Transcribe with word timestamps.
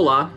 Olá, 0.00 0.32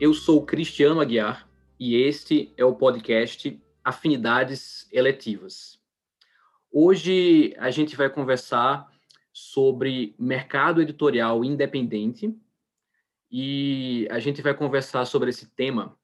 eu 0.00 0.12
sou 0.12 0.44
Cristiano 0.44 1.00
Aguiar 1.00 1.48
e 1.78 1.94
este 1.94 2.52
é 2.56 2.64
o 2.64 2.74
podcast 2.74 3.56
Afinidades 3.84 4.88
Eletivas. 4.90 5.78
Hoje 6.68 7.54
a 7.58 7.70
gente 7.70 7.94
vai 7.94 8.10
conversar 8.10 8.90
sobre 9.32 10.16
mercado 10.18 10.82
editorial 10.82 11.44
independente 11.44 12.36
e 13.30 14.08
a 14.10 14.18
gente 14.18 14.42
vai 14.42 14.52
conversar 14.52 15.04
sobre 15.04 15.30
esse 15.30 15.46
tema 15.46 15.96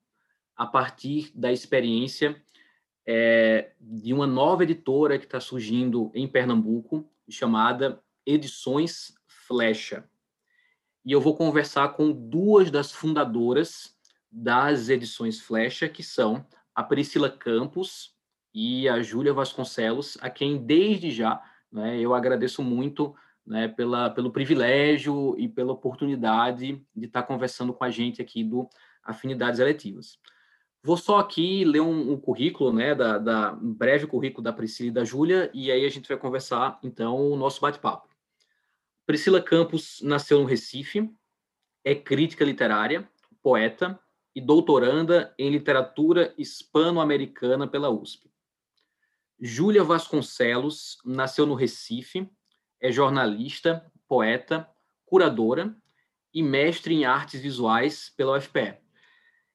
a 0.54 0.64
partir 0.64 1.32
da 1.34 1.52
experiência 1.52 2.40
é, 3.04 3.72
de 3.80 4.14
uma 4.14 4.24
nova 4.28 4.62
editora 4.62 5.18
que 5.18 5.24
está 5.24 5.40
surgindo 5.40 6.12
em 6.14 6.28
Pernambuco, 6.28 7.10
chamada 7.28 8.00
Edições 8.24 9.16
Flecha. 9.26 10.08
E 11.04 11.12
eu 11.12 11.20
vou 11.20 11.36
conversar 11.36 11.90
com 11.90 12.10
duas 12.10 12.70
das 12.70 12.90
fundadoras 12.90 13.94
das 14.30 14.88
Edições 14.88 15.40
Flecha, 15.40 15.88
que 15.88 16.02
são 16.02 16.46
a 16.74 16.82
Priscila 16.82 17.30
Campos 17.30 18.14
e 18.54 18.88
a 18.88 19.02
Júlia 19.02 19.32
Vasconcelos, 19.32 20.16
a 20.20 20.30
quem 20.30 20.56
desde 20.56 21.10
já 21.10 21.42
né, 21.70 21.98
eu 22.00 22.14
agradeço 22.14 22.62
muito 22.62 23.14
né, 23.46 23.68
pela, 23.68 24.08
pelo 24.08 24.32
privilégio 24.32 25.34
e 25.38 25.48
pela 25.48 25.72
oportunidade 25.72 26.82
de 26.96 27.06
estar 27.06 27.24
conversando 27.24 27.74
com 27.74 27.84
a 27.84 27.90
gente 27.90 28.22
aqui 28.22 28.42
do 28.42 28.68
Afinidades 29.02 29.60
Eletivas. 29.60 30.18
Vou 30.82 30.96
só 30.96 31.18
aqui 31.18 31.64
ler 31.64 31.80
um, 31.80 32.12
um 32.12 32.16
currículo, 32.16 32.72
né, 32.72 32.94
da, 32.94 33.18
da, 33.18 33.52
um 33.52 33.72
breve 33.74 34.06
currículo 34.06 34.42
da 34.42 34.52
Priscila 34.52 34.88
e 34.88 34.92
da 34.92 35.04
Júlia, 35.04 35.50
e 35.52 35.70
aí 35.70 35.84
a 35.84 35.88
gente 35.88 36.08
vai 36.08 36.16
conversar, 36.16 36.78
então, 36.82 37.30
o 37.30 37.36
nosso 37.36 37.60
bate-papo. 37.60 38.13
Priscila 39.06 39.42
Campos 39.42 40.00
nasceu 40.02 40.40
no 40.40 40.46
Recife, 40.46 41.10
é 41.84 41.94
crítica 41.94 42.44
literária, 42.44 43.08
poeta 43.42 43.98
e 44.34 44.40
doutoranda 44.40 45.34
em 45.38 45.50
literatura 45.50 46.34
hispano-americana 46.38 47.68
pela 47.68 47.90
USP. 47.90 48.30
Júlia 49.38 49.84
Vasconcelos 49.84 50.96
nasceu 51.04 51.44
no 51.44 51.54
Recife, 51.54 52.30
é 52.80 52.90
jornalista, 52.90 53.84
poeta, 54.08 54.68
curadora 55.04 55.76
e 56.32 56.42
mestre 56.42 56.94
em 56.94 57.04
artes 57.04 57.40
visuais 57.40 58.12
pela 58.16 58.38
UFPE. 58.38 58.78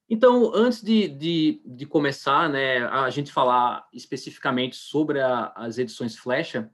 Então, 0.07 0.51
antes 0.53 0.81
de, 0.81 1.07
de, 1.07 1.61
de, 1.65 1.85
começar, 1.85 2.49
né, 2.49 2.85
a 2.85 3.09
gente 3.09 3.31
falar 3.31 3.87
especificamente 3.93 4.75
sobre 4.75 5.19
a, 5.19 5.51
as 5.55 5.77
edições 5.77 6.15
Flecha, 6.15 6.71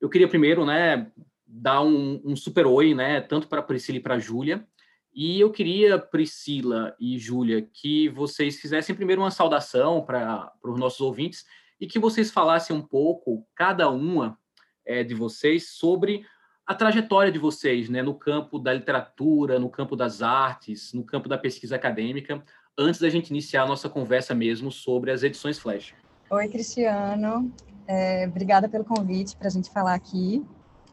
eu 0.00 0.08
queria 0.08 0.28
primeiro, 0.28 0.64
né, 0.64 1.10
dar 1.46 1.82
um, 1.82 2.20
um 2.24 2.34
super 2.34 2.66
oi, 2.66 2.94
né, 2.94 3.20
tanto 3.20 3.48
para 3.48 3.62
Priscila 3.62 3.98
e 3.98 4.02
para 4.02 4.18
Júlia. 4.18 4.66
E 5.14 5.40
eu 5.40 5.50
queria, 5.50 5.98
Priscila 5.98 6.94
e 7.00 7.18
Júlia, 7.18 7.62
que 7.62 8.08
vocês 8.10 8.60
fizessem 8.60 8.94
primeiro 8.94 9.22
uma 9.22 9.30
saudação 9.30 10.04
para 10.04 10.52
os 10.62 10.78
nossos 10.78 11.00
ouvintes 11.00 11.44
e 11.80 11.86
que 11.86 11.98
vocês 11.98 12.30
falassem 12.30 12.76
um 12.76 12.82
pouco, 12.82 13.46
cada 13.54 13.88
uma 13.88 14.38
é, 14.84 15.02
de 15.02 15.14
vocês, 15.14 15.70
sobre 15.70 16.26
a 16.66 16.74
trajetória 16.74 17.30
de 17.30 17.38
vocês 17.38 17.88
né, 17.88 18.02
no 18.02 18.14
campo 18.14 18.58
da 18.58 18.74
literatura, 18.74 19.58
no 19.58 19.70
campo 19.70 19.94
das 19.94 20.20
artes, 20.20 20.92
no 20.92 21.04
campo 21.04 21.28
da 21.28 21.38
pesquisa 21.38 21.76
acadêmica, 21.76 22.42
antes 22.76 23.00
da 23.00 23.08
gente 23.08 23.30
iniciar 23.30 23.62
a 23.62 23.66
nossa 23.66 23.88
conversa 23.88 24.34
mesmo 24.34 24.70
sobre 24.70 25.10
as 25.10 25.22
edições 25.22 25.58
Flash. 25.58 25.94
Oi, 26.28 26.48
Cristiano. 26.48 27.52
É, 27.86 28.26
obrigada 28.26 28.68
pelo 28.68 28.84
convite 28.84 29.36
para 29.36 29.46
a 29.46 29.50
gente 29.50 29.70
falar 29.70 29.94
aqui. 29.94 30.44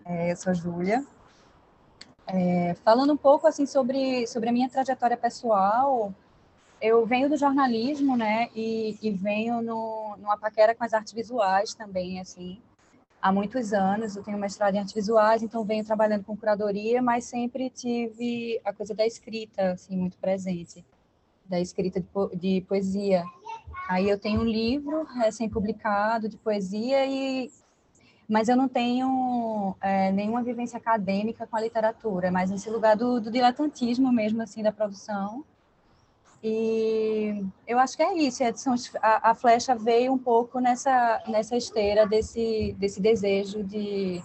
É, 0.05 0.31
eu 0.31 0.35
sou 0.35 0.51
a 0.51 0.53
Júlia. 0.53 1.05
É, 2.27 2.73
falando 2.83 3.13
um 3.13 3.17
pouco 3.17 3.47
assim 3.47 3.65
sobre, 3.65 4.27
sobre 4.27 4.49
a 4.49 4.51
minha 4.51 4.69
trajetória 4.69 5.15
pessoal, 5.15 6.13
eu 6.81 7.05
venho 7.05 7.29
do 7.29 7.37
jornalismo, 7.37 8.17
né, 8.17 8.49
e, 8.55 8.97
e 9.01 9.11
venho 9.11 9.61
no, 9.61 10.15
numa 10.17 10.37
paquera 10.37 10.75
com 10.75 10.83
as 10.83 10.93
artes 10.93 11.13
visuais 11.13 11.73
também, 11.73 12.19
assim, 12.19 12.61
há 13.21 13.31
muitos 13.31 13.71
anos. 13.71 14.15
Eu 14.15 14.23
tenho 14.23 14.37
mestrado 14.37 14.75
em 14.75 14.79
artes 14.79 14.93
visuais, 14.93 15.43
então 15.43 15.63
venho 15.63 15.85
trabalhando 15.85 16.25
com 16.25 16.35
curadoria, 16.35 17.01
mas 17.01 17.25
sempre 17.25 17.69
tive 17.69 18.59
a 18.65 18.73
coisa 18.73 18.93
da 18.93 19.05
escrita, 19.05 19.71
assim, 19.71 19.95
muito 19.95 20.17
presente 20.17 20.83
da 21.45 21.59
escrita 21.59 21.99
de, 21.99 22.07
po 22.07 22.29
de 22.35 22.61
poesia. 22.61 23.23
Aí 23.87 24.09
eu 24.09 24.17
tenho 24.17 24.41
um 24.41 24.45
livro 24.45 25.03
recém-publicado 25.03 26.29
de 26.29 26.37
poesia 26.37 27.05
e 27.05 27.51
mas 28.33 28.49
eu 28.49 28.57
não 28.57 28.67
tenho 28.67 29.75
é, 29.79 30.11
nenhuma 30.11 30.41
vivência 30.41 30.77
acadêmica 30.77 31.45
com 31.45 31.55
a 31.55 31.61
literatura, 31.61 32.31
mas 32.31 32.49
nesse 32.49 32.67
lugar 32.67 32.97
do, 32.97 33.21
do, 33.21 33.29
diletantismo 33.29 34.11
mesmo, 34.11 34.41
assim, 34.41 34.63
da 34.63 34.71
produção. 34.71 35.45
E 36.41 37.45
eu 37.67 37.77
acho 37.77 37.95
que 37.95 38.01
é 38.01 38.11
isso, 38.17 38.41
a, 39.03 39.29
a, 39.29 39.35
flecha 39.35 39.75
veio 39.75 40.11
um 40.11 40.17
pouco 40.17 40.59
nessa, 40.59 41.21
nessa 41.27 41.55
esteira 41.55 42.07
desse, 42.07 42.75
desse 42.79 42.99
desejo 42.99 43.63
de 43.63 44.23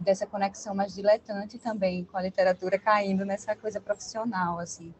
dessa 0.00 0.26
conexão 0.26 0.74
mais 0.74 0.92
diletante 0.94 1.56
também 1.58 2.04
com 2.06 2.16
a 2.16 2.22
literatura, 2.22 2.80
caindo 2.80 3.24
nessa 3.24 3.54
coisa 3.54 3.80
profissional, 3.80 4.58
assim. 4.58 4.92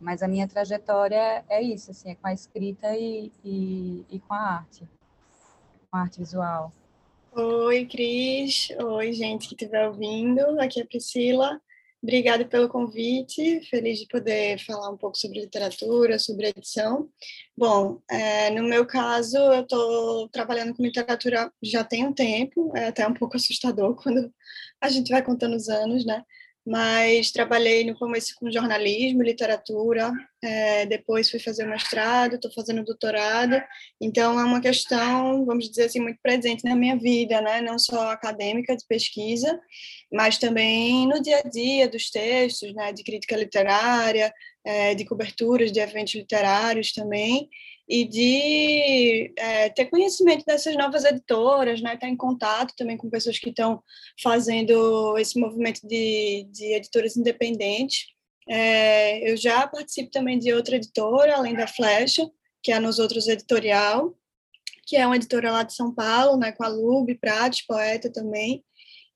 Mas 0.00 0.20
a 0.20 0.26
minha 0.26 0.48
trajetória 0.48 1.44
é 1.48 1.62
isso, 1.62 1.92
assim, 1.92 2.10
é 2.10 2.14
com 2.16 2.26
a 2.26 2.32
escrita 2.32 2.96
e, 2.96 3.30
e, 3.44 4.06
e 4.10 4.18
com 4.18 4.34
a 4.34 4.40
arte, 4.40 4.88
com 5.90 5.96
a 5.96 6.00
arte 6.00 6.18
visual. 6.18 6.72
Oi, 7.40 7.86
Cris. 7.86 8.68
Oi, 8.80 9.12
gente 9.12 9.46
que 9.46 9.54
estiver 9.54 9.86
ouvindo. 9.86 10.60
Aqui 10.60 10.80
é 10.80 10.82
a 10.82 10.86
Priscila. 10.86 11.62
Obrigada 12.02 12.44
pelo 12.44 12.68
convite. 12.68 13.60
Feliz 13.70 14.00
de 14.00 14.08
poder 14.08 14.58
falar 14.64 14.90
um 14.90 14.96
pouco 14.96 15.16
sobre 15.16 15.42
literatura, 15.42 16.18
sobre 16.18 16.48
edição. 16.48 17.08
Bom, 17.56 18.02
é, 18.10 18.50
no 18.50 18.64
meu 18.64 18.84
caso, 18.84 19.36
eu 19.36 19.62
estou 19.62 20.28
trabalhando 20.30 20.74
com 20.74 20.82
literatura 20.82 21.52
já 21.62 21.84
tem 21.84 22.04
um 22.04 22.12
tempo. 22.12 22.76
É 22.76 22.88
até 22.88 23.06
um 23.06 23.14
pouco 23.14 23.36
assustador 23.36 23.94
quando 24.02 24.34
a 24.80 24.88
gente 24.88 25.12
vai 25.12 25.22
contando 25.22 25.54
os 25.54 25.68
anos, 25.68 26.04
né? 26.04 26.24
Mas 26.68 27.30
trabalhei 27.30 27.82
no 27.82 27.96
começo 27.96 28.34
com 28.38 28.50
jornalismo, 28.50 29.22
literatura, 29.22 30.12
é, 30.44 30.84
depois 30.84 31.30
fui 31.30 31.40
fazer 31.40 31.64
mestrado, 31.64 32.34
estou 32.34 32.52
fazendo 32.52 32.84
doutorado, 32.84 33.58
então 33.98 34.38
é 34.38 34.44
uma 34.44 34.60
questão, 34.60 35.46
vamos 35.46 35.70
dizer 35.70 35.84
assim, 35.84 35.98
muito 35.98 36.18
presente 36.22 36.62
na 36.64 36.76
minha 36.76 36.94
vida, 36.94 37.40
né? 37.40 37.62
não 37.62 37.78
só 37.78 38.10
acadêmica, 38.10 38.76
de 38.76 38.84
pesquisa, 38.86 39.58
mas 40.12 40.36
também 40.36 41.08
no 41.08 41.22
dia 41.22 41.38
a 41.38 41.48
dia 41.48 41.88
dos 41.88 42.10
textos, 42.10 42.74
né? 42.74 42.92
de 42.92 43.02
crítica 43.02 43.34
literária, 43.34 44.30
é, 44.62 44.94
de 44.94 45.06
coberturas 45.06 45.72
de 45.72 45.80
eventos 45.80 46.14
literários 46.14 46.92
também, 46.92 47.48
e 47.88 48.04
de 48.04 49.32
é, 49.36 49.70
ter 49.70 49.86
conhecimento 49.86 50.44
dessas 50.44 50.76
novas 50.76 51.04
editoras, 51.04 51.80
né, 51.80 51.94
estar 51.94 52.08
em 52.08 52.16
contato 52.16 52.74
também 52.76 52.98
com 52.98 53.08
pessoas 53.08 53.38
que 53.38 53.48
estão 53.48 53.82
fazendo 54.22 55.16
esse 55.16 55.40
movimento 55.40 55.80
de, 55.86 56.46
de 56.50 56.74
editoras 56.74 57.16
independentes. 57.16 58.06
É, 58.46 59.30
eu 59.30 59.36
já 59.36 59.66
participo 59.66 60.10
também 60.10 60.38
de 60.38 60.52
outra 60.52 60.76
editora, 60.76 61.36
além 61.36 61.54
da 61.54 61.66
Flecha, 61.66 62.30
que 62.62 62.70
é 62.70 62.74
a 62.74 62.80
Nos 62.80 62.98
Outros 62.98 63.26
Editorial, 63.26 64.14
que 64.86 64.96
é 64.96 65.06
uma 65.06 65.16
editora 65.16 65.50
lá 65.50 65.62
de 65.62 65.74
São 65.74 65.94
Paulo, 65.94 66.38
né, 66.38 66.52
com 66.52 66.64
a 66.64 66.68
Lube 66.68 67.14
Prates, 67.14 67.66
poeta 67.66 68.10
também, 68.12 68.62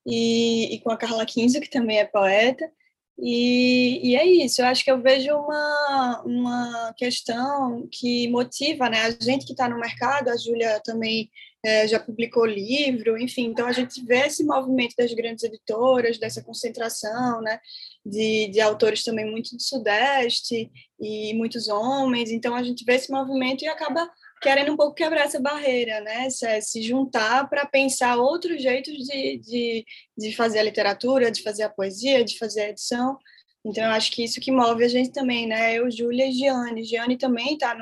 e, 0.07 0.75
e 0.75 0.81
com 0.81 0.91
a 0.91 0.97
Carla 0.97 1.27
Quinzo, 1.27 1.61
que 1.61 1.71
também 1.71 1.99
é 1.99 2.05
poeta. 2.05 2.71
E, 3.19 4.11
e, 4.11 4.17
é 4.17 4.27
isso, 4.27 4.63
eu 4.63 4.67
acho 4.67 4.83
que 4.83 4.91
eu 4.91 5.01
vejo 5.01 5.33
uma, 5.33 6.23
uma 6.25 6.95
questão 6.97 7.87
que 7.91 8.27
motiva 8.29 8.89
né, 8.89 9.03
a 9.03 9.11
gente 9.11 9.45
que 9.45 9.53
está 9.53 9.69
no 9.69 9.79
mercado, 9.79 10.29
a 10.29 10.37
Júlia 10.37 10.81
também 10.83 11.31
é, 11.65 11.87
já 11.87 12.01
publicou 12.01 12.45
livro, 12.45 13.17
enfim, 13.17 13.45
então 13.47 13.67
a 13.67 13.73
gente 13.73 14.05
vê 14.05 14.27
esse 14.27 14.43
movimento 14.45 14.95
das 14.99 15.13
grandes 15.15 15.45
editoras, 15.45 16.19
dessa 16.19 16.43
concentração 16.43 17.41
né, 17.41 17.61
de, 18.05 18.49
de 18.49 18.61
autores 18.61 19.05
também 19.05 19.31
muito 19.31 19.55
do 19.55 19.63
Sudeste 19.63 20.71
e 21.01 21.35
muitos 21.35 21.69
homens, 21.69 22.31
então 22.31 22.57
a 22.57 22.63
gente 22.63 22.85
vê 22.85 22.95
esse 22.95 23.13
movimento 23.13 23.63
e 23.63 23.69
acaba 23.69 24.11
querendo 24.43 24.73
um 24.73 24.77
pouco 24.77 24.95
quebrar 24.95 25.23
essa 25.23 25.41
barreira, 25.41 26.01
né? 26.01 26.29
Se, 26.29 26.83
juntar 26.83 27.49
para 27.49 27.65
pensar 27.65 28.17
outros 28.17 28.61
jeitos 28.61 28.93
de, 28.93 29.39
de, 29.39 29.87
de 30.19 30.35
fazer 30.35 30.59
a 30.59 30.65
literatura, 30.65 31.31
de 31.31 31.43
fazer 31.43 31.63
a 31.63 31.71
poesia, 31.71 32.25
de 32.25 32.37
fazer 32.37 32.63
a 32.63 32.69
edição. 32.71 33.17
Então, 33.65 33.85
eu 33.85 33.91
acho 33.91 34.11
que 34.11 34.25
isso 34.25 34.41
que 34.41 34.51
move 34.51 34.83
a 34.83 34.89
gente 34.89 35.13
também, 35.13 35.47
né? 35.47 35.79
Eu, 35.79 35.89
Júlia 35.89 36.27
e 36.27 36.33
Giane. 36.33 36.83
Giane 36.83 37.17
também 37.17 37.55
está 37.55 37.77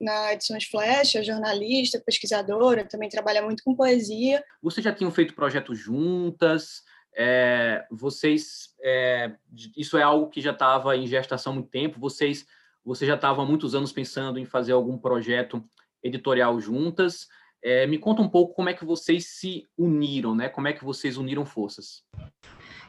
na 0.00 0.32
Edições 0.32 0.64
Flecha, 0.64 1.22
jornalista, 1.22 2.02
pesquisadora, 2.04 2.84
também 2.84 3.08
trabalha 3.08 3.40
muito 3.40 3.62
com 3.62 3.76
poesia. 3.76 4.42
Vocês 4.60 4.82
já 4.82 4.92
tinham 4.92 5.12
feito 5.12 5.34
projetos 5.34 5.78
juntas? 5.78 6.82
É, 7.14 7.84
vocês, 7.92 8.74
é, 8.82 9.30
isso 9.76 9.96
é 9.96 10.02
algo 10.02 10.28
que 10.28 10.40
já 10.40 10.50
estava 10.50 10.96
em 10.96 11.06
gestação 11.06 11.52
há 11.52 11.54
muito 11.54 11.70
tempo? 11.70 12.00
Vocês, 12.00 12.44
vocês 12.84 13.06
já 13.06 13.14
estavam 13.14 13.44
há 13.44 13.46
muitos 13.46 13.76
anos 13.76 13.92
pensando 13.92 14.40
em 14.40 14.44
fazer 14.44 14.72
algum 14.72 14.98
projeto 14.98 15.62
editorial 16.02 16.60
juntas. 16.60 17.28
É, 17.62 17.86
me 17.86 17.98
conta 17.98 18.22
um 18.22 18.28
pouco 18.28 18.54
como 18.54 18.68
é 18.68 18.74
que 18.74 18.84
vocês 18.84 19.26
se 19.26 19.68
uniram, 19.78 20.34
né? 20.34 20.48
Como 20.48 20.68
é 20.68 20.72
que 20.72 20.84
vocês 20.84 21.16
uniram 21.16 21.44
forças? 21.44 22.02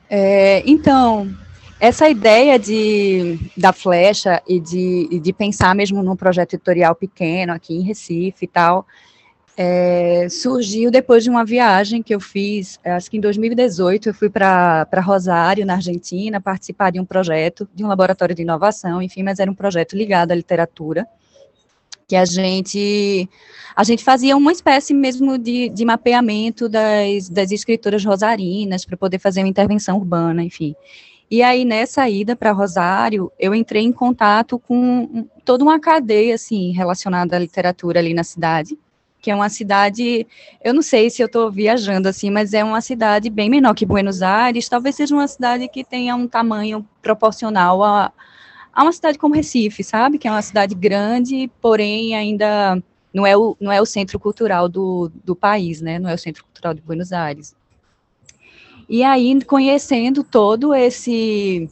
É, 0.10 0.64
então, 0.70 1.32
essa 1.80 2.10
ideia 2.10 2.58
de, 2.58 3.40
da 3.56 3.72
flecha 3.74 4.42
e 4.48 4.60
de, 4.60 5.20
de 5.20 5.34
pensar 5.34 5.76
mesmo 5.76 6.02
num 6.02 6.16
projeto 6.16 6.56
editorial 6.56 6.96
pequeno 6.96 7.54
aqui 7.54 7.76
em 7.76 7.82
Recife 7.82 8.46
e 8.46 8.48
tal, 8.48 8.88
é, 9.56 10.28
surgiu 10.30 10.90
depois 10.90 11.24
de 11.24 11.30
uma 11.30 11.46
viagem 11.46 12.02
que 12.02 12.14
eu 12.14 12.20
fiz, 12.20 12.80
acho 12.84 13.10
que 13.10 13.18
em 13.18 13.22
2018, 13.22 14.10
eu 14.10 14.14
fui 14.14 14.30
para 14.30 14.88
Rosário, 15.02 15.66
na 15.66 15.76
Argentina, 15.76 16.42
participar 16.42 16.92
de 16.92 17.00
um 17.00 17.06
projeto, 17.06 17.68
de 17.74 17.84
um 17.84 17.88
laboratório 17.88 18.34
de 18.34 18.42
inovação, 18.42 19.02
enfim, 19.02 19.22
mas 19.22 19.40
era 19.40 19.50
um 19.50 19.56
projeto 19.56 19.96
ligado 19.96 20.32
à 20.32 20.36
literatura, 20.36 21.08
que 22.08 22.16
a 22.16 22.26
gente, 22.26 23.30
a 23.76 23.84
gente 23.84 24.04
fazia 24.04 24.36
uma 24.36 24.52
espécie 24.52 24.94
mesmo 24.94 25.38
de, 25.38 25.70
de 25.70 25.86
mapeamento 25.86 26.68
das, 26.70 27.30
das 27.30 27.52
escritoras 27.52 28.04
rosarinas, 28.04 28.86
para 28.86 28.98
poder 28.98 29.20
fazer 29.20 29.42
uma 29.42 29.50
intervenção 29.50 29.98
urbana, 29.98 30.44
enfim. 30.44 30.76
E 31.30 31.42
aí, 31.42 31.66
nessa 31.66 32.08
ida 32.08 32.36
para 32.36 32.52
Rosário, 32.52 33.32
eu 33.40 33.56
entrei 33.56 33.84
em 33.84 33.92
contato 33.92 34.60
com 34.60 35.26
toda 35.44 35.64
uma 35.64 35.80
cadeia, 35.80 36.36
assim, 36.36 36.72
relacionada 36.72 37.36
à 37.36 37.40
literatura 37.40 38.00
ali 38.00 38.14
na 38.14 38.24
cidade, 38.24 38.78
que 39.20 39.32
é 39.32 39.36
uma 39.36 39.50
cidade, 39.50 40.28
eu 40.62 40.74
não 40.74 40.82
sei 40.82 41.10
se 41.10 41.22
eu 41.22 41.28
estou 41.28 41.50
viajando 41.50 42.10
assim, 42.10 42.30
mas 42.30 42.54
é 42.54 42.62
uma 42.62 42.82
cidade 42.82 43.30
bem 43.30 43.50
menor 43.50 43.74
que 43.74 43.86
Buenos 43.86 44.22
Aires, 44.22 44.68
talvez 44.68 44.96
seja 44.96 45.16
uma 45.16 45.28
cidade 45.28 45.68
que 45.70 45.84
tenha 45.84 46.14
um 46.14 46.28
tamanho 46.28 46.86
proporcional 47.02 47.82
a, 47.82 48.12
a 48.74 48.84
uma 48.84 48.92
cidade 48.92 49.18
como 49.18 49.36
Recife, 49.36 49.84
sabe? 49.84 50.18
Que 50.18 50.28
é 50.28 50.32
uma 50.32 50.42
cidade 50.42 50.74
grande, 50.74 51.50
porém 51.62 52.16
ainda 52.16 52.82
não 53.14 53.26
é 53.26 53.38
o, 53.38 53.56
não 53.60 53.72
é 53.72 53.80
o 53.80 53.86
centro 53.86 54.20
cultural 54.20 54.68
do, 54.68 55.12
do 55.24 55.36
país, 55.36 55.82
né? 55.82 56.00
Não 56.00 56.10
é 56.10 56.14
o 56.16 56.18
centro 56.18 56.44
cultural 56.44 56.74
de 56.74 56.82
Buenos 56.82 57.14
Aires. 57.14 57.56
E 58.90 59.04
aí, 59.04 59.40
conhecendo 59.46 60.24
todo 60.24 60.74
esse 60.74 61.70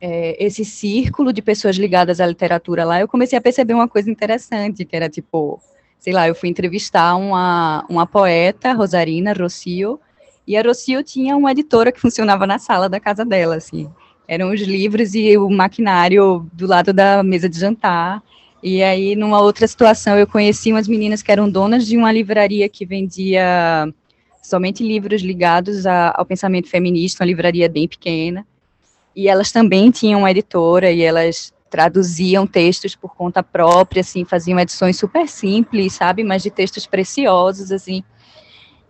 é, 0.00 0.44
esse 0.44 0.64
círculo 0.64 1.32
de 1.32 1.40
pessoas 1.40 1.76
ligadas 1.76 2.20
à 2.20 2.26
literatura 2.26 2.84
lá, 2.84 3.00
eu 3.00 3.08
comecei 3.08 3.38
a 3.38 3.42
perceber 3.42 3.74
uma 3.74 3.88
coisa 3.88 4.10
interessante, 4.10 4.84
que 4.84 4.96
era 4.96 5.08
tipo 5.08 5.60
sei 6.02 6.12
lá, 6.12 6.26
eu 6.26 6.34
fui 6.34 6.48
entrevistar 6.48 7.14
uma, 7.14 7.86
uma 7.88 8.04
poeta, 8.04 8.72
Rosarina 8.72 9.32
Rocio, 9.32 10.00
e 10.44 10.56
a 10.56 10.62
Rocio 10.62 11.00
tinha 11.04 11.36
uma 11.36 11.52
editora 11.52 11.92
que 11.92 12.00
funcionava 12.00 12.44
na 12.44 12.58
sala 12.58 12.88
da 12.88 12.98
casa 12.98 13.24
dela, 13.24 13.54
assim. 13.54 13.88
Eram 14.32 14.50
os 14.50 14.62
livros 14.62 15.14
e 15.14 15.36
o 15.36 15.50
maquinário 15.50 16.48
do 16.54 16.66
lado 16.66 16.90
da 16.90 17.22
mesa 17.22 17.50
de 17.50 17.58
jantar. 17.60 18.22
E 18.62 18.82
aí, 18.82 19.14
numa 19.14 19.38
outra 19.42 19.68
situação, 19.68 20.16
eu 20.16 20.26
conheci 20.26 20.72
umas 20.72 20.88
meninas 20.88 21.20
que 21.20 21.30
eram 21.30 21.50
donas 21.50 21.86
de 21.86 21.98
uma 21.98 22.10
livraria 22.10 22.66
que 22.66 22.86
vendia 22.86 23.92
somente 24.42 24.82
livros 24.82 25.20
ligados 25.20 25.84
a, 25.86 26.14
ao 26.16 26.24
pensamento 26.24 26.66
feminista, 26.66 27.22
uma 27.22 27.26
livraria 27.26 27.68
bem 27.68 27.86
pequena. 27.86 28.46
E 29.14 29.28
elas 29.28 29.52
também 29.52 29.90
tinham 29.90 30.20
uma 30.20 30.30
editora 30.30 30.90
e 30.90 31.02
elas 31.02 31.52
traduziam 31.68 32.46
textos 32.46 32.96
por 32.96 33.14
conta 33.14 33.42
própria, 33.42 34.00
assim, 34.00 34.24
faziam 34.24 34.58
edições 34.58 34.96
super 34.96 35.28
simples, 35.28 35.92
sabe, 35.92 36.24
mas 36.24 36.42
de 36.42 36.50
textos 36.50 36.86
preciosos, 36.86 37.70
assim. 37.70 38.02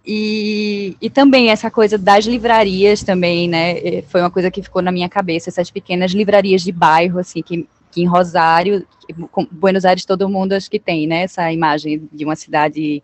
E, 0.05 0.97
e 1.01 1.09
também 1.09 1.51
essa 1.51 1.71
coisa 1.71 1.97
das 1.97 2.25
livrarias 2.25 3.05
também, 3.05 3.49
né, 3.49 3.79
eh, 3.79 4.03
foi 4.09 4.21
uma 4.21 4.31
coisa 4.31 4.51
que 4.51 4.63
ficou 4.63 4.83
na 4.83 4.91
minha 4.91 5.09
cabeça, 5.09 5.49
essas 5.49 5.71
pequenas 5.71 6.11
livrarias 6.11 6.63
de 6.63 6.73
bairro, 6.73 7.21
assim, 7.21 7.41
que, 7.41 7.69
que 7.91 8.03
em 8.03 8.07
Rosário, 8.07 8.85
Buenos 9.51 9.85
Aires 9.85 10.05
todo 10.05 10.29
mundo 10.29 10.55
acho 10.55 10.69
que 10.69 10.81
tem, 10.81 11.07
né, 11.07 11.23
essa 11.23 11.53
imagem 11.53 12.09
de 12.13 12.25
uma 12.25 12.35
cidade 12.35 13.01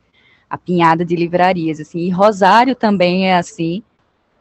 apinhada 0.50 1.04
de 1.04 1.14
livrarias, 1.14 1.78
assim, 1.78 2.00
e 2.00 2.10
Rosário 2.10 2.74
também 2.74 3.28
é 3.28 3.36
assim, 3.36 3.82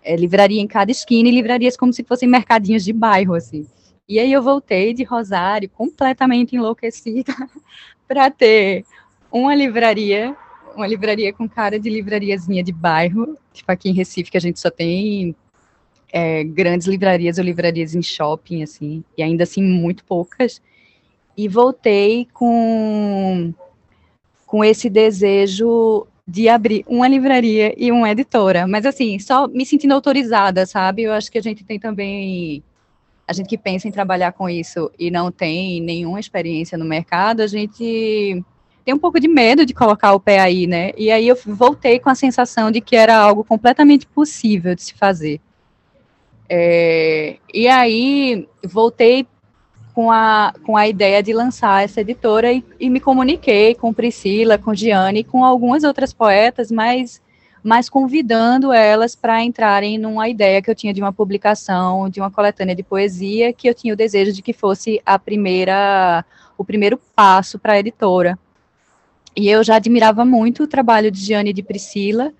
é 0.03 0.15
livraria 0.15 0.61
em 0.61 0.67
cada 0.67 0.89
esquina 0.89 1.29
e 1.29 1.31
livrarias 1.31 1.77
como 1.77 1.93
se 1.93 2.03
fossem 2.03 2.27
mercadinhos 2.27 2.83
de 2.83 2.93
bairro, 2.93 3.35
assim. 3.35 3.67
E 4.09 4.19
aí 4.19 4.31
eu 4.31 4.41
voltei 4.41 4.93
de 4.93 5.03
Rosário 5.03 5.69
completamente 5.69 6.55
enlouquecida 6.55 7.35
para 8.07 8.31
ter 8.31 8.85
uma 9.29 9.53
livraria, 9.53 10.35
uma 10.77 10.87
livraria 10.87 11.33
com 11.33 11.49
cara 11.49 11.79
de 11.79 11.89
livrariazinha 11.89 12.63
de 12.63 12.71
bairro, 12.71 13.37
tipo 13.51 13.71
aqui 13.71 13.89
em 13.89 13.93
Recife 13.93 14.31
que 14.31 14.37
a 14.37 14.41
gente 14.41 14.59
só 14.59 14.69
tem 14.69 15.35
é, 16.11 16.43
grandes 16.43 16.87
livrarias 16.87 17.37
ou 17.37 17.43
livrarias 17.43 17.95
em 17.95 18.01
shopping, 18.01 18.63
assim, 18.63 19.03
e 19.17 19.23
ainda 19.23 19.43
assim 19.43 19.61
muito 19.61 20.03
poucas. 20.05 20.61
E 21.35 21.47
voltei 21.47 22.27
com, 22.33 23.53
com 24.45 24.63
esse 24.63 24.89
desejo 24.89 26.07
de 26.27 26.49
abrir 26.49 26.83
uma 26.87 27.07
livraria 27.07 27.73
e 27.77 27.91
uma 27.91 28.09
editora, 28.11 28.67
mas 28.67 28.85
assim, 28.85 29.17
só 29.17 29.47
me 29.47 29.65
sentindo 29.65 29.93
autorizada, 29.93 30.65
sabe? 30.65 31.03
Eu 31.03 31.13
acho 31.13 31.31
que 31.31 31.37
a 31.37 31.41
gente 31.43 31.63
tem 31.63 31.79
também 31.79 32.63
a 33.27 33.33
gente 33.33 33.47
que 33.47 33.57
pensa 33.57 33.87
em 33.87 33.91
trabalhar 33.91 34.31
com 34.31 34.49
isso 34.49 34.89
e 34.97 35.11
não 35.11 35.31
tem 35.31 35.81
nenhuma 35.81 36.19
experiência 36.19 36.77
no 36.77 36.85
mercado, 36.85 37.41
a 37.41 37.47
gente 37.47 38.43
tem 38.87 38.93
um 38.93 38.97
pouco 38.97 39.19
de 39.19 39.27
medo 39.27 39.65
de 39.65 39.73
colocar 39.73 40.13
o 40.13 40.19
pé 40.19 40.39
aí, 40.39 40.65
né? 40.65 40.93
E 40.95 41.11
aí 41.11 41.27
eu 41.27 41.37
voltei 41.45 41.99
com 41.99 42.09
a 42.09 42.15
sensação 42.15 42.71
de 42.71 42.79
que 42.79 42.95
era 42.95 43.17
algo 43.17 43.43
completamente 43.43 44.07
possível 44.07 44.73
de 44.73 44.81
se 44.81 44.93
fazer. 44.93 45.41
É, 46.49 47.35
e 47.53 47.67
aí 47.67 48.47
voltei 48.63 49.27
com 49.93 50.09
a, 50.09 50.53
com 50.65 50.77
a 50.77 50.87
ideia 50.87 51.21
de 51.21 51.33
lançar 51.33 51.83
essa 51.83 51.99
editora 51.99 52.53
e, 52.53 52.63
e 52.79 52.89
me 52.89 53.01
comuniquei 53.01 53.75
com 53.75 53.93
Priscila, 53.93 54.57
com 54.57 54.73
Giane, 54.73 55.21
com 55.21 55.43
algumas 55.43 55.83
outras 55.83 56.13
poetas, 56.13 56.71
mas 56.71 57.21
mas 57.61 57.89
convidando 57.89 58.71
elas 58.71 59.17
para 59.17 59.43
entrarem 59.43 59.97
numa 59.97 60.29
ideia 60.29 60.61
que 60.61 60.71
eu 60.71 60.75
tinha 60.75 60.93
de 60.93 61.01
uma 61.01 61.11
publicação, 61.11 62.09
de 62.09 62.21
uma 62.21 62.31
coletânea 62.31 62.73
de 62.73 62.83
poesia, 62.83 63.51
que 63.51 63.67
eu 63.67 63.73
tinha 63.73 63.93
o 63.93 63.97
desejo 63.97 64.31
de 64.31 64.41
que 64.41 64.53
fosse 64.53 65.01
a 65.05 65.19
primeira, 65.19 66.23
o 66.57 66.63
primeiro 66.63 66.97
passo 67.13 67.59
para 67.59 67.73
a 67.73 67.79
editora. 67.79 68.39
E 69.37 69.47
eu 69.47 69.63
já 69.63 69.75
admirava 69.75 70.25
muito 70.25 70.63
o 70.63 70.67
trabalho 70.67 71.11
de 71.11 71.19
Giane 71.19 71.51
e 71.51 71.53
de 71.53 71.61
Priscila, 71.61 72.33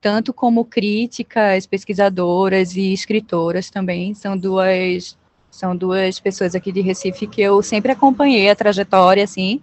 tanto 0.00 0.34
como 0.34 0.64
críticas, 0.64 1.66
pesquisadoras 1.66 2.76
e 2.76 2.92
escritoras 2.92 3.70
também, 3.70 4.12
são 4.14 4.36
duas 4.36 5.16
são 5.48 5.76
duas 5.76 6.18
pessoas 6.18 6.54
aqui 6.54 6.72
de 6.72 6.80
Recife 6.80 7.26
que 7.26 7.42
eu 7.42 7.62
sempre 7.62 7.92
acompanhei 7.92 8.50
a 8.50 8.56
trajetória, 8.56 9.22
assim, 9.22 9.60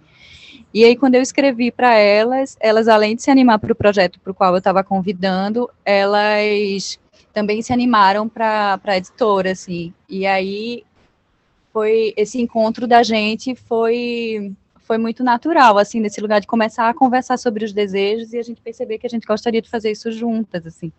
e 0.72 0.84
aí, 0.84 0.96
quando 0.96 1.16
eu 1.16 1.22
escrevi 1.22 1.72
para 1.72 1.96
elas, 1.96 2.56
elas, 2.60 2.86
além 2.86 3.16
de 3.16 3.22
se 3.22 3.30
animar 3.30 3.58
para 3.58 3.72
o 3.72 3.74
projeto 3.74 4.20
para 4.20 4.30
o 4.30 4.34
qual 4.34 4.52
eu 4.52 4.58
estava 4.58 4.84
convidando, 4.84 5.68
elas 5.84 6.96
também 7.32 7.60
se 7.60 7.72
animaram 7.72 8.28
para 8.28 8.78
a 8.84 8.96
editora, 8.96 9.50
assim. 9.50 9.92
E 10.08 10.24
aí, 10.26 10.84
foi 11.72 12.14
esse 12.16 12.40
encontro 12.40 12.86
da 12.86 13.02
gente 13.02 13.54
foi 13.56 14.52
foi 14.90 14.98
muito 14.98 15.22
natural, 15.22 15.78
assim, 15.78 16.00
nesse 16.00 16.20
lugar 16.20 16.40
de 16.40 16.48
começar 16.48 16.88
a 16.88 16.94
conversar 16.94 17.36
sobre 17.36 17.64
os 17.64 17.72
desejos 17.72 18.32
e 18.32 18.38
a 18.38 18.42
gente 18.42 18.60
perceber 18.60 18.98
que 18.98 19.06
a 19.06 19.10
gente 19.10 19.24
gostaria 19.24 19.62
de 19.62 19.70
fazer 19.70 19.92
isso 19.92 20.10
juntas, 20.10 20.66
assim. 20.66 20.92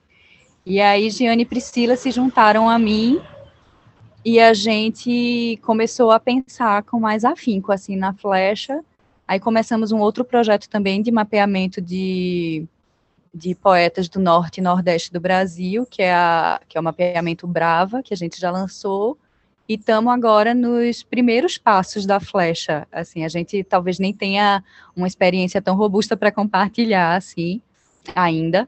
E 0.66 0.80
aí, 0.80 1.10
Giane 1.10 1.44
e 1.44 1.46
Priscila 1.46 1.98
se 1.98 2.10
juntaram 2.10 2.70
a 2.70 2.80
mim 2.80 3.22
e 4.24 4.40
a 4.40 4.54
gente 4.54 5.60
começou 5.62 6.10
a 6.10 6.22
pensar 6.22 6.84
com 6.84 7.02
mais 7.02 7.26
afinco, 7.26 7.74
assim, 7.74 7.98
na 7.98 8.14
flecha, 8.14 8.82
Aí 9.32 9.40
começamos 9.40 9.94
um 9.94 10.00
outro 10.00 10.26
projeto 10.26 10.68
também 10.68 11.02
de 11.02 11.10
mapeamento 11.10 11.82
de, 11.82 12.68
de 13.34 13.56
poetas 13.56 14.10
do 14.10 14.20
norte 14.20 14.58
e 14.58 14.62
nordeste 14.62 15.10
do 15.10 15.22
Brasil, 15.22 15.86
que 15.86 16.02
é, 16.02 16.14
a, 16.14 16.60
que 16.68 16.78
é 16.78 16.82
o 16.82 16.84
mapeamento 16.84 17.48
Brava, 17.48 18.04
que 18.04 18.14
a 18.14 18.18
gente 18.18 18.38
já 18.38 18.52
lançou, 18.52 19.18
e 19.72 19.76
estamos 19.76 20.12
agora 20.14 20.54
nos 20.54 21.02
primeiros 21.02 21.58
passos 21.58 22.06
da 22.06 22.20
flecha. 22.20 22.86
Assim, 22.92 23.24
a 23.24 23.30
gente 23.30 23.64
talvez 23.64 24.00
nem 24.00 24.14
tenha 24.14 24.62
uma 24.94 25.08
experiência 25.08 25.62
tão 25.62 25.78
robusta 25.78 26.18
para 26.18 26.30
compartilhar, 26.30 27.16
assim, 27.16 27.62
ainda, 28.14 28.68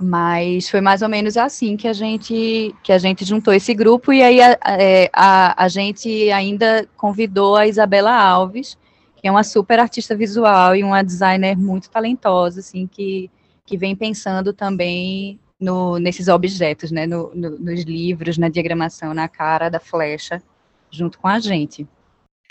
mas 0.00 0.68
foi 0.68 0.80
mais 0.80 1.02
ou 1.02 1.08
menos 1.08 1.36
assim 1.36 1.76
que 1.76 1.86
a 1.86 1.92
gente 1.92 2.74
que 2.82 2.92
a 2.92 2.98
gente 2.98 3.24
juntou 3.24 3.52
esse 3.52 3.74
grupo 3.74 4.12
e 4.12 4.22
aí 4.22 4.40
a, 4.40 4.58
é, 4.64 5.10
a, 5.12 5.64
a 5.64 5.68
gente 5.68 6.08
ainda 6.30 6.88
convidou 6.96 7.54
a 7.54 7.66
Isabela 7.68 8.12
Alves, 8.12 8.76
que 9.16 9.28
é 9.28 9.30
uma 9.30 9.44
super 9.44 9.78
artista 9.78 10.16
visual 10.16 10.74
e 10.74 10.82
uma 10.82 11.02
designer 11.02 11.56
muito 11.56 11.90
talentosa, 11.90 12.58
assim, 12.58 12.88
que, 12.88 13.30
que 13.64 13.76
vem 13.76 13.94
pensando 13.94 14.52
também 14.52 15.38
no, 15.60 15.98
nesses 15.98 16.28
objetos, 16.28 16.90
né, 16.90 17.06
no, 17.06 17.34
no, 17.34 17.58
nos 17.58 17.82
livros, 17.82 18.38
na 18.38 18.48
diagramação, 18.48 19.12
na 19.12 19.28
cara 19.28 19.68
da 19.68 19.80
flecha, 19.80 20.42
junto 20.90 21.18
com 21.18 21.28
a 21.28 21.38
gente. 21.38 21.86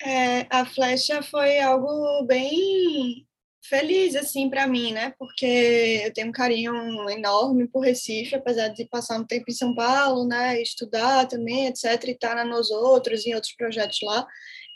É, 0.05 0.45
a 0.49 0.65
flecha 0.65 1.23
foi 1.23 1.59
algo 1.59 2.23
bem 2.25 3.25
feliz 3.63 4.15
assim 4.15 4.49
para 4.49 4.67
mim, 4.67 4.93
né? 4.93 5.13
Porque 5.17 6.03
eu 6.05 6.13
tenho 6.13 6.27
um 6.27 6.31
carinho 6.31 6.73
enorme 7.09 7.67
por 7.67 7.81
Recife, 7.81 8.35
apesar 8.35 8.69
de 8.69 8.85
passar 8.85 9.19
um 9.19 9.25
tempo 9.25 9.45
em 9.49 9.53
São 9.53 9.73
Paulo, 9.73 10.25
né? 10.25 10.61
Estudar 10.61 11.25
também, 11.27 11.67
etc. 11.67 11.85
E 12.05 12.11
estar 12.11 12.35
tá 12.35 12.45
nos 12.45 12.69
outros, 12.69 13.25
em 13.25 13.33
outros 13.33 13.53
projetos 13.53 13.99
lá 14.03 14.25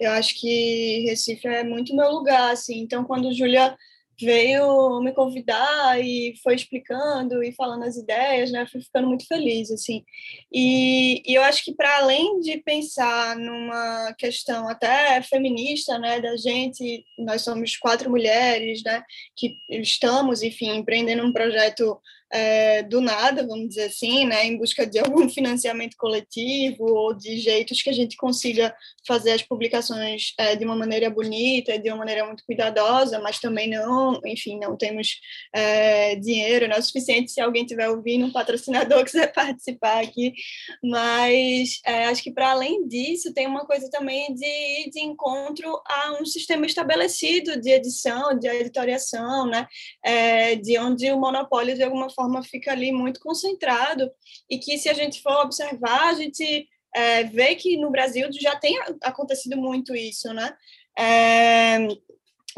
eu 0.01 0.11
acho 0.13 0.33
que 0.39 1.05
Recife 1.07 1.47
é 1.47 1.63
muito 1.63 1.95
meu 1.95 2.09
lugar, 2.09 2.51
assim. 2.51 2.79
Então, 2.79 3.03
quando 3.03 3.31
Júlia 3.33 3.77
veio 4.21 5.01
me 5.01 5.13
convidar 5.13 5.99
e 5.99 6.35
foi 6.43 6.55
explicando 6.55 7.43
e 7.43 7.51
falando 7.53 7.83
as 7.83 7.97
ideias, 7.97 8.51
né? 8.51 8.65
Fui 8.71 8.81
ficando 8.81 9.07
muito 9.07 9.27
feliz, 9.27 9.71
assim. 9.71 10.03
E, 10.51 11.23
e 11.25 11.35
eu 11.35 11.41
acho 11.43 11.63
que 11.63 11.73
para 11.73 11.97
além 11.97 12.39
de 12.39 12.57
pensar 12.57 13.35
numa 13.35 14.13
questão 14.17 14.67
até 14.69 15.21
feminista, 15.23 15.97
né, 15.97 16.19
da 16.19 16.35
gente, 16.37 17.05
nós 17.17 17.41
somos 17.41 17.77
quatro 17.77 18.09
mulheres, 18.09 18.81
né, 18.83 19.03
que 19.35 19.57
estamos, 19.69 20.41
enfim, 20.41 20.77
empreendendo 20.77 21.25
um 21.25 21.33
projeto 21.33 21.99
é, 22.31 22.81
do 22.83 23.01
nada, 23.01 23.45
vamos 23.45 23.69
dizer 23.69 23.85
assim, 23.85 24.25
né, 24.25 24.45
em 24.45 24.57
busca 24.57 24.87
de 24.87 24.97
algum 24.99 25.27
financiamento 25.29 25.97
coletivo 25.97 26.85
ou 26.85 27.13
de 27.13 27.37
jeitos 27.37 27.81
que 27.81 27.89
a 27.89 27.93
gente 27.93 28.15
consiga 28.15 28.73
fazer 29.05 29.31
as 29.31 29.41
publicações 29.41 30.33
é, 30.37 30.55
de 30.55 30.63
uma 30.63 30.75
maneira 30.75 31.09
bonita, 31.09 31.77
de 31.77 31.89
uma 31.89 31.97
maneira 31.97 32.25
muito 32.25 32.45
cuidadosa, 32.45 33.19
mas 33.19 33.39
também 33.39 33.69
não, 33.69 34.10
enfim, 34.25 34.59
não 34.59 34.75
temos 34.75 35.19
é, 35.53 36.15
dinheiro, 36.15 36.67
não 36.67 36.75
é 36.75 36.81
suficiente 36.81 37.31
se 37.31 37.41
alguém 37.41 37.65
tiver 37.65 37.89
ouvindo, 37.89 38.25
um 38.25 38.31
patrocinador 38.31 39.03
quiser 39.05 39.31
participar 39.33 40.03
aqui, 40.03 40.33
mas 40.83 41.79
é, 41.85 42.05
acho 42.05 42.23
que 42.23 42.31
para 42.31 42.51
além 42.51 42.87
disso 42.87 43.33
tem 43.33 43.47
uma 43.47 43.65
coisa 43.65 43.89
também 43.89 44.33
de 44.33 44.89
de 44.91 44.99
encontro 44.99 45.81
a 45.85 46.17
um 46.21 46.25
sistema 46.25 46.65
estabelecido 46.65 47.59
de 47.59 47.69
edição, 47.69 48.37
de 48.37 48.47
editoriação, 48.47 49.45
né, 49.45 49.67
é, 50.03 50.55
de 50.55 50.77
onde 50.77 51.11
o 51.11 51.19
monopólio 51.19 51.75
de 51.75 51.83
alguma 51.83 52.09
forma 52.09 52.43
fica 52.43 52.71
ali 52.71 52.91
muito 52.91 53.19
concentrado 53.19 54.11
e 54.49 54.57
que 54.57 54.77
se 54.77 54.89
a 54.89 54.93
gente 54.93 55.21
for 55.21 55.33
observar, 55.43 56.09
a 56.09 56.13
gente 56.13 56.67
é, 56.95 57.23
vê 57.23 57.55
que 57.55 57.77
no 57.77 57.89
Brasil 57.89 58.27
já 58.33 58.55
tem 58.55 58.77
acontecido 59.01 59.57
muito 59.57 59.95
isso, 59.95 60.33
né? 60.33 60.53
É, 60.97 61.77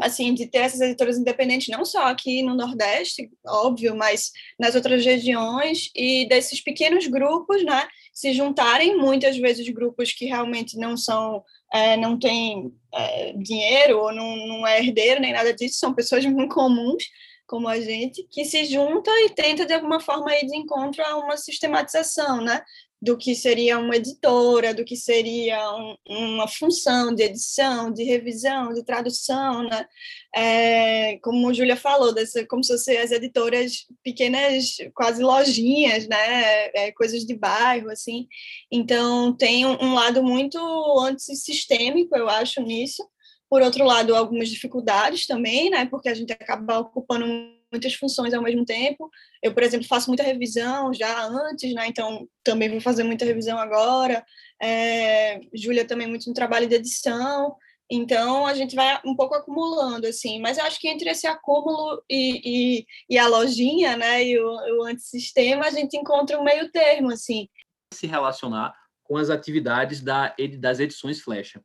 assim, 0.00 0.34
de 0.34 0.46
ter 0.46 0.58
essas 0.58 0.80
editoras 0.80 1.18
independentes, 1.18 1.68
não 1.68 1.84
só 1.84 2.06
aqui 2.06 2.42
no 2.42 2.54
Nordeste, 2.54 3.30
óbvio, 3.46 3.96
mas 3.96 4.32
nas 4.58 4.74
outras 4.74 5.04
regiões, 5.04 5.90
e 5.94 6.26
desses 6.28 6.60
pequenos 6.60 7.06
grupos, 7.06 7.64
né, 7.64 7.86
se 8.12 8.32
juntarem, 8.32 8.96
muitas 8.96 9.36
vezes 9.36 9.68
grupos 9.68 10.12
que 10.12 10.26
realmente 10.26 10.76
não 10.78 10.96
são, 10.96 11.42
é, 11.72 11.96
não 11.96 12.18
têm 12.18 12.72
é, 12.94 13.32
dinheiro, 13.32 13.98
ou 13.98 14.12
não, 14.12 14.36
não 14.46 14.66
é 14.66 14.78
herdeiro, 14.78 15.20
nem 15.20 15.32
nada 15.32 15.52
disso, 15.52 15.78
são 15.78 15.94
pessoas 15.94 16.24
muito 16.24 16.54
comuns, 16.54 17.04
como 17.46 17.68
a 17.68 17.78
gente, 17.78 18.26
que 18.30 18.44
se 18.44 18.64
junta 18.64 19.10
e 19.26 19.30
tenta, 19.30 19.66
de 19.66 19.74
alguma 19.74 20.00
forma, 20.00 20.34
ir 20.34 20.46
de 20.46 20.56
encontro 20.56 21.04
a 21.04 21.18
uma 21.18 21.36
sistematização, 21.36 22.40
né? 22.40 22.62
Do 23.04 23.18
que 23.18 23.34
seria 23.34 23.78
uma 23.78 23.96
editora, 23.96 24.72
do 24.72 24.84
que 24.84 24.96
seria 24.96 25.58
um, 25.76 25.96
uma 26.08 26.48
função 26.48 27.14
de 27.14 27.22
edição, 27.22 27.92
de 27.92 28.02
revisão, 28.02 28.72
de 28.72 28.82
tradução, 28.82 29.62
né? 29.64 29.86
É, 30.34 31.18
como 31.18 31.50
a 31.50 31.52
Júlia 31.52 31.76
falou, 31.76 32.14
dessa, 32.14 32.46
como 32.46 32.64
se 32.64 32.72
fossem 32.72 32.96
as 32.96 33.10
editoras 33.10 33.86
pequenas, 34.02 34.76
quase 34.94 35.22
lojinhas, 35.22 36.08
né? 36.08 36.70
É, 36.74 36.92
coisas 36.92 37.24
de 37.26 37.34
bairro, 37.34 37.90
assim. 37.90 38.26
Então, 38.72 39.36
tem 39.36 39.66
um, 39.66 39.76
um 39.82 39.94
lado 39.94 40.22
muito 40.22 40.58
antissistêmico, 41.00 42.16
eu 42.16 42.28
acho, 42.28 42.62
nisso, 42.62 43.06
por 43.48 43.62
outro 43.62 43.84
lado, 43.84 44.16
algumas 44.16 44.48
dificuldades 44.48 45.26
também, 45.26 45.70
né? 45.70 45.86
Porque 45.86 46.08
a 46.08 46.14
gente 46.14 46.32
acaba 46.32 46.78
ocupando 46.78 47.26
muitas 47.74 47.94
funções 47.94 48.32
ao 48.32 48.42
mesmo 48.42 48.64
tempo. 48.64 49.10
Eu, 49.42 49.52
por 49.52 49.62
exemplo, 49.62 49.86
faço 49.86 50.08
muita 50.08 50.22
revisão 50.22 50.94
já 50.94 51.26
antes, 51.26 51.74
né? 51.74 51.86
Então, 51.88 52.28
também 52.44 52.70
vou 52.70 52.80
fazer 52.80 53.02
muita 53.02 53.24
revisão 53.24 53.58
agora. 53.58 54.24
É, 54.62 55.40
Júlia 55.52 55.84
também 55.84 56.06
muito 56.06 56.28
no 56.28 56.34
trabalho 56.34 56.68
de 56.68 56.76
edição. 56.76 57.56
Então, 57.90 58.46
a 58.46 58.54
gente 58.54 58.74
vai 58.74 59.00
um 59.04 59.14
pouco 59.14 59.34
acumulando, 59.34 60.06
assim. 60.06 60.40
Mas 60.40 60.56
eu 60.56 60.64
acho 60.64 60.80
que 60.80 60.88
entre 60.88 61.10
esse 61.10 61.26
acúmulo 61.26 62.02
e, 62.08 62.78
e, 62.78 62.86
e 63.10 63.18
a 63.18 63.26
lojinha, 63.26 63.96
né? 63.96 64.24
E 64.24 64.38
o, 64.38 64.80
o 64.80 64.84
antissistema, 64.84 65.66
a 65.66 65.70
gente 65.70 65.96
encontra 65.96 66.38
um 66.38 66.44
meio 66.44 66.70
termo, 66.70 67.10
assim. 67.10 67.48
Se 67.92 68.06
relacionar 68.06 68.72
com 69.02 69.16
as 69.16 69.28
atividades 69.28 70.00
da, 70.00 70.34
das 70.58 70.80
edições 70.80 71.20
Flecha. 71.20 71.60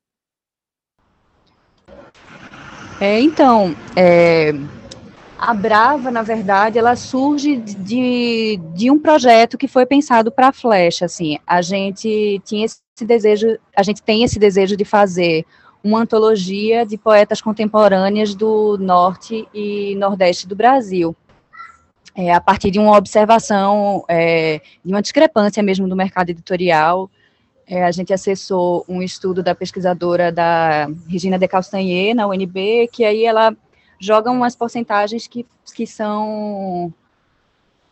É, 3.02 3.18
então, 3.22 3.74
é, 3.96 4.52
a 5.40 5.54
Brava, 5.54 6.12
na 6.12 6.22
verdade, 6.22 6.78
ela 6.78 6.98
surge 6.98 7.56
de, 7.56 8.60
de 8.74 8.92
um 8.92 9.00
projeto 9.00 9.58
que 9.58 9.70
foi 9.70 9.86
pensado 9.86 10.30
para 10.30 10.50
a 10.50 10.52
Flecha, 10.52 11.06
assim, 11.06 11.40
a 11.48 11.62
gente 11.62 12.42
tinha 12.44 12.66
esse 12.66 12.82
desejo, 13.02 13.58
a 13.76 13.82
gente 13.82 14.04
tem 14.04 14.24
esse 14.24 14.38
desejo 14.38 14.76
de 14.76 14.84
fazer 14.84 15.46
uma 15.82 16.02
antologia 16.02 16.86
de 16.86 16.98
poetas 16.98 17.42
contemporâneas 17.42 18.36
do 18.36 18.78
norte 18.78 19.48
e 19.54 19.96
nordeste 19.96 20.46
do 20.46 20.58
Brasil, 20.58 21.16
é, 22.14 22.34
a 22.34 22.42
partir 22.42 22.70
de 22.70 22.78
uma 22.78 22.98
observação, 22.98 24.04
é, 24.10 24.60
de 24.84 24.92
uma 24.92 25.02
discrepância 25.02 25.64
mesmo 25.64 25.88
do 25.88 25.96
mercado 25.96 26.32
editorial, 26.32 27.10
é, 27.66 27.86
a 27.86 27.92
gente 27.92 28.12
acessou 28.12 28.84
um 28.90 29.02
estudo 29.02 29.42
da 29.42 29.56
pesquisadora 29.56 30.34
da 30.34 30.90
Regina 31.08 31.40
de 31.40 31.48
Castanher, 31.48 32.14
na 32.14 32.28
UNB, 32.28 32.90
que 32.92 33.06
aí 33.06 33.24
ela 33.24 33.56
joga 34.00 34.32
umas 34.32 34.56
porcentagens 34.56 35.28
que, 35.28 35.46
que 35.76 35.86
são 35.86 36.94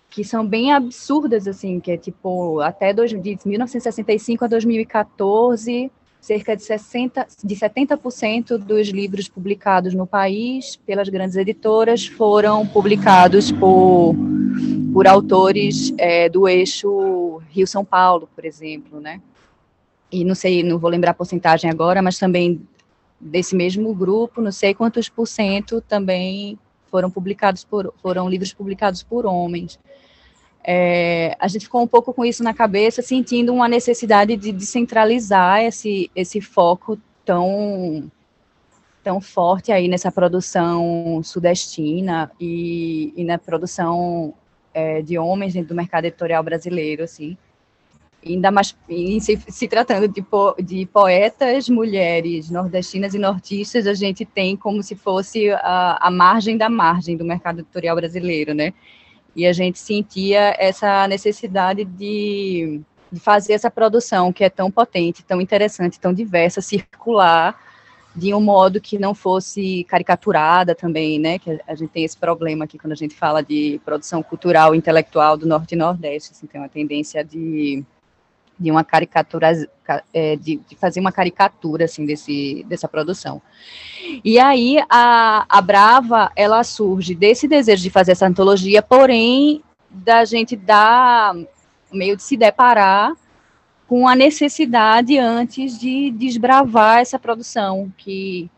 que 0.09 0.23
são 0.23 0.47
bem 0.47 0.71
absurdas, 0.71 1.47
assim, 1.47 1.79
que 1.79 1.91
é 1.91 1.97
tipo, 1.97 2.59
até 2.61 2.93
dois, 2.93 3.11
de 3.11 3.37
1965 3.45 4.45
a 4.45 4.47
2014, 4.47 5.91
cerca 6.19 6.55
de, 6.55 6.63
60, 6.63 7.27
de 7.43 7.55
70% 7.55 8.57
dos 8.57 8.87
livros 8.87 9.27
publicados 9.27 9.93
no 9.93 10.07
país 10.07 10.77
pelas 10.77 11.09
grandes 11.09 11.35
editoras 11.35 12.07
foram 12.07 12.65
publicados 12.65 13.51
por, 13.51 14.15
por 14.93 15.07
autores 15.07 15.93
é, 15.97 16.29
do 16.29 16.47
eixo 16.47 17.39
Rio-São 17.49 17.83
Paulo, 17.85 18.27
por 18.33 18.45
exemplo, 18.45 18.99
né? 18.99 19.21
e 20.11 20.23
não 20.23 20.35
sei, 20.35 20.63
não 20.63 20.77
vou 20.77 20.89
lembrar 20.89 21.11
a 21.11 21.13
porcentagem 21.13 21.69
agora, 21.69 22.01
mas 22.01 22.17
também 22.17 22.61
desse 23.19 23.55
mesmo 23.55 23.93
grupo, 23.93 24.41
não 24.41 24.51
sei 24.51 24.73
quantos 24.73 25.09
por 25.09 25.27
cento 25.27 25.81
também 25.81 26.57
foram 26.89 27.09
publicados 27.09 27.63
por, 27.63 27.93
foram 28.01 28.29
livros 28.29 28.53
publicados 28.53 29.03
por 29.03 29.25
homens. 29.25 29.79
É, 30.63 31.35
a 31.39 31.47
gente 31.47 31.65
ficou 31.65 31.81
um 31.81 31.87
pouco 31.87 32.13
com 32.13 32.25
isso 32.25 32.43
na 32.43 32.53
cabeça, 32.53 33.01
sentindo 33.01 33.53
uma 33.53 33.67
necessidade 33.67 34.35
de 34.35 34.51
descentralizar 34.51 35.61
esse, 35.61 36.11
esse 36.15 36.41
foco 36.41 36.97
tão 37.25 38.11
tão 39.03 39.21
forte 39.21 39.71
aí 39.71 39.87
nessa 39.87 40.11
produção 40.11 41.21
sudestina 41.23 42.29
e, 42.37 43.13
e 43.15 43.23
na 43.23 43.37
produção 43.37 44.33
é, 44.73 45.01
de 45.01 45.17
homens 45.17 45.53
dentro 45.53 45.69
do 45.69 45.75
mercado 45.75 46.05
editorial 46.05 46.43
brasileiro, 46.43 47.03
assim 47.03 47.37
ainda 48.25 48.51
mais 48.51 48.75
se, 49.21 49.39
se 49.47 49.67
tratando 49.67 50.07
de, 50.07 50.21
po, 50.21 50.55
de, 50.59 50.85
poetas 50.87 51.69
mulheres 51.69 52.49
nordestinas 52.49 53.13
e 53.13 53.19
nortistas, 53.19 53.87
a 53.87 53.93
gente 53.93 54.25
tem 54.25 54.55
como 54.55 54.81
se 54.81 54.95
fosse 54.95 55.49
a, 55.51 56.07
a 56.07 56.11
margem 56.11 56.57
da 56.57 56.69
margem 56.69 57.15
do 57.15 57.25
mercado 57.25 57.59
editorial 57.59 57.95
brasileiro, 57.95 58.53
né? 58.53 58.73
E 59.35 59.45
a 59.45 59.53
gente 59.53 59.77
sentia 59.77 60.55
essa 60.57 61.07
necessidade 61.07 61.85
de, 61.85 62.81
de 63.11 63.19
fazer 63.19 63.53
essa 63.53 63.69
produção 63.69 64.33
que 64.33 64.43
é 64.43 64.49
tão 64.49 64.71
potente, 64.71 65.23
tão 65.23 65.39
interessante, 65.39 65.99
tão 65.99 66.11
diversa, 66.11 66.59
circular, 66.59 67.55
de 68.15 68.33
um 68.33 68.41
modo 68.41 68.81
que 68.81 68.97
não 68.97 69.13
fosse 69.13 69.83
caricaturada 69.83 70.73
também, 70.73 71.19
né? 71.19 71.37
Que 71.37 71.61
a 71.67 71.75
gente 71.75 71.91
tem 71.91 72.03
esse 72.03 72.17
problema 72.17 72.65
aqui 72.65 72.79
quando 72.79 72.93
a 72.93 72.95
gente 72.95 73.13
fala 73.13 73.43
de 73.43 73.79
produção 73.85 74.23
cultural 74.23 74.73
intelectual 74.73 75.37
do 75.37 75.45
Norte 75.45 75.73
e 75.73 75.77
Nordeste, 75.77 76.31
assim, 76.31 76.47
tem 76.47 76.59
uma 76.59 76.67
tendência 76.67 77.23
de 77.23 77.85
de 78.59 78.71
uma 78.71 78.83
caricatura, 78.83 79.51
é, 80.13 80.35
de, 80.35 80.57
de, 80.67 80.75
fazer 80.75 80.99
uma 80.99 81.11
caricatura, 81.11 81.85
assim, 81.85 82.05
desse, 82.05 82.65
dessa 82.67 82.87
produção. 82.87 83.41
E 84.23 84.39
aí, 84.39 84.77
a, 84.89 85.45
a 85.47 85.61
Brava, 85.61 86.31
ela 86.35 86.63
surge 86.63 87.13
desse 87.13 87.47
desejo 87.47 87.83
de 87.83 87.89
fazer 87.89 88.13
essa 88.13 88.27
antologia, 88.27 88.81
porém, 88.81 89.61
da 89.89 90.25
gente 90.25 90.55
dar, 90.55 91.35
meio 91.91 92.15
de 92.15 92.23
se 92.23 92.35
deparar 92.35 93.13
com 93.87 94.07
a 94.07 94.15
necessidade 94.15 95.17
antes 95.17 95.79
de 95.79 96.11
desbravar 96.11 96.99
essa 96.99 97.17
produção, 97.17 97.91
que 97.97 98.49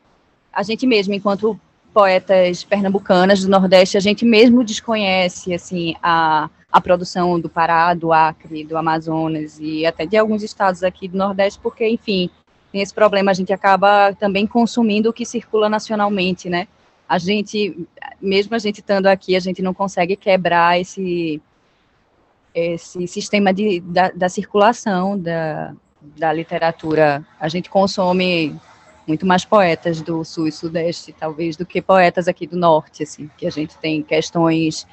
a 0.51 0.63
gente 0.63 0.87
mesmo, 0.87 1.13
enquanto 1.13 1.59
poetas 1.93 2.63
pernambucanas 2.63 3.43
do 3.43 3.49
Nordeste, 3.49 3.97
a 3.97 3.99
gente 3.99 4.25
mesmo 4.25 4.63
desconhece, 4.63 5.53
assim, 5.53 5.95
a 6.01 6.49
a 6.71 6.79
produção 6.79 7.39
do 7.39 7.49
Pará, 7.49 7.93
do 7.93 8.13
Acre, 8.13 8.63
do 8.63 8.77
Amazonas 8.77 9.57
e 9.59 9.85
até 9.85 10.05
de 10.05 10.17
alguns 10.17 10.43
estados 10.43 10.83
aqui 10.83 11.07
do 11.07 11.17
Nordeste, 11.17 11.59
porque, 11.61 11.87
enfim, 11.87 12.29
tem 12.71 12.81
esse 12.81 12.93
problema, 12.93 13.31
a 13.31 13.33
gente 13.33 13.51
acaba 13.51 14.13
também 14.13 14.45
consumindo 14.45 15.09
o 15.09 15.13
que 15.13 15.25
circula 15.25 15.67
nacionalmente, 15.67 16.49
né? 16.49 16.67
A 17.07 17.17
gente, 17.17 17.87
mesmo 18.21 18.55
a 18.55 18.59
gente 18.59 18.81
estando 18.81 19.07
aqui, 19.07 19.35
a 19.35 19.39
gente 19.39 19.63
não 19.63 19.73
consegue 19.73 20.15
quebrar 20.15 20.79
esse, 20.79 21.41
esse 22.53 23.07
sistema 23.07 23.51
de, 23.51 23.79
da, 23.79 24.11
da 24.11 24.29
circulação 24.29 25.17
da, 25.17 25.73
da 25.99 26.31
literatura. 26.31 27.25
A 27.39 27.49
gente 27.49 27.67
consome 27.67 28.55
muito 29.07 29.25
mais 29.25 29.43
poetas 29.43 30.03
do 30.03 30.23
sul 30.23 30.47
e 30.47 30.51
sudeste, 30.51 31.11
talvez, 31.11 31.57
do 31.57 31.65
que 31.65 31.81
poetas 31.81 32.27
aqui 32.27 32.45
do 32.45 32.55
norte, 32.55 33.01
assim, 33.01 33.27
que 33.35 33.47
a 33.47 33.49
gente 33.49 33.75
tem 33.79 34.03
questões, 34.03 34.85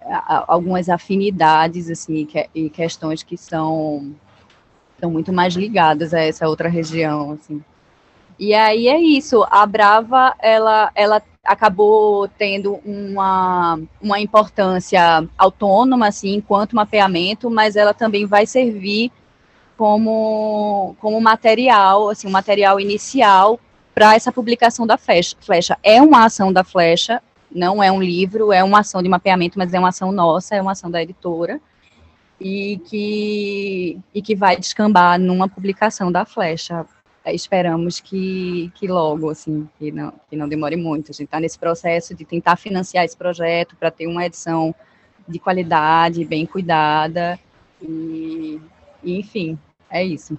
algumas 0.00 0.88
afinidades, 0.88 1.90
assim, 1.90 2.26
e 2.54 2.70
questões 2.70 3.22
que 3.22 3.36
são, 3.36 4.14
são 5.00 5.10
muito 5.10 5.32
mais 5.32 5.54
ligadas 5.54 6.14
a 6.14 6.20
essa 6.20 6.48
outra 6.48 6.68
região, 6.68 7.32
assim. 7.32 7.62
E 8.38 8.54
aí 8.54 8.86
é 8.86 8.98
isso, 9.00 9.44
a 9.50 9.66
Brava, 9.66 10.32
ela, 10.38 10.92
ela 10.94 11.20
acabou 11.44 12.28
tendo 12.28 12.78
uma, 12.84 13.80
uma 14.00 14.20
importância 14.20 15.26
autônoma, 15.36 16.06
assim, 16.06 16.34
enquanto 16.34 16.76
mapeamento, 16.76 17.50
mas 17.50 17.74
ela 17.74 17.92
também 17.92 18.26
vai 18.26 18.46
servir 18.46 19.10
como, 19.76 20.94
como 21.00 21.20
material, 21.20 22.10
assim, 22.10 22.28
um 22.28 22.30
material 22.30 22.78
inicial 22.78 23.58
para 23.92 24.14
essa 24.14 24.30
publicação 24.30 24.86
da 24.86 24.96
flecha. 24.96 25.76
É 25.82 26.00
uma 26.00 26.24
ação 26.24 26.52
da 26.52 26.62
flecha, 26.62 27.20
não 27.50 27.82
é 27.82 27.90
um 27.90 28.02
livro, 28.02 28.52
é 28.52 28.62
uma 28.62 28.80
ação 28.80 29.02
de 29.02 29.08
mapeamento, 29.08 29.58
mas 29.58 29.72
é 29.72 29.78
uma 29.78 29.88
ação 29.88 30.12
nossa, 30.12 30.54
é 30.54 30.62
uma 30.62 30.72
ação 30.72 30.90
da 30.90 31.02
editora, 31.02 31.60
e 32.40 32.80
que, 32.84 33.98
e 34.14 34.22
que 34.22 34.36
vai 34.36 34.56
descambar 34.56 35.18
numa 35.18 35.48
publicação 35.48 36.12
da 36.12 36.24
flecha. 36.24 36.86
Esperamos 37.26 38.00
que, 38.00 38.72
que 38.74 38.86
logo, 38.86 39.28
assim, 39.28 39.68
que 39.78 39.90
não, 39.90 40.12
que 40.30 40.36
não 40.36 40.48
demore 40.48 40.76
muito. 40.76 41.10
A 41.10 41.12
gente 41.12 41.24
está 41.24 41.40
nesse 41.40 41.58
processo 41.58 42.14
de 42.14 42.24
tentar 42.24 42.56
financiar 42.56 43.04
esse 43.04 43.16
projeto 43.16 43.76
para 43.76 43.90
ter 43.90 44.06
uma 44.06 44.24
edição 44.24 44.74
de 45.26 45.38
qualidade, 45.38 46.24
bem 46.24 46.46
cuidada, 46.46 47.38
e, 47.82 48.60
e 49.02 49.18
enfim, 49.18 49.58
é 49.90 50.02
isso. 50.02 50.38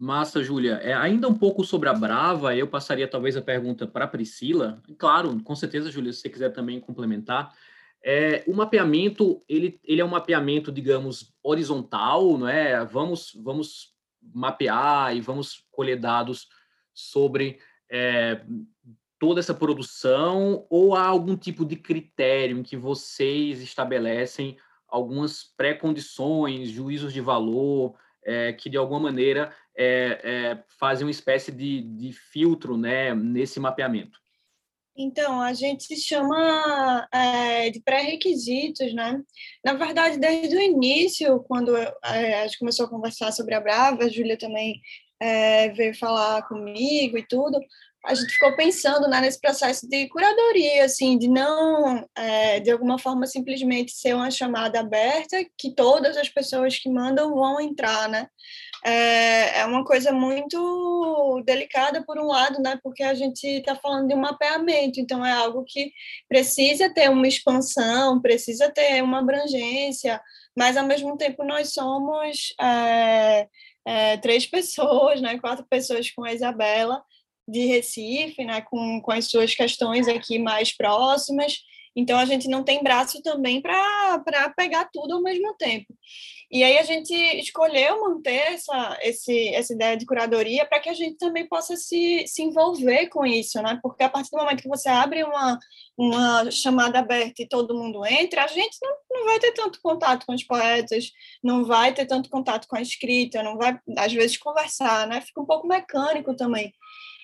Massa, 0.00 0.42
Júlia. 0.42 0.76
É, 0.76 0.94
ainda 0.94 1.28
um 1.28 1.36
pouco 1.36 1.62
sobre 1.62 1.86
a 1.90 1.92
Brava, 1.92 2.56
eu 2.56 2.66
passaria 2.66 3.06
talvez 3.06 3.36
a 3.36 3.42
pergunta 3.42 3.86
para 3.86 4.06
a 4.06 4.08
Priscila. 4.08 4.82
Claro, 4.96 5.38
com 5.42 5.54
certeza, 5.54 5.90
Júlia, 5.90 6.10
se 6.10 6.20
você 6.20 6.30
quiser 6.30 6.48
também 6.54 6.80
complementar. 6.80 7.54
É, 8.02 8.42
o 8.46 8.54
mapeamento, 8.54 9.44
ele, 9.46 9.78
ele 9.84 10.00
é 10.00 10.04
um 10.04 10.08
mapeamento, 10.08 10.72
digamos, 10.72 11.34
horizontal, 11.42 12.38
não 12.38 12.48
é? 12.48 12.82
Vamos, 12.82 13.38
vamos 13.44 13.94
mapear 14.22 15.14
e 15.14 15.20
vamos 15.20 15.66
colher 15.70 16.00
dados 16.00 16.48
sobre 16.94 17.58
é, 17.90 18.40
toda 19.18 19.38
essa 19.38 19.52
produção 19.52 20.66
ou 20.70 20.94
há 20.94 21.04
algum 21.04 21.36
tipo 21.36 21.62
de 21.62 21.76
critério 21.76 22.58
em 22.58 22.62
que 22.62 22.74
vocês 22.74 23.60
estabelecem 23.60 24.56
algumas 24.88 25.44
pré-condições, 25.44 26.70
juízos 26.70 27.12
de 27.12 27.20
valor, 27.20 27.94
é, 28.24 28.52
que 28.52 28.70
de 28.70 28.76
alguma 28.76 29.00
maneira 29.00 29.54
é, 29.82 30.20
é, 30.22 30.64
fazem 30.78 31.06
uma 31.06 31.10
espécie 31.10 31.50
de, 31.50 31.80
de 31.80 32.12
filtro 32.12 32.76
né, 32.76 33.14
nesse 33.14 33.58
mapeamento? 33.58 34.20
Então, 34.94 35.40
a 35.40 35.54
gente 35.54 35.96
chama 35.96 37.08
é, 37.10 37.70
de 37.70 37.80
pré-requisitos, 37.80 38.92
né? 38.92 39.18
Na 39.64 39.72
verdade, 39.72 40.18
desde 40.18 40.54
o 40.54 40.60
início, 40.60 41.42
quando 41.48 41.74
é, 41.74 42.42
a 42.42 42.46
gente 42.46 42.58
começou 42.58 42.84
a 42.84 42.90
conversar 42.90 43.32
sobre 43.32 43.54
a 43.54 43.60
Brava, 43.60 44.04
a 44.04 44.08
Júlia 44.08 44.36
também 44.36 44.78
é, 45.18 45.70
veio 45.70 45.96
falar 45.96 46.46
comigo 46.46 47.16
e 47.16 47.26
tudo, 47.26 47.58
a 48.04 48.14
gente 48.14 48.32
ficou 48.32 48.56
pensando 48.56 49.08
né, 49.08 49.20
nesse 49.20 49.40
processo 49.40 49.88
de 49.88 50.08
curadoria, 50.08 50.84
assim, 50.84 51.18
de 51.18 51.28
não, 51.28 52.06
é, 52.16 52.58
de 52.60 52.70
alguma 52.70 52.98
forma, 52.98 53.26
simplesmente 53.26 53.92
ser 53.92 54.14
uma 54.14 54.30
chamada 54.30 54.80
aberta 54.80 55.36
que 55.56 55.74
todas 55.74 56.16
as 56.16 56.28
pessoas 56.28 56.78
que 56.78 56.90
mandam 56.90 57.34
vão 57.34 57.60
entrar, 57.60 58.08
né? 58.08 58.26
É, 58.84 59.60
é 59.60 59.66
uma 59.66 59.84
coisa 59.84 60.12
muito 60.12 61.42
delicada, 61.44 62.02
por 62.04 62.18
um 62.18 62.26
lado, 62.26 62.60
né? 62.62 62.78
Porque 62.82 63.02
a 63.02 63.14
gente 63.14 63.46
está 63.46 63.76
falando 63.76 64.08
de 64.08 64.14
um 64.14 64.20
mapeamento, 64.20 65.00
então 65.00 65.24
é 65.24 65.32
algo 65.32 65.64
que 65.64 65.92
precisa 66.28 66.92
ter 66.92 67.10
uma 67.10 67.28
expansão, 67.28 68.20
precisa 68.20 68.70
ter 68.70 69.02
uma 69.02 69.18
abrangência, 69.18 70.20
mas, 70.56 70.76
ao 70.76 70.86
mesmo 70.86 71.16
tempo, 71.16 71.44
nós 71.44 71.72
somos 71.72 72.54
é, 72.60 73.48
é, 73.86 74.16
três 74.18 74.46
pessoas, 74.48 75.20
né? 75.20 75.38
Quatro 75.38 75.66
pessoas 75.68 76.10
com 76.10 76.24
a 76.24 76.32
Isabela, 76.32 77.02
de 77.50 77.66
Recife, 77.66 78.44
né, 78.44 78.60
com, 78.62 79.00
com 79.02 79.12
as 79.12 79.26
suas 79.26 79.54
questões 79.54 80.06
aqui 80.08 80.38
mais 80.38 80.74
próximas. 80.74 81.58
Então, 81.94 82.18
a 82.18 82.24
gente 82.24 82.48
não 82.48 82.62
tem 82.62 82.82
braço 82.82 83.20
também 83.22 83.60
para 83.60 84.22
pegar 84.56 84.88
tudo 84.92 85.14
ao 85.14 85.22
mesmo 85.22 85.54
tempo. 85.56 85.92
E 86.50 86.64
aí 86.64 86.78
a 86.78 86.82
gente 86.82 87.14
escolheu 87.38 88.00
manter 88.00 88.54
essa, 88.54 88.98
esse, 89.02 89.54
essa 89.54 89.72
ideia 89.72 89.96
de 89.96 90.04
curadoria 90.04 90.66
para 90.66 90.80
que 90.80 90.88
a 90.88 90.94
gente 90.94 91.16
também 91.16 91.46
possa 91.46 91.76
se, 91.76 92.24
se 92.26 92.42
envolver 92.42 93.06
com 93.06 93.24
isso, 93.24 93.62
né? 93.62 93.78
Porque 93.80 94.02
a 94.02 94.08
partir 94.08 94.30
do 94.32 94.38
momento 94.38 94.62
que 94.62 94.68
você 94.68 94.88
abre 94.88 95.22
uma, 95.22 95.56
uma 95.96 96.50
chamada 96.50 96.98
aberta 96.98 97.42
e 97.42 97.48
todo 97.48 97.78
mundo 97.78 98.04
entra, 98.04 98.42
a 98.42 98.48
gente 98.48 98.76
não, 98.82 98.96
não 99.12 99.26
vai 99.26 99.38
ter 99.38 99.52
tanto 99.52 99.80
contato 99.80 100.26
com 100.26 100.34
os 100.34 100.42
poetas, 100.42 101.12
não 101.40 101.64
vai 101.64 101.94
ter 101.94 102.06
tanto 102.06 102.28
contato 102.28 102.66
com 102.66 102.76
a 102.76 102.82
escrita, 102.82 103.44
não 103.44 103.56
vai, 103.56 103.78
às 103.96 104.12
vezes, 104.12 104.36
conversar, 104.36 105.06
né? 105.06 105.20
Fica 105.20 105.40
um 105.40 105.46
pouco 105.46 105.68
mecânico 105.68 106.34
também. 106.34 106.74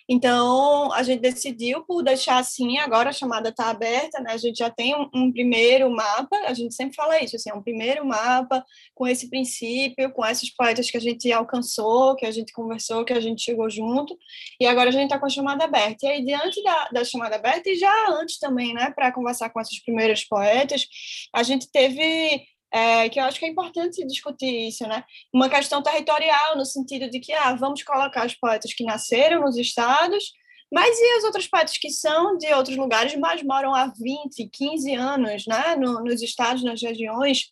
Então, 0.09 0.93
a 0.93 1.03
gente 1.03 1.21
decidiu 1.21 1.85
por 1.85 2.03
deixar 2.03 2.39
assim, 2.39 2.79
agora 2.79 3.11
a 3.11 3.13
chamada 3.13 3.49
está 3.49 3.71
aberta, 3.71 4.21
né? 4.21 4.33
A 4.33 4.37
gente 4.37 4.59
já 4.59 4.71
tem 4.71 4.95
um, 4.95 5.09
um, 5.13 5.33
primeiro 5.33 5.91
mapa, 5.91 6.37
a 6.47 6.55
gente 6.55 6.75
sempre 6.75 6.95
fala 6.95 7.21
isso, 7.21 7.35
assim, 7.35 7.51
é 7.51 7.55
um 7.55 7.63
primeiro 7.63 8.07
mapa 8.07 8.65
com 8.95 9.07
esse 9.07 9.29
princípio, 9.29 10.13
com 10.13 10.25
esses 10.25 10.55
poetas 10.55 10.91
que 10.91 10.97
a 10.97 11.01
gente 11.01 11.31
alcançou, 11.33 12.15
que 12.15 12.25
a 12.25 12.31
gente 12.31 12.53
conversou, 12.53 13.05
que 13.05 13.13
a 13.13 13.21
gente 13.21 13.43
chegou 13.43 13.69
junto, 13.69 14.17
e 14.61 14.67
agora 14.67 14.91
a 14.91 14.93
gente 14.93 15.05
está 15.05 15.19
com 15.19 15.27
a 15.27 15.31
chamada 15.31 15.65
aberta. 15.65 16.07
E 16.07 16.09
aí, 16.09 16.25
diante 16.25 16.63
da, 16.63 16.89
da 16.93 17.05
chamada 17.05 17.35
aberta, 17.35 17.69
e 17.69 17.75
já 17.75 18.11
antes 18.11 18.39
também, 18.39 18.73
né, 18.75 18.93
para 18.95 19.13
conversar 19.13 19.51
com 19.51 19.61
esses 19.61 19.83
primeiros 19.83 20.25
poetas, 20.25 20.87
a 21.35 21.43
gente 21.43 21.69
teve 21.71 22.47
é, 22.77 23.09
que 23.09 23.19
eu 23.19 23.25
acho 23.25 23.39
que 23.39 23.47
é 23.47 23.49
importante 23.49 24.07
discutir 24.07 24.69
isso, 24.69 24.87
né? 24.87 25.03
Uma 25.33 25.49
questão 25.49 25.83
territorial, 25.83 26.59
no 26.59 26.67
sentido 26.67 27.09
de 27.09 27.21
que, 27.21 27.33
ah, 27.33 27.55
vamos 27.55 27.83
colocar 27.83 28.27
os 28.27 28.35
poetas 28.35 28.75
que 28.75 28.85
nasceram 28.85 29.41
nos 29.41 29.57
estados, 29.57 30.23
mas 30.71 30.99
e 30.99 31.17
as 31.17 31.25
outras 31.25 31.47
poetas 31.47 31.79
que 31.79 31.89
são 31.89 32.37
de 32.37 32.53
outros 32.53 32.77
lugares, 32.77 33.17
mas 33.17 33.43
moram 33.43 33.75
há 33.75 33.87
20, 33.87 34.51
15 34.53 34.95
anos, 34.95 35.47
né, 35.47 35.75
no, 35.77 36.05
nos 36.05 36.21
estados, 36.21 36.63
nas 36.63 36.83
regiões, 36.83 37.51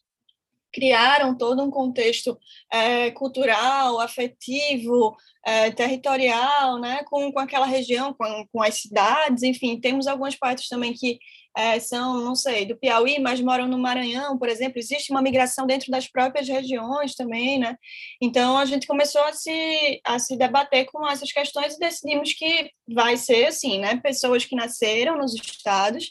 criaram 0.70 1.34
todo 1.34 1.62
um 1.62 1.70
contexto 1.70 2.38
é, 2.70 3.10
cultural, 3.12 4.00
afetivo, 4.00 5.16
é, 5.46 5.70
territorial, 5.70 6.78
né, 6.78 7.02
com, 7.04 7.32
com 7.32 7.38
aquela 7.38 7.64
região, 7.64 8.12
com, 8.12 8.46
com 8.52 8.62
as 8.62 8.74
cidades, 8.74 9.42
enfim, 9.42 9.80
temos 9.80 10.06
alguns 10.06 10.36
poetas 10.36 10.68
também 10.68 10.92
que 10.92 11.18
é, 11.56 11.78
são, 11.78 12.20
não 12.20 12.34
sei, 12.34 12.66
do 12.66 12.76
Piauí, 12.76 13.18
mas 13.20 13.40
moram 13.40 13.68
no 13.68 13.78
Maranhão, 13.78 14.36
por 14.38 14.48
exemplo, 14.48 14.78
existe 14.78 15.10
uma 15.10 15.22
migração 15.22 15.66
dentro 15.66 15.90
das 15.90 16.08
próprias 16.08 16.48
regiões 16.48 17.14
também, 17.14 17.58
né? 17.58 17.76
Então 18.20 18.58
a 18.58 18.64
gente 18.64 18.86
começou 18.86 19.22
a 19.22 19.32
se, 19.32 20.00
a 20.04 20.18
se 20.18 20.36
debater 20.36 20.86
com 20.86 21.06
essas 21.08 21.30
questões 21.32 21.74
e 21.74 21.78
decidimos 21.78 22.32
que 22.32 22.70
vai 22.88 23.16
ser 23.16 23.46
assim, 23.46 23.78
né? 23.78 23.96
Pessoas 24.02 24.44
que 24.44 24.56
nasceram 24.56 25.16
nos 25.16 25.34
estados 25.34 26.10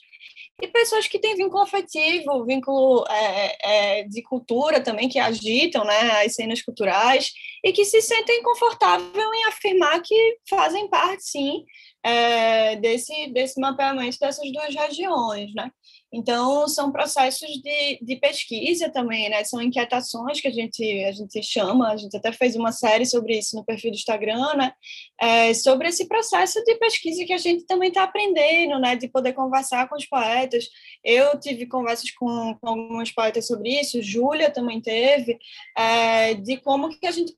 e 0.62 0.68
pessoas 0.68 1.08
que 1.08 1.20
têm 1.20 1.36
vínculo 1.36 1.64
afetivo, 1.64 2.46
vínculo 2.46 3.04
é, 3.10 4.00
é, 4.00 4.04
de 4.04 4.22
cultura 4.22 4.80
também, 4.80 5.10
que 5.10 5.20
agitam 5.20 5.84
né, 5.84 6.24
as 6.24 6.36
cenas 6.36 6.62
culturais 6.62 7.34
e 7.64 7.74
que 7.74 7.84
se 7.84 8.02
sentem 8.02 8.42
confortáveis 8.44 9.14
em 9.14 9.46
afirmar 9.46 10.02
que 10.02 10.38
fazem 10.48 10.88
parte, 10.88 11.24
sim, 11.24 11.66
é, 12.04 12.76
desse, 12.76 13.28
desse 13.28 13.60
mapeamento 13.60 14.20
dessas 14.20 14.52
duas 14.52 14.76
regiões, 14.76 15.54
né? 15.54 15.72
Então, 16.12 16.68
são 16.68 16.92
processos 16.92 17.50
de, 17.64 18.00
de 18.00 18.16
pesquisa 18.18 18.88
também, 18.88 19.30
né? 19.30 19.44
São 19.44 19.60
inquietações 19.60 20.40
que 20.40 20.48
a 20.48 20.52
gente, 20.52 20.84
a 21.06 21.12
gente 21.12 21.42
chama, 21.42 21.92
a 21.92 21.98
gente 21.98 22.16
até 22.16 22.32
fez 22.32 22.56
uma 22.56 22.72
série 22.72 23.06
sobre 23.06 23.40
isso 23.40 23.56
no 23.56 23.66
perfil 23.66 23.90
do 23.90 23.96
Instagram, 23.96 24.54
né? 24.56 24.74
É, 25.20 25.54
sobre 25.56 25.88
esse 25.88 26.08
processo 26.08 26.64
de 26.64 26.76
pesquisa 26.76 27.26
que 27.26 27.34
a 27.34 27.38
gente 27.38 27.66
também 27.66 27.90
está 27.90 28.04
aprendendo, 28.04 28.78
né? 28.80 28.96
De 28.96 29.08
poder 29.08 29.34
conversar 29.34 29.90
com 29.90 29.96
os 29.96 30.06
poetas. 30.06 30.70
Eu 31.04 31.40
tive 31.40 31.66
conversas 31.66 32.12
com, 32.12 32.56
com 32.62 32.70
alguns 32.70 33.12
poetas 33.12 33.48
sobre 33.48 33.80
isso, 33.80 34.02
Júlia 34.02 34.52
também 34.52 34.82
teve, 34.82 35.40
é, 35.76 36.36
de 36.36 36.58
como 36.58 36.90
que 36.90 37.08
a 37.08 37.12
gente 37.12 37.34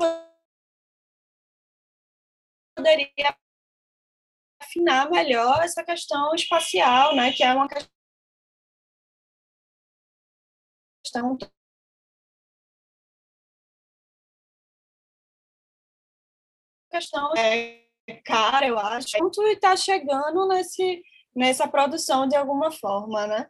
poderia 2.75 3.35
afinar 4.65 5.09
melhor 5.09 5.63
essa 5.63 5.83
questão 5.83 6.33
espacial, 6.35 7.15
né, 7.15 7.31
que 7.31 7.43
é 7.43 7.53
uma 7.53 7.67
questão 7.67 7.95
questão 16.91 17.33
é 17.37 17.85
cara, 18.23 18.67
eu 18.67 18.77
acho. 18.77 19.17
Muito 19.19 19.41
está 19.43 19.75
chegando 19.75 20.47
nesse 20.47 21.03
nessa 21.35 21.67
produção 21.67 22.27
de 22.27 22.35
alguma 22.35 22.71
forma, 22.71 23.27
né? 23.27 23.49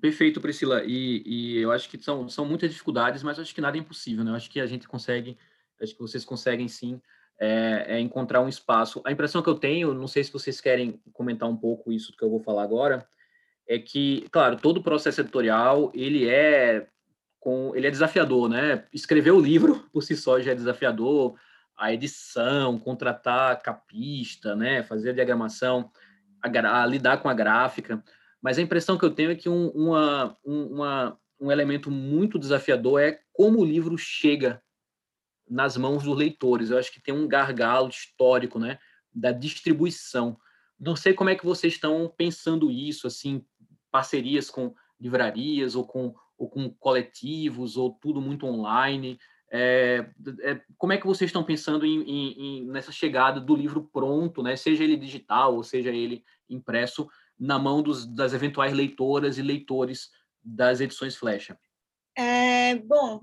Perfeito, 0.00 0.40
Priscila. 0.40 0.84
E, 0.84 1.22
e 1.26 1.58
eu 1.58 1.72
acho 1.72 1.88
que 1.88 2.00
são, 2.00 2.28
são 2.28 2.44
muitas 2.44 2.70
dificuldades, 2.70 3.24
mas 3.24 3.40
acho 3.40 3.52
que 3.52 3.60
nada 3.60 3.76
é 3.76 3.80
impossível, 3.80 4.24
né? 4.24 4.30
Eu 4.30 4.36
acho 4.36 4.48
que 4.48 4.60
a 4.60 4.66
gente 4.66 4.86
consegue, 4.86 5.36
acho 5.82 5.94
que 5.94 6.00
vocês 6.00 6.24
conseguem 6.24 6.68
sim 6.68 7.00
é, 7.38 7.84
é, 7.88 8.00
encontrar 8.00 8.40
um 8.40 8.48
espaço. 8.48 9.00
A 9.04 9.12
impressão 9.12 9.42
que 9.42 9.48
eu 9.48 9.54
tenho, 9.54 9.94
não 9.94 10.08
sei 10.08 10.24
se 10.24 10.32
vocês 10.32 10.60
querem 10.60 11.00
comentar 11.12 11.48
um 11.48 11.56
pouco 11.56 11.92
isso 11.92 12.14
que 12.16 12.24
eu 12.24 12.30
vou 12.30 12.40
falar 12.40 12.64
agora, 12.64 13.06
é 13.66 13.78
que, 13.78 14.26
claro, 14.30 14.56
todo 14.56 14.78
o 14.78 14.82
processo 14.82 15.20
editorial 15.20 15.92
ele 15.94 16.28
é 16.28 16.86
com, 17.38 17.72
ele 17.76 17.86
é 17.86 17.90
desafiador, 17.90 18.48
né? 18.48 18.84
Escrever 18.92 19.30
o 19.30 19.40
livro 19.40 19.88
por 19.92 20.02
si 20.02 20.16
só 20.16 20.40
já 20.40 20.52
é 20.52 20.54
desafiador, 20.54 21.36
a 21.76 21.92
edição, 21.92 22.78
contratar 22.78 23.62
capista, 23.62 24.56
né? 24.56 24.82
Fazer 24.82 25.10
a 25.10 25.14
diagramação, 25.14 25.90
a, 26.42 26.82
a 26.82 26.86
lidar 26.86 27.18
com 27.18 27.28
a 27.28 27.34
gráfica. 27.34 28.02
Mas 28.42 28.58
a 28.58 28.62
impressão 28.62 28.98
que 28.98 29.04
eu 29.04 29.10
tenho 29.10 29.30
é 29.30 29.36
que 29.36 29.48
um, 29.48 29.68
uma, 29.68 30.36
uma, 30.44 31.18
um 31.40 31.52
elemento 31.52 31.90
muito 31.90 32.38
desafiador 32.38 33.00
é 33.00 33.20
como 33.32 33.60
o 33.60 33.64
livro 33.64 33.96
chega 33.96 34.60
nas 35.48 35.76
mãos 35.76 36.02
dos 36.02 36.16
leitores. 36.16 36.70
Eu 36.70 36.78
acho 36.78 36.92
que 36.92 37.00
tem 37.00 37.14
um 37.14 37.28
gargalo 37.28 37.88
histórico, 37.88 38.58
né, 38.58 38.78
da 39.12 39.32
distribuição. 39.32 40.38
Não 40.78 40.94
sei 40.94 41.12
como 41.12 41.30
é 41.30 41.34
que 41.34 41.44
vocês 41.44 41.74
estão 41.74 42.12
pensando 42.16 42.70
isso, 42.70 43.06
assim, 43.06 43.44
parcerias 43.90 44.50
com 44.50 44.74
livrarias 45.00 45.74
ou 45.74 45.86
com, 45.86 46.14
ou 46.36 46.48
com 46.48 46.70
coletivos 46.70 47.76
ou 47.76 47.92
tudo 47.92 48.20
muito 48.20 48.46
online. 48.46 49.18
É, 49.50 50.10
é, 50.42 50.60
como 50.76 50.92
é 50.92 50.98
que 50.98 51.06
vocês 51.06 51.28
estão 51.28 51.42
pensando 51.42 51.86
em, 51.86 52.02
em, 52.02 52.32
em, 52.32 52.66
nessa 52.66 52.92
chegada 52.92 53.40
do 53.40 53.56
livro 53.56 53.88
pronto, 53.92 54.42
né, 54.42 54.56
seja 54.56 54.84
ele 54.84 54.96
digital 54.96 55.54
ou 55.54 55.64
seja 55.64 55.90
ele 55.90 56.22
impresso, 56.50 57.08
na 57.38 57.58
mão 57.58 57.82
dos, 57.82 58.06
das 58.06 58.34
eventuais 58.34 58.72
leitoras 58.72 59.38
e 59.38 59.42
leitores 59.42 60.10
das 60.42 60.80
edições 60.80 61.16
Flecha? 61.16 61.58
É, 62.16 62.74
bom, 62.74 63.20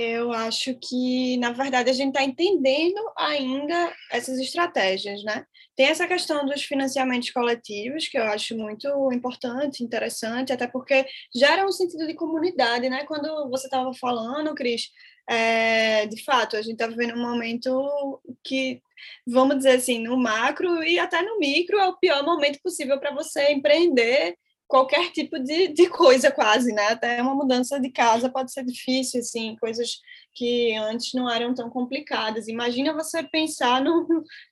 eu 0.00 0.32
acho 0.32 0.76
que, 0.76 1.36
na 1.38 1.50
verdade, 1.50 1.90
a 1.90 1.92
gente 1.92 2.10
está 2.10 2.22
entendendo 2.22 3.00
ainda 3.16 3.92
essas 4.12 4.38
estratégias, 4.38 5.24
né? 5.24 5.44
Tem 5.74 5.86
essa 5.86 6.06
questão 6.06 6.46
dos 6.46 6.62
financiamentos 6.62 7.30
coletivos, 7.32 8.06
que 8.06 8.16
eu 8.16 8.22
acho 8.22 8.56
muito 8.56 8.86
importante, 9.12 9.82
interessante, 9.82 10.52
até 10.52 10.68
porque 10.68 11.04
gera 11.34 11.66
um 11.66 11.72
sentido 11.72 12.06
de 12.06 12.14
comunidade, 12.14 12.88
né? 12.88 13.04
Quando 13.06 13.50
você 13.50 13.66
estava 13.66 13.92
falando, 13.92 14.54
Cris, 14.54 14.88
é, 15.28 16.06
de 16.06 16.22
fato, 16.22 16.56
a 16.56 16.62
gente 16.62 16.74
está 16.74 16.86
vivendo 16.86 17.14
um 17.14 17.22
momento 17.22 18.22
que, 18.44 18.80
vamos 19.26 19.56
dizer 19.56 19.78
assim, 19.78 19.98
no 19.98 20.16
macro 20.16 20.80
e 20.84 20.96
até 21.00 21.22
no 21.22 21.40
micro, 21.40 21.76
é 21.76 21.86
o 21.88 21.98
pior 21.98 22.22
momento 22.24 22.60
possível 22.62 23.00
para 23.00 23.12
você 23.12 23.50
empreender 23.50 24.36
qualquer 24.68 25.10
tipo 25.12 25.38
de, 25.38 25.68
de 25.68 25.88
coisa 25.88 26.30
quase, 26.30 26.72
né? 26.72 26.88
Até 26.88 27.20
uma 27.22 27.34
mudança 27.34 27.80
de 27.80 27.90
casa 27.90 28.30
pode 28.30 28.52
ser 28.52 28.64
difícil, 28.64 29.20
assim, 29.20 29.56
coisas 29.56 29.98
que 30.34 30.76
antes 30.76 31.14
não 31.14 31.28
eram 31.28 31.54
tão 31.54 31.70
complicadas. 31.70 32.46
Imagina 32.46 32.92
você 32.92 33.22
pensar 33.22 33.82
num, 33.82 34.06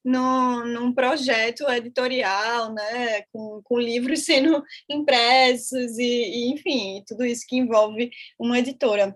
num, 0.04 0.64
num 0.66 0.92
projeto 0.92 1.68
editorial, 1.70 2.72
né? 2.72 3.22
Com, 3.32 3.60
com 3.62 3.78
livros 3.78 4.24
sendo 4.24 4.62
impressos 4.88 5.98
e, 5.98 6.02
e, 6.02 6.52
enfim, 6.52 7.04
tudo 7.06 7.24
isso 7.24 7.44
que 7.46 7.56
envolve 7.56 8.10
uma 8.38 8.58
editora. 8.58 9.14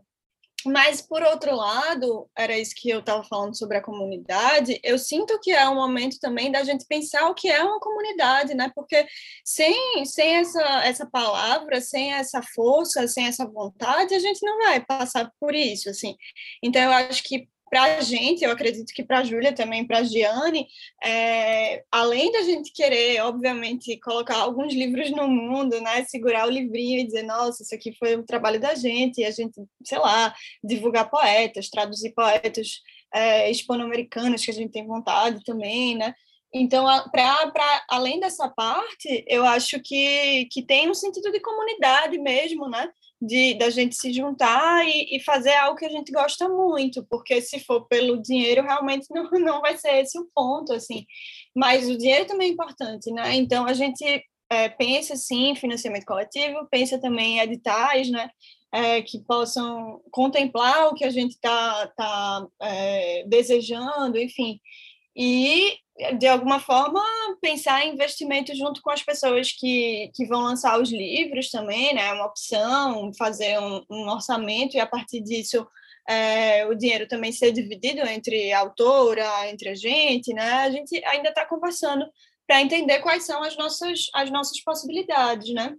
Mas, 0.66 1.00
por 1.00 1.22
outro 1.22 1.54
lado, 1.54 2.28
era 2.36 2.58
isso 2.58 2.74
que 2.76 2.90
eu 2.90 3.00
estava 3.00 3.24
falando 3.24 3.56
sobre 3.56 3.78
a 3.78 3.82
comunidade, 3.82 4.78
eu 4.82 4.98
sinto 4.98 5.38
que 5.40 5.50
é 5.50 5.68
um 5.68 5.74
momento 5.74 6.18
também 6.20 6.50
da 6.50 6.62
gente 6.62 6.84
pensar 6.86 7.28
o 7.28 7.34
que 7.34 7.48
é 7.48 7.62
uma 7.62 7.80
comunidade, 7.80 8.54
né? 8.54 8.70
Porque 8.74 9.06
sem, 9.44 10.04
sem 10.04 10.36
essa, 10.36 10.62
essa 10.84 11.06
palavra, 11.06 11.80
sem 11.80 12.12
essa 12.12 12.42
força, 12.54 13.06
sem 13.08 13.26
essa 13.26 13.46
vontade, 13.46 14.14
a 14.14 14.18
gente 14.18 14.44
não 14.44 14.58
vai 14.58 14.84
passar 14.84 15.30
por 15.40 15.54
isso, 15.54 15.88
assim. 15.88 16.14
Então, 16.62 16.82
eu 16.82 16.92
acho 16.92 17.22
que 17.22 17.48
para 17.70 17.84
a 17.84 18.00
gente, 18.00 18.44
eu 18.44 18.50
acredito 18.50 18.92
que 18.92 19.04
para 19.04 19.20
a 19.20 19.24
Júlia 19.24 19.54
também, 19.54 19.86
para 19.86 19.98
a 19.98 20.02
Giane, 20.02 20.66
é, 21.04 21.84
além 21.90 22.32
da 22.32 22.42
gente 22.42 22.72
querer, 22.72 23.22
obviamente, 23.22 23.96
colocar 24.00 24.38
alguns 24.38 24.74
livros 24.74 25.10
no 25.12 25.28
mundo, 25.28 25.80
né, 25.80 26.04
segurar 26.04 26.48
o 26.48 26.50
livrinho 26.50 26.98
e 26.98 27.06
dizer, 27.06 27.22
nossa, 27.22 27.62
isso 27.62 27.74
aqui 27.74 27.94
foi 27.96 28.16
o 28.16 28.24
trabalho 28.24 28.58
da 28.58 28.74
gente, 28.74 29.20
e 29.20 29.24
a 29.24 29.30
gente, 29.30 29.54
sei 29.84 29.98
lá, 29.98 30.34
divulgar 30.64 31.08
poetas, 31.08 31.70
traduzir 31.70 32.12
poetas 32.12 32.80
é, 33.14 33.48
hispano-americanos 33.50 34.44
que 34.44 34.50
a 34.50 34.54
gente 34.54 34.72
tem 34.72 34.84
vontade 34.84 35.44
também, 35.44 35.96
né, 35.96 36.12
então, 36.52 36.84
para 37.12 37.84
além 37.88 38.18
dessa 38.18 38.48
parte, 38.48 39.24
eu 39.28 39.44
acho 39.44 39.80
que, 39.80 40.46
que 40.50 40.62
tem 40.62 40.90
um 40.90 40.94
sentido 40.94 41.30
de 41.30 41.38
comunidade 41.38 42.18
mesmo, 42.18 42.68
né? 42.68 42.90
De 43.20 43.54
da 43.54 43.68
gente 43.68 43.94
se 43.94 44.12
juntar 44.12 44.86
e, 44.86 45.16
e, 45.16 45.20
fazer 45.20 45.52
algo 45.54 45.76
que 45.76 45.84
a 45.84 45.90
gente 45.90 46.10
gosta 46.10 46.48
muito, 46.48 47.04
porque 47.10 47.40
se 47.42 47.60
for 47.60 47.86
pelo 47.86 48.20
dinheiro, 48.22 48.62
realmente 48.62 49.06
não, 49.12 49.30
não 49.30 49.60
vai 49.60 49.76
ser 49.76 50.00
esse 50.00 50.18
o 50.18 50.28
ponto, 50.34 50.72
assim. 50.72 51.04
Mas 51.54 51.88
o 51.88 51.98
dinheiro 51.98 52.26
também 52.26 52.48
é 52.48 52.52
importante, 52.52 53.12
né? 53.12 53.34
Então 53.34 53.66
a 53.66 53.74
gente 53.74 54.04
é, 54.50 54.68
pensa 54.68 55.16
sim 55.16 55.50
em 55.50 55.56
financiamento 55.56 56.06
coletivo, 56.06 56.66
pensa 56.70 56.98
também 56.98 57.36
em 57.36 57.40
editais, 57.40 58.10
né? 58.10 58.30
É, 58.72 59.02
que 59.02 59.18
possam 59.24 60.00
contemplar 60.12 60.88
o 60.88 60.94
que 60.94 61.04
a 61.04 61.10
gente 61.10 61.32
está 61.32 61.88
tá, 61.88 62.46
é, 62.62 63.24
desejando, 63.26 64.16
enfim. 64.16 64.60
E 65.16 65.76
de 66.18 66.26
alguma 66.26 66.60
forma, 66.60 67.02
pensar 67.40 67.84
em 67.84 67.92
investimento 67.92 68.54
junto 68.54 68.80
com 68.82 68.90
as 68.90 69.02
pessoas 69.02 69.52
que, 69.52 70.10
que 70.14 70.26
vão 70.26 70.42
lançar 70.42 70.80
os 70.80 70.90
livros 70.90 71.50
também, 71.50 71.94
né? 71.94 72.08
É 72.08 72.12
uma 72.12 72.26
opção, 72.26 73.12
fazer 73.14 73.58
um, 73.58 73.84
um 73.90 74.08
orçamento 74.08 74.76
e, 74.76 74.80
a 74.80 74.86
partir 74.86 75.20
disso, 75.20 75.66
é, 76.08 76.66
o 76.66 76.74
dinheiro 76.74 77.06
também 77.06 77.32
ser 77.32 77.52
dividido 77.52 78.00
entre 78.02 78.52
a 78.52 78.60
autora, 78.60 79.48
entre 79.48 79.68
a 79.70 79.74
gente, 79.74 80.32
né? 80.32 80.42
A 80.42 80.70
gente 80.70 81.04
ainda 81.04 81.28
está 81.28 81.44
conversando 81.46 82.06
para 82.46 82.60
entender 82.60 83.00
quais 83.00 83.24
são 83.24 83.42
as 83.42 83.56
nossas, 83.56 84.10
as 84.14 84.30
nossas 84.30 84.60
possibilidades, 84.62 85.52
né? 85.54 85.76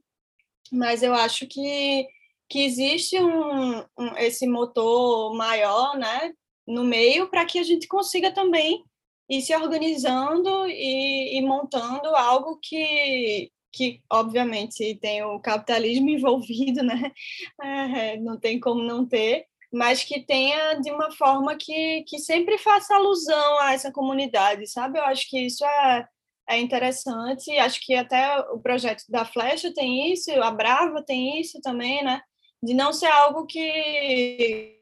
Mas 0.71 1.03
eu 1.03 1.13
acho 1.13 1.47
que, 1.47 2.07
que 2.49 2.63
existe 2.63 3.19
um, 3.19 3.79
um 3.97 4.17
esse 4.17 4.47
motor 4.47 5.35
maior, 5.35 5.97
né? 5.97 6.31
No 6.67 6.83
meio, 6.83 7.29
para 7.29 7.45
que 7.45 7.59
a 7.59 7.63
gente 7.63 7.87
consiga 7.87 8.31
também 8.31 8.83
e 9.31 9.41
se 9.41 9.55
organizando 9.55 10.67
e, 10.67 11.37
e 11.37 11.41
montando 11.41 12.13
algo 12.17 12.59
que, 12.61 13.49
que 13.71 14.01
obviamente 14.11 14.95
tem 14.95 15.23
o 15.23 15.39
capitalismo 15.39 16.09
envolvido, 16.11 16.83
né? 16.83 17.13
É, 17.61 18.17
não 18.17 18.37
tem 18.37 18.59
como 18.59 18.83
não 18.83 19.07
ter, 19.07 19.45
mas 19.71 20.03
que 20.03 20.19
tenha 20.19 20.73
de 20.81 20.91
uma 20.91 21.11
forma 21.13 21.55
que, 21.55 22.03
que 22.03 22.19
sempre 22.19 22.57
faça 22.57 22.93
alusão 22.93 23.59
a 23.61 23.73
essa 23.73 23.89
comunidade, 23.89 24.67
sabe? 24.67 24.99
Eu 24.99 25.05
acho 25.05 25.29
que 25.29 25.39
isso 25.39 25.63
é, 25.63 26.05
é 26.49 26.59
interessante, 26.59 27.57
acho 27.57 27.79
que 27.79 27.95
até 27.95 28.37
o 28.51 28.59
projeto 28.59 29.05
da 29.07 29.23
Flecha 29.23 29.73
tem 29.73 30.11
isso, 30.11 30.29
a 30.43 30.51
Brava 30.51 31.01
tem 31.01 31.39
isso 31.39 31.61
também, 31.61 32.03
né? 32.03 32.21
De 32.61 32.73
não 32.73 32.91
ser 32.91 33.07
algo 33.07 33.45
que 33.45 34.80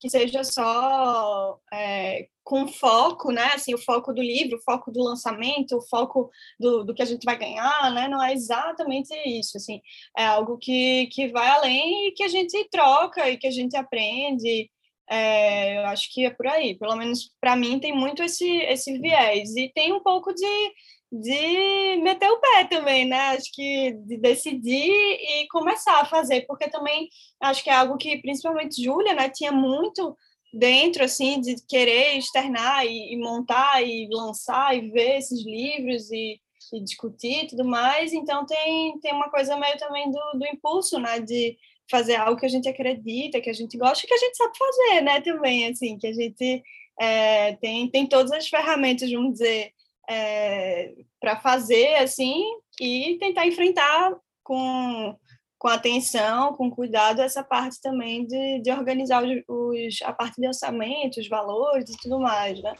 que 0.00 0.08
seja 0.08 0.44
só 0.44 1.58
é, 1.72 2.28
com 2.44 2.66
foco, 2.68 3.30
né? 3.30 3.50
Assim, 3.54 3.74
o 3.74 3.78
foco 3.78 4.12
do 4.12 4.22
livro, 4.22 4.56
o 4.56 4.62
foco 4.62 4.90
do 4.90 5.02
lançamento, 5.02 5.76
o 5.76 5.82
foco 5.82 6.30
do, 6.58 6.84
do 6.84 6.94
que 6.94 7.02
a 7.02 7.04
gente 7.04 7.24
vai 7.24 7.36
ganhar, 7.36 7.92
né? 7.92 8.08
Não 8.08 8.22
é 8.22 8.32
exatamente 8.32 9.14
isso, 9.26 9.56
assim. 9.56 9.80
É 10.16 10.24
algo 10.24 10.56
que, 10.58 11.08
que 11.08 11.28
vai 11.28 11.48
além 11.48 12.08
e 12.08 12.12
que 12.12 12.22
a 12.22 12.28
gente 12.28 12.68
troca 12.70 13.28
e 13.28 13.36
que 13.36 13.46
a 13.46 13.50
gente 13.50 13.76
aprende. 13.76 14.70
É, 15.10 15.78
eu 15.78 15.86
acho 15.86 16.12
que 16.12 16.24
é 16.24 16.30
por 16.30 16.46
aí. 16.46 16.74
Pelo 16.78 16.96
menos 16.96 17.30
para 17.40 17.56
mim 17.56 17.78
tem 17.80 17.94
muito 17.94 18.22
esse, 18.22 18.48
esse 18.62 18.98
viés. 18.98 19.56
E 19.56 19.70
tem 19.74 19.92
um 19.92 20.00
pouco 20.00 20.32
de 20.32 20.72
de 21.10 21.96
meter 22.02 22.28
o 22.30 22.38
pé 22.38 22.64
também, 22.64 23.06
né? 23.06 23.18
Acho 23.30 23.50
que 23.52 23.92
de 23.92 24.18
decidir 24.18 24.90
e 24.92 25.48
começar 25.48 26.00
a 26.00 26.04
fazer, 26.04 26.42
porque 26.46 26.68
também 26.68 27.08
acho 27.40 27.64
que 27.64 27.70
é 27.70 27.74
algo 27.74 27.96
que 27.96 28.18
principalmente 28.20 28.82
Júlia, 28.82 29.14
né, 29.14 29.30
tinha 29.30 29.50
muito 29.50 30.16
dentro 30.52 31.04
assim 31.04 31.40
de 31.40 31.56
querer 31.66 32.18
externar 32.18 32.84
e, 32.86 33.14
e, 33.14 33.16
montar 33.18 33.82
e 33.82 34.08
lançar 34.10 34.76
e 34.76 34.90
ver 34.90 35.18
esses 35.18 35.44
livros 35.44 36.10
e, 36.10 36.40
e, 36.74 36.80
discutir 36.84 37.44
e 37.44 37.46
tudo 37.48 37.64
mais. 37.64 38.12
Então 38.12 38.44
tem 38.44 38.98
tem 39.00 39.12
uma 39.12 39.30
coisa 39.30 39.56
meio 39.56 39.78
também 39.78 40.10
do, 40.10 40.20
do 40.34 40.46
impulso, 40.46 40.98
né, 41.00 41.20
de 41.20 41.56
fazer 41.90 42.16
algo 42.16 42.38
que 42.38 42.46
a 42.46 42.50
gente 42.50 42.68
acredita, 42.68 43.40
que 43.40 43.48
a 43.50 43.54
gente 43.54 43.78
gosta, 43.78 44.06
que 44.06 44.12
a 44.12 44.18
gente 44.18 44.36
sabe 44.36 44.52
fazer, 44.58 45.00
né, 45.02 45.20
também 45.22 45.68
assim, 45.68 45.98
que 45.98 46.06
a 46.06 46.12
gente 46.12 46.62
é, 47.00 47.54
tem 47.56 47.90
tem 47.90 48.06
todas 48.06 48.32
as 48.32 48.46
ferramentas, 48.48 49.10
vamos 49.10 49.32
dizer 49.32 49.72
é, 50.08 50.92
para 51.20 51.36
fazer 51.36 51.96
assim 51.96 52.42
e 52.80 53.16
tentar 53.20 53.46
enfrentar 53.46 54.14
com, 54.42 55.14
com 55.58 55.68
atenção, 55.68 56.54
com 56.54 56.70
cuidado, 56.70 57.20
essa 57.20 57.42
parte 57.42 57.80
também 57.80 58.26
de, 58.26 58.60
de 58.60 58.70
organizar 58.70 59.22
os, 59.22 59.42
os, 59.46 59.98
a 60.02 60.12
parte 60.12 60.40
de 60.40 60.46
orçamento, 60.46 61.20
os 61.20 61.28
valores 61.28 61.90
e 61.90 61.96
tudo 61.98 62.18
mais, 62.18 62.60
né? 62.62 62.74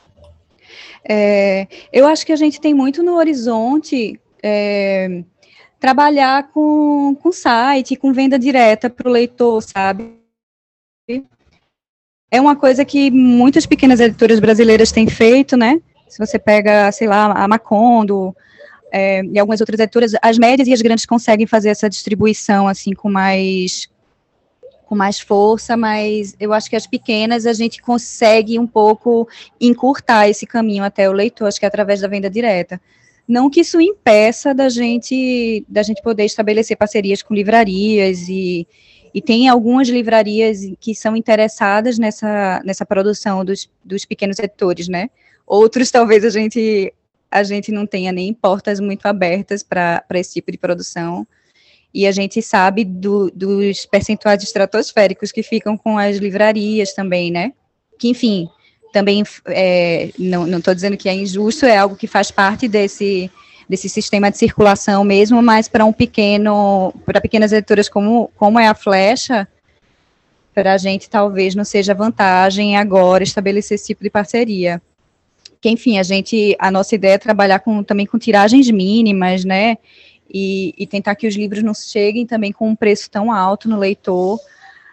É, 1.08 1.66
eu 1.92 2.06
acho 2.06 2.24
que 2.26 2.32
a 2.32 2.36
gente 2.36 2.60
tem 2.60 2.74
muito 2.74 3.02
no 3.02 3.14
horizonte 3.14 4.20
é, 4.42 5.22
trabalhar 5.80 6.50
com, 6.50 7.16
com 7.22 7.32
site, 7.32 7.96
com 7.96 8.12
venda 8.12 8.38
direta 8.38 8.90
para 8.90 9.08
o 9.08 9.12
leitor, 9.12 9.62
sabe? 9.62 10.18
é 12.30 12.40
uma 12.40 12.54
coisa 12.54 12.84
que 12.84 13.10
muitas 13.10 13.64
pequenas 13.66 14.00
editoras 14.00 14.38
brasileiras 14.38 14.92
têm 14.92 15.08
feito, 15.08 15.56
né? 15.56 15.80
Se 16.08 16.18
você 16.18 16.38
pega, 16.38 16.90
sei 16.92 17.06
lá, 17.06 17.32
a 17.32 17.46
Macondo 17.46 18.34
é, 18.92 19.22
e 19.24 19.38
algumas 19.38 19.60
outras 19.60 19.78
editoras, 19.78 20.12
as 20.22 20.38
médias 20.38 20.68
e 20.68 20.72
as 20.72 20.82
grandes 20.82 21.06
conseguem 21.06 21.46
fazer 21.46 21.68
essa 21.68 21.88
distribuição 21.88 22.66
assim 22.66 22.92
com 22.92 23.10
mais 23.10 23.88
com 24.86 24.96
mais 24.96 25.20
força, 25.20 25.76
mas 25.76 26.34
eu 26.40 26.50
acho 26.54 26.70
que 26.70 26.74
as 26.74 26.86
pequenas 26.86 27.44
a 27.44 27.52
gente 27.52 27.82
consegue 27.82 28.58
um 28.58 28.66
pouco 28.66 29.28
encurtar 29.60 30.30
esse 30.30 30.46
caminho 30.46 30.82
até 30.82 31.10
o 31.10 31.12
leitor, 31.12 31.46
acho 31.46 31.60
que 31.60 31.66
é 31.66 31.68
através 31.68 32.00
da 32.00 32.08
venda 32.08 32.30
direta. 32.30 32.80
Não 33.28 33.50
que 33.50 33.60
isso 33.60 33.78
impeça 33.78 34.54
da 34.54 34.70
gente 34.70 35.62
da 35.68 35.82
gente 35.82 36.00
poder 36.00 36.24
estabelecer 36.24 36.74
parcerias 36.74 37.22
com 37.22 37.34
livrarias 37.34 38.26
e, 38.30 38.66
e 39.12 39.20
tem 39.20 39.46
algumas 39.46 39.90
livrarias 39.90 40.60
que 40.80 40.94
são 40.94 41.14
interessadas 41.14 41.98
nessa, 41.98 42.62
nessa 42.64 42.86
produção 42.86 43.44
dos, 43.44 43.70
dos 43.84 44.06
pequenos 44.06 44.38
editores, 44.38 44.88
né? 44.88 45.10
Outros 45.48 45.90
talvez 45.90 46.24
a 46.24 46.30
gente 46.30 46.92
a 47.30 47.42
gente 47.42 47.72
não 47.72 47.86
tenha 47.86 48.12
nem 48.12 48.32
portas 48.32 48.80
muito 48.80 49.06
abertas 49.06 49.62
para 49.62 50.04
esse 50.14 50.34
tipo 50.34 50.50
de 50.50 50.58
produção 50.58 51.26
e 51.92 52.06
a 52.06 52.12
gente 52.12 52.40
sabe 52.42 52.84
do, 52.84 53.30
dos 53.30 53.86
percentuais 53.86 54.42
estratosféricos 54.42 55.32
que 55.32 55.42
ficam 55.42 55.76
com 55.76 55.98
as 55.98 56.16
livrarias 56.16 56.92
também, 56.92 57.30
né? 57.30 57.52
Que, 57.98 58.08
enfim, 58.08 58.48
também 58.92 59.22
é, 59.46 60.10
não 60.18 60.58
estou 60.58 60.74
dizendo 60.74 60.96
que 60.96 61.08
é 61.08 61.14
injusto, 61.14 61.66
é 61.66 61.76
algo 61.76 61.96
que 61.96 62.06
faz 62.06 62.30
parte 62.30 62.68
desse, 62.68 63.30
desse 63.68 63.88
sistema 63.88 64.30
de 64.30 64.38
circulação 64.38 65.02
mesmo, 65.02 65.42
mas 65.42 65.68
para 65.68 65.84
um 65.84 65.92
pequeno, 65.92 66.94
para 67.04 67.20
pequenas 67.20 67.52
editoras 67.52 67.88
como, 67.88 68.30
como 68.36 68.58
é 68.58 68.68
a 68.68 68.74
Flecha, 68.74 69.48
para 70.54 70.74
a 70.74 70.78
gente 70.78 71.08
talvez 71.08 71.54
não 71.54 71.64
seja 71.64 71.94
vantagem 71.94 72.76
agora 72.76 73.22
estabelecer 73.22 73.76
esse 73.76 73.86
tipo 73.88 74.02
de 74.02 74.10
parceria. 74.10 74.80
Que, 75.60 75.68
enfim, 75.68 75.98
a 75.98 76.02
gente, 76.02 76.56
a 76.58 76.70
nossa 76.70 76.94
ideia 76.94 77.14
é 77.14 77.18
trabalhar 77.18 77.58
com, 77.58 77.82
também 77.82 78.06
com 78.06 78.18
tiragens 78.18 78.70
mínimas, 78.70 79.44
né? 79.44 79.76
e, 80.30 80.74
e 80.76 80.86
tentar 80.86 81.14
que 81.14 81.26
os 81.26 81.34
livros 81.34 81.62
não 81.62 81.74
cheguem 81.74 82.26
também 82.26 82.52
com 82.52 82.68
um 82.68 82.76
preço 82.76 83.10
tão 83.10 83.32
alto 83.32 83.68
no 83.68 83.78
leitor. 83.78 84.38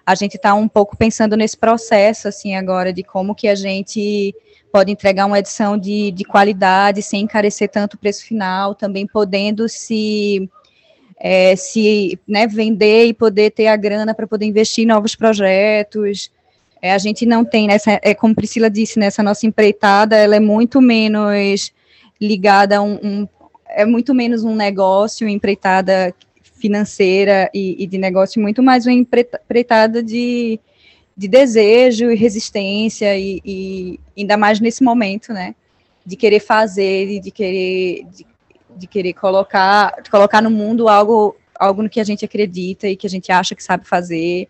A 0.06 0.16
gente 0.16 0.36
está 0.36 0.54
um 0.54 0.68
pouco 0.68 0.96
pensando 0.96 1.36
nesse 1.36 1.58
processo, 1.58 2.28
assim, 2.28 2.56
agora, 2.56 2.94
de 2.94 3.04
como 3.04 3.36
que 3.36 3.48
a 3.48 3.56
gente 3.56 4.34
pode 4.72 4.92
entregar 4.92 5.26
uma 5.26 5.40
edição 5.40 5.78
de, 5.78 6.12
de 6.12 6.24
qualidade 6.24 7.02
sem 7.02 7.22
encarecer 7.22 7.70
tanto 7.70 7.96
o 7.96 7.98
preço 7.98 8.26
final, 8.26 8.76
também 8.76 9.08
podendo 9.08 9.68
se 9.68 10.50
é, 11.18 11.56
se 11.56 12.20
né, 12.28 12.46
vender 12.46 13.06
e 13.06 13.14
poder 13.14 13.52
ter 13.52 13.68
a 13.68 13.76
grana 13.76 14.14
para 14.14 14.28
poder 14.28 14.46
investir 14.46 14.84
em 14.84 14.88
novos 14.88 15.16
projetos. 15.16 16.30
É, 16.86 16.92
a 16.92 17.00
gente 17.00 17.26
não 17.26 17.44
tem 17.44 17.66
nessa, 17.66 18.00
é, 18.04 18.14
como 18.14 18.36
Priscila 18.36 18.70
disse, 18.70 19.00
nessa 19.00 19.24
nossa 19.24 19.48
empreitada, 19.48 20.16
ela 20.18 20.36
é 20.36 20.40
muito 20.40 20.80
menos 20.80 21.74
ligada 22.22 22.78
a 22.78 22.82
um, 22.84 23.00
um, 23.04 23.28
é 23.70 23.84
muito 23.86 24.14
menos 24.14 24.44
um 24.44 24.56
negócio, 24.56 25.28
empreitada 25.28 26.14
financeira 26.44 27.50
e, 27.52 27.84
e 27.84 27.88
de 27.88 27.98
negócio, 27.98 28.40
muito 28.40 28.62
mais 28.62 28.86
uma 28.86 28.94
empreitada 28.94 30.04
de, 30.04 30.60
de 31.18 31.28
desejo 31.28 32.12
e 32.12 32.16
resistência, 32.16 33.18
e, 33.18 33.42
e, 33.44 34.00
ainda 34.16 34.38
mais 34.38 34.60
nesse 34.60 34.84
momento, 34.84 35.34
né? 35.34 35.56
De 36.06 36.16
querer 36.16 36.40
fazer, 36.40 37.20
de 37.20 37.32
querer, 37.32 38.06
de, 38.12 38.28
de 38.78 38.86
querer 38.86 39.14
colocar, 39.14 40.04
de 40.04 40.12
colocar 40.12 40.40
no 40.40 40.52
mundo 40.52 40.88
algo, 40.88 41.36
algo 41.60 41.82
no 41.82 41.90
que 41.90 42.00
a 42.00 42.04
gente 42.04 42.24
acredita 42.24 42.88
e 42.88 42.96
que 42.96 43.08
a 43.08 43.10
gente 43.10 43.32
acha 43.32 43.56
que 43.56 43.64
sabe 43.64 43.88
fazer. 43.88 44.48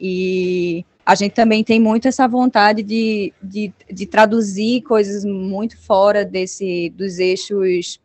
E 0.00 0.84
a 1.06 1.14
gente 1.14 1.32
também 1.32 1.62
tem 1.62 1.78
muito 1.78 2.08
essa 2.08 2.26
vontade 2.26 2.82
de, 2.82 3.32
de, 3.42 3.72
de 3.90 4.06
traduzir 4.06 4.82
coisas 4.82 5.24
muito 5.24 5.76
fora 5.78 6.24
desse 6.24 6.90
dos 6.90 7.18
eixos 7.18 8.00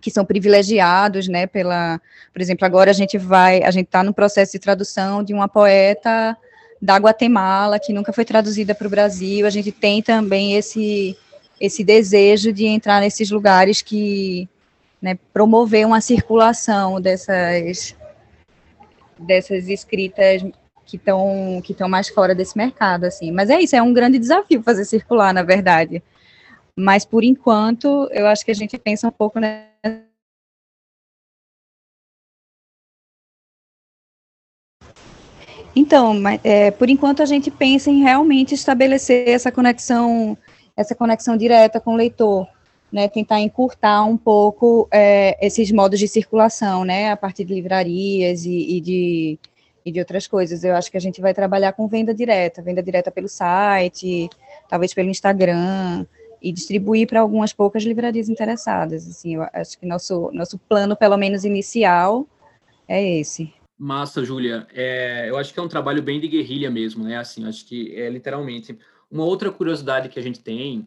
que 0.00 0.10
são 0.10 0.24
privilegiados, 0.24 1.26
né, 1.26 1.46
pela, 1.46 2.00
por 2.32 2.40
exemplo, 2.40 2.64
agora 2.64 2.90
a 2.90 2.94
gente 2.94 3.18
vai, 3.18 3.62
a 3.64 3.70
gente 3.70 3.86
está 3.86 4.02
no 4.04 4.14
processo 4.14 4.52
de 4.52 4.58
tradução 4.58 5.24
de 5.24 5.34
uma 5.34 5.48
poeta 5.48 6.36
da 6.80 6.96
Guatemala 6.96 7.80
que 7.80 7.92
nunca 7.92 8.12
foi 8.12 8.24
traduzida 8.24 8.74
para 8.74 8.86
o 8.86 8.90
Brasil. 8.90 9.44
A 9.44 9.50
gente 9.50 9.72
tem 9.72 10.02
também 10.02 10.54
esse 10.54 11.16
esse 11.60 11.82
desejo 11.82 12.52
de 12.52 12.66
entrar 12.66 13.00
nesses 13.00 13.30
lugares 13.30 13.82
que, 13.82 14.48
né, 15.02 15.18
promover 15.32 15.84
uma 15.84 16.00
circulação 16.00 17.00
dessas 17.00 17.96
dessas 19.18 19.68
escritas 19.68 20.44
que 20.88 20.96
estão 20.96 21.60
que 21.62 21.72
estão 21.72 21.88
mais 21.88 22.08
fora 22.08 22.34
desse 22.34 22.56
mercado, 22.56 23.04
assim. 23.04 23.30
Mas 23.30 23.50
é 23.50 23.60
isso, 23.60 23.76
é 23.76 23.82
um 23.82 23.92
grande 23.92 24.18
desafio 24.18 24.62
fazer 24.62 24.84
circular, 24.86 25.34
na 25.34 25.42
verdade. 25.42 26.02
Mas 26.74 27.04
por 27.04 27.22
enquanto, 27.24 28.08
eu 28.12 28.26
acho 28.26 28.44
que 28.44 28.50
a 28.50 28.54
gente 28.54 28.78
pensa 28.78 29.08
um 29.08 29.10
pouco 29.12 29.38
né, 29.38 29.66
Então, 35.76 36.14
é, 36.42 36.70
por 36.72 36.88
enquanto 36.90 37.22
a 37.22 37.26
gente 37.26 37.50
pensa 37.50 37.90
em 37.90 38.02
realmente 38.02 38.54
estabelecer 38.54 39.28
essa 39.28 39.52
conexão, 39.52 40.36
essa 40.76 40.94
conexão 40.94 41.36
direta 41.36 41.78
com 41.78 41.94
o 41.94 41.96
leitor, 41.96 42.48
né, 42.90 43.08
tentar 43.08 43.40
encurtar 43.40 44.04
um 44.04 44.16
pouco 44.16 44.88
é, 44.90 45.36
esses 45.46 45.70
modos 45.70 46.00
de 46.00 46.08
circulação, 46.08 46.84
né, 46.84 47.12
a 47.12 47.16
partir 47.16 47.44
de 47.44 47.54
livrarias 47.54 48.44
e, 48.44 48.76
e, 48.76 48.80
de, 48.80 49.38
e 49.88 49.92
de 49.92 49.98
outras 49.98 50.26
coisas. 50.26 50.62
Eu 50.62 50.74
acho 50.76 50.90
que 50.90 50.96
a 50.96 51.00
gente 51.00 51.20
vai 51.20 51.32
trabalhar 51.32 51.72
com 51.72 51.88
venda 51.88 52.14
direta, 52.14 52.62
venda 52.62 52.82
direta 52.82 53.10
pelo 53.10 53.28
site, 53.28 54.28
talvez 54.68 54.92
pelo 54.92 55.08
Instagram, 55.08 56.06
e 56.42 56.52
distribuir 56.52 57.08
para 57.08 57.20
algumas 57.20 57.52
poucas 57.52 57.82
livrarias 57.82 58.28
interessadas. 58.28 59.08
Assim, 59.08 59.36
eu 59.36 59.46
acho 59.52 59.78
que 59.78 59.86
nosso, 59.86 60.30
nosso 60.32 60.58
plano, 60.58 60.94
pelo 60.94 61.16
menos 61.16 61.44
inicial, 61.44 62.26
é 62.86 63.02
esse. 63.18 63.52
Massa, 63.78 64.24
Júlia. 64.24 64.66
É, 64.74 65.28
eu 65.28 65.36
acho 65.38 65.54
que 65.54 65.60
é 65.60 65.62
um 65.62 65.68
trabalho 65.68 66.02
bem 66.02 66.20
de 66.20 66.28
guerrilha 66.28 66.70
mesmo, 66.70 67.04
né? 67.04 67.16
Assim, 67.16 67.46
acho 67.48 67.64
que 67.64 67.94
é 67.94 68.08
literalmente. 68.08 68.78
Uma 69.10 69.24
outra 69.24 69.50
curiosidade 69.50 70.08
que 70.08 70.18
a 70.18 70.22
gente 70.22 70.40
tem 70.40 70.86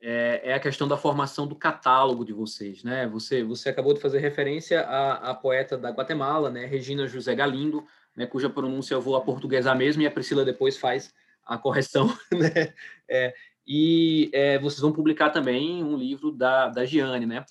é, 0.00 0.40
é, 0.44 0.54
a 0.54 0.60
questão 0.60 0.88
da 0.88 0.96
formação 0.96 1.46
do 1.46 1.54
catálogo 1.54 2.24
de 2.24 2.32
vocês, 2.32 2.82
né? 2.82 3.06
Você, 3.08 3.44
você 3.44 3.68
acabou 3.68 3.92
de 3.92 4.00
fazer 4.00 4.18
referência 4.18 4.80
à, 4.80 5.30
à 5.30 5.34
poeta 5.34 5.76
da 5.76 5.90
Guatemala, 5.90 6.50
né? 6.50 6.64
Regina 6.64 7.06
José 7.06 7.34
Galindo, 7.34 7.84
né? 8.20 8.26
Cuja 8.26 8.50
pronúncia 8.50 8.92
eu 8.94 9.00
vou 9.00 9.16
a 9.16 9.20
portuguesar 9.22 9.74
mesmo 9.74 10.02
e 10.02 10.06
a 10.06 10.10
Priscila 10.10 10.44
depois 10.44 10.76
faz 10.76 11.12
a 11.42 11.56
correção, 11.56 12.06
né? 12.30 12.74
É, 13.08 13.34
e 13.66 14.30
é, 14.34 14.58
vocês 14.58 14.80
vão 14.80 14.92
publicar 14.92 15.30
também 15.30 15.82
um 15.82 15.96
livro 15.96 16.30
da, 16.30 16.68
da 16.68 16.84
Giane, 16.84 17.24
né? 17.24 17.46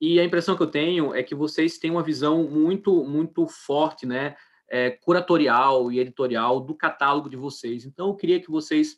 E 0.00 0.18
a 0.18 0.24
impressão 0.24 0.56
que 0.56 0.62
eu 0.62 0.70
tenho 0.70 1.14
é 1.14 1.22
que 1.22 1.34
vocês 1.34 1.78
têm 1.78 1.90
uma 1.90 2.02
visão 2.02 2.42
muito, 2.44 3.04
muito 3.04 3.46
forte, 3.46 4.06
né, 4.06 4.34
é, 4.68 4.90
curatorial 4.90 5.92
e 5.92 6.00
editorial 6.00 6.60
do 6.60 6.74
catálogo 6.74 7.28
de 7.28 7.36
vocês. 7.36 7.84
Então, 7.84 8.08
eu 8.08 8.14
queria 8.16 8.40
que 8.40 8.50
vocês 8.50 8.96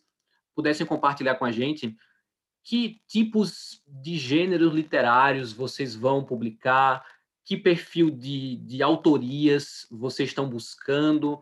pudessem 0.55 0.87
compartilhar 0.87 1.35
com 1.35 1.45
a 1.45 1.53
gente 1.53 1.95
que 2.65 3.01
tipos 3.07 3.83
de 3.87 4.17
gêneros 4.17 4.73
literários 4.73 5.53
vocês 5.53 5.95
vão 5.95 6.25
publicar, 6.25 7.05
que 7.47 7.57
perfil 7.57 8.11
de, 8.11 8.57
de 8.57 8.83
autorias 8.83 9.87
vocês 9.89 10.29
estão 10.29 10.51
buscando 10.51 11.41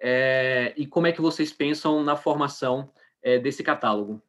é, 0.00 0.74
e 0.76 0.84
como 0.84 1.06
é 1.06 1.12
que 1.12 1.20
vocês 1.20 1.52
pensam 1.52 2.02
na 2.02 2.16
formação 2.16 2.92
é, 3.22 3.38
desse 3.38 3.62
catálogo. 3.62 4.20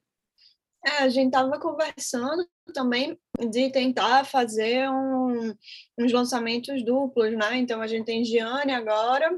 É, 0.85 0.99
a 0.99 1.09
gente 1.09 1.27
estava 1.27 1.59
conversando 1.59 2.47
também 2.71 3.19
de 3.49 3.71
tentar 3.71 4.23
fazer 4.23 4.87
um, 4.87 5.53
uns 5.97 6.13
lançamentos 6.13 6.85
duplos, 6.85 7.35
né? 7.35 7.57
Então 7.57 7.81
a 7.81 7.87
gente 7.87 8.05
tem 8.05 8.23
Giane 8.23 8.71
agora, 8.71 9.35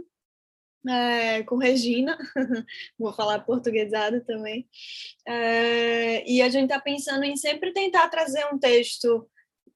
é, 0.89 1.41
com 1.43 1.56
Regina, 1.56 2.17
vou 3.00 3.13
falar 3.13 3.39
portuguesado 3.39 4.19
também, 4.26 4.67
é, 5.26 6.30
e 6.30 6.41
a 6.41 6.50
gente 6.50 6.65
está 6.65 6.82
pensando 6.82 7.23
em 7.23 7.38
sempre 7.38 7.71
tentar 7.71 8.10
trazer 8.10 8.45
um 8.54 8.60
texto 8.60 9.26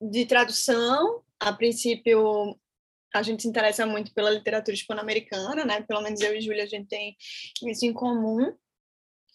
de 0.01 0.25
tradução. 0.25 1.23
A 1.41 1.51
princípio, 1.51 2.57
a 3.13 3.21
gente 3.21 3.41
se 3.41 3.49
interessa 3.49 3.85
muito 3.85 4.13
pela 4.13 4.29
literatura 4.29 4.73
hispano-americana, 4.73 5.65
né? 5.65 5.81
Pelo 5.81 6.01
menos 6.01 6.21
eu 6.21 6.35
e 6.35 6.41
Júlia 6.41 6.63
a 6.63 6.67
gente 6.67 6.87
tem 6.87 7.17
isso 7.63 7.85
em 7.85 7.91
comum 7.91 8.53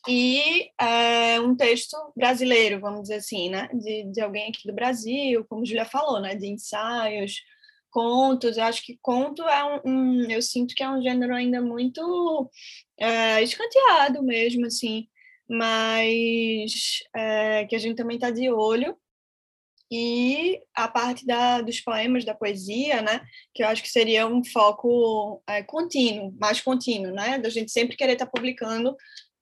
e 0.09 0.71
é, 0.81 1.41
um 1.41 1.57
texto 1.57 1.97
brasileiro, 2.17 2.81
vamos 2.81 3.03
dizer 3.03 3.17
assim, 3.17 3.51
né, 3.51 3.69
de, 3.75 4.05
de 4.05 4.21
alguém 4.21 4.51
aqui 4.51 4.67
do 4.67 4.73
Brasil, 4.73 5.45
como 5.49 5.67
Julia 5.67 5.85
falou, 5.85 6.21
né, 6.21 6.35
de 6.37 6.47
ensaios, 6.47 7.43
contos. 7.91 8.57
Eu 8.57 8.65
acho 8.65 8.85
que 8.85 8.99
conto 9.03 9.43
é 9.43 9.81
um, 9.85 9.91
um 9.91 10.31
eu 10.31 10.41
sinto 10.41 10.75
que 10.75 10.83
é 10.83 10.89
um 10.89 11.03
gênero 11.03 11.35
ainda 11.35 11.61
muito 11.61 12.51
é, 12.99 13.43
escanteado 13.43 14.23
mesmo, 14.23 14.67
assim, 14.67 15.09
mas 15.49 17.01
é, 17.15 17.67
que 17.67 17.75
a 17.75 17.79
gente 17.79 17.97
também 17.97 18.17
está 18.17 18.31
de 18.31 18.49
olho. 18.51 18.97
E 19.91 20.61
a 20.75 20.89
parte 20.89 21.25
da, 21.25 21.61
dos 21.61 21.81
poemas, 21.81 22.25
da 22.25 22.35
poesia, 22.35 23.03
né, 23.03 23.21
que 23.55 23.63
eu 23.63 23.69
acho 23.69 23.83
que 23.83 23.89
seria 23.89 24.27
um 24.27 24.45
foco 24.45 25.43
é, 25.49 25.63
contínuo, 25.63 26.35
mais 26.41 26.61
contínuo, 26.61 27.13
né, 27.13 27.39
da 27.39 27.49
gente 27.49 27.71
sempre 27.71 27.97
querer 27.97 28.15
estar 28.15 28.27
tá 28.27 28.33
publicando 28.33 28.97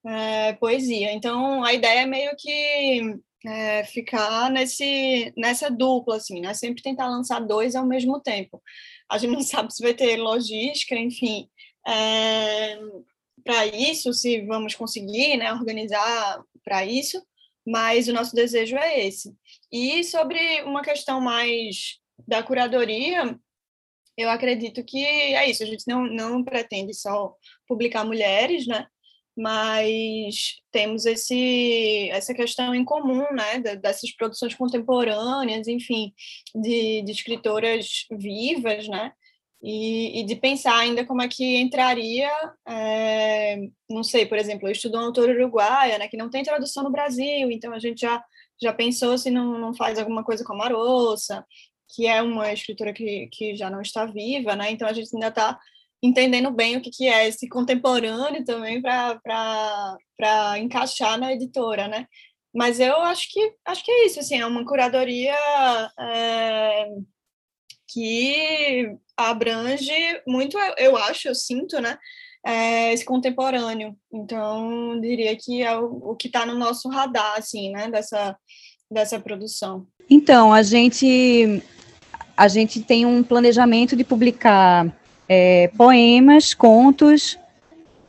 é, 0.05 0.53
poesia. 0.53 1.11
Então, 1.11 1.63
a 1.63 1.73
ideia 1.73 2.01
é 2.01 2.05
meio 2.05 2.31
que 2.37 3.17
é, 3.47 3.83
ficar 3.85 4.49
nesse, 4.49 5.33
nessa 5.37 5.69
dupla, 5.69 6.17
assim, 6.17 6.41
né? 6.41 6.53
Sempre 6.53 6.81
tentar 6.81 7.07
lançar 7.07 7.39
dois 7.39 7.75
ao 7.75 7.85
mesmo 7.85 8.19
tempo. 8.19 8.61
A 9.09 9.17
gente 9.17 9.33
não 9.33 9.41
sabe 9.43 9.73
se 9.73 9.83
vai 9.83 9.93
ter 9.93 10.17
logística, 10.17 10.95
enfim. 10.95 11.47
É, 11.87 12.79
para 13.43 13.65
isso, 13.67 14.13
se 14.13 14.41
vamos 14.45 14.73
conseguir 14.75 15.37
né, 15.37 15.53
organizar 15.53 16.43
para 16.63 16.83
isso, 16.85 17.23
mas 17.65 18.07
o 18.07 18.13
nosso 18.13 18.35
desejo 18.35 18.75
é 18.75 19.05
esse. 19.05 19.35
E 19.75 20.05
sobre 20.05 20.61
uma 20.63 20.81
questão 20.81 21.19
mais 21.19 21.99
da 22.25 22.41
curadoria, 22.41 23.37
eu 24.17 24.29
acredito 24.29 24.81
que 24.85 25.03
é 25.05 25.49
isso, 25.49 25.63
a 25.63 25.65
gente 25.65 25.83
não, 25.85 26.07
não 26.07 26.45
pretende 26.45 26.93
só 26.93 27.35
publicar 27.67 28.05
mulheres, 28.05 28.65
né? 28.65 28.87
mas 29.37 30.61
temos 30.71 31.05
esse, 31.05 32.09
essa 32.09 32.33
questão 32.33 32.73
em 32.73 32.85
comum, 32.85 33.25
né, 33.33 33.59
dessas 33.75 34.15
produções 34.15 34.55
contemporâneas, 34.55 35.67
enfim, 35.67 36.13
de, 36.55 37.01
de 37.01 37.11
escritoras 37.11 38.05
vivas, 38.09 38.87
né, 38.87 39.11
e, 39.61 40.21
e, 40.21 40.23
de 40.23 40.35
pensar 40.35 40.77
ainda 40.77 41.05
como 41.05 41.21
é 41.21 41.27
que 41.27 41.57
entraria, 41.57 42.31
é, 42.65 43.57
não 43.89 44.03
sei, 44.03 44.25
por 44.25 44.37
exemplo, 44.37 44.69
eu 44.69 44.71
estudo 44.71 44.95
uma 44.95 45.07
autora 45.07 45.33
uruguaia, 45.33 45.97
né, 45.97 46.07
que 46.07 46.15
não 46.15 46.29
tem 46.29 46.43
tradução 46.43 46.83
no 46.83 46.91
Brasil, 46.91 47.51
então 47.51 47.73
a 47.73 47.79
gente 47.79 48.01
já, 48.01 48.23
já 48.61 48.73
pensou 48.73 49.17
se 49.17 49.29
não, 49.29 49.57
não 49.57 49.73
faz 49.73 49.99
alguma 49.99 50.23
coisa 50.23 50.43
com 50.43 50.53
a 50.53 50.57
Marossa, 50.57 51.45
que 51.93 52.07
é 52.07 52.21
uma 52.21 52.51
escritora 52.51 52.93
que, 52.93 53.27
que 53.31 53.55
já 53.55 53.69
não 53.69 53.81
está 53.81 54.05
viva, 54.05 54.55
né, 54.55 54.71
então 54.71 54.87
a 54.87 54.93
gente 54.93 55.09
ainda 55.13 55.27
está 55.27 55.59
entendendo 56.03 56.51
bem 56.51 56.77
o 56.77 56.81
que, 56.81 56.89
que 56.89 57.07
é 57.07 57.27
esse 57.27 57.47
contemporâneo 57.49 58.43
também 58.43 58.81
para 58.81 60.59
encaixar 60.59 61.17
na 61.17 61.33
editora, 61.33 61.87
né? 61.87 62.07
Mas 62.53 62.79
eu 62.79 62.95
acho 63.01 63.29
que 63.31 63.53
acho 63.65 63.83
que 63.83 63.91
é 63.91 64.05
isso, 64.05 64.19
assim, 64.19 64.39
é 64.39 64.45
uma 64.45 64.65
curadoria 64.65 65.35
é, 65.99 66.85
que 67.87 68.95
abrange 69.17 69.91
muito, 70.27 70.57
eu 70.77 70.95
acho, 70.95 71.27
eu 71.27 71.35
sinto, 71.35 71.81
né? 71.81 71.97
É, 72.45 72.93
esse 72.93 73.03
contemporâneo. 73.03 73.95
Então, 74.13 74.99
diria 75.01 75.35
que 75.35 75.63
é 75.63 75.75
o, 75.77 76.11
o 76.11 76.15
que 76.15 76.27
está 76.27 76.45
no 76.45 76.53
nosso 76.53 76.87
radar, 76.89 77.35
assim, 77.37 77.71
né? 77.71 77.89
Dessa, 77.89 78.37
dessa 78.89 79.19
produção. 79.19 79.87
Então, 80.09 80.53
a 80.53 80.61
gente 80.61 81.63
a 82.37 82.47
gente 82.47 82.81
tem 82.81 83.05
um 83.05 83.23
planejamento 83.23 83.95
de 83.95 84.03
publicar 84.03 84.93
é, 85.27 85.69
poemas, 85.77 86.53
contos 86.53 87.39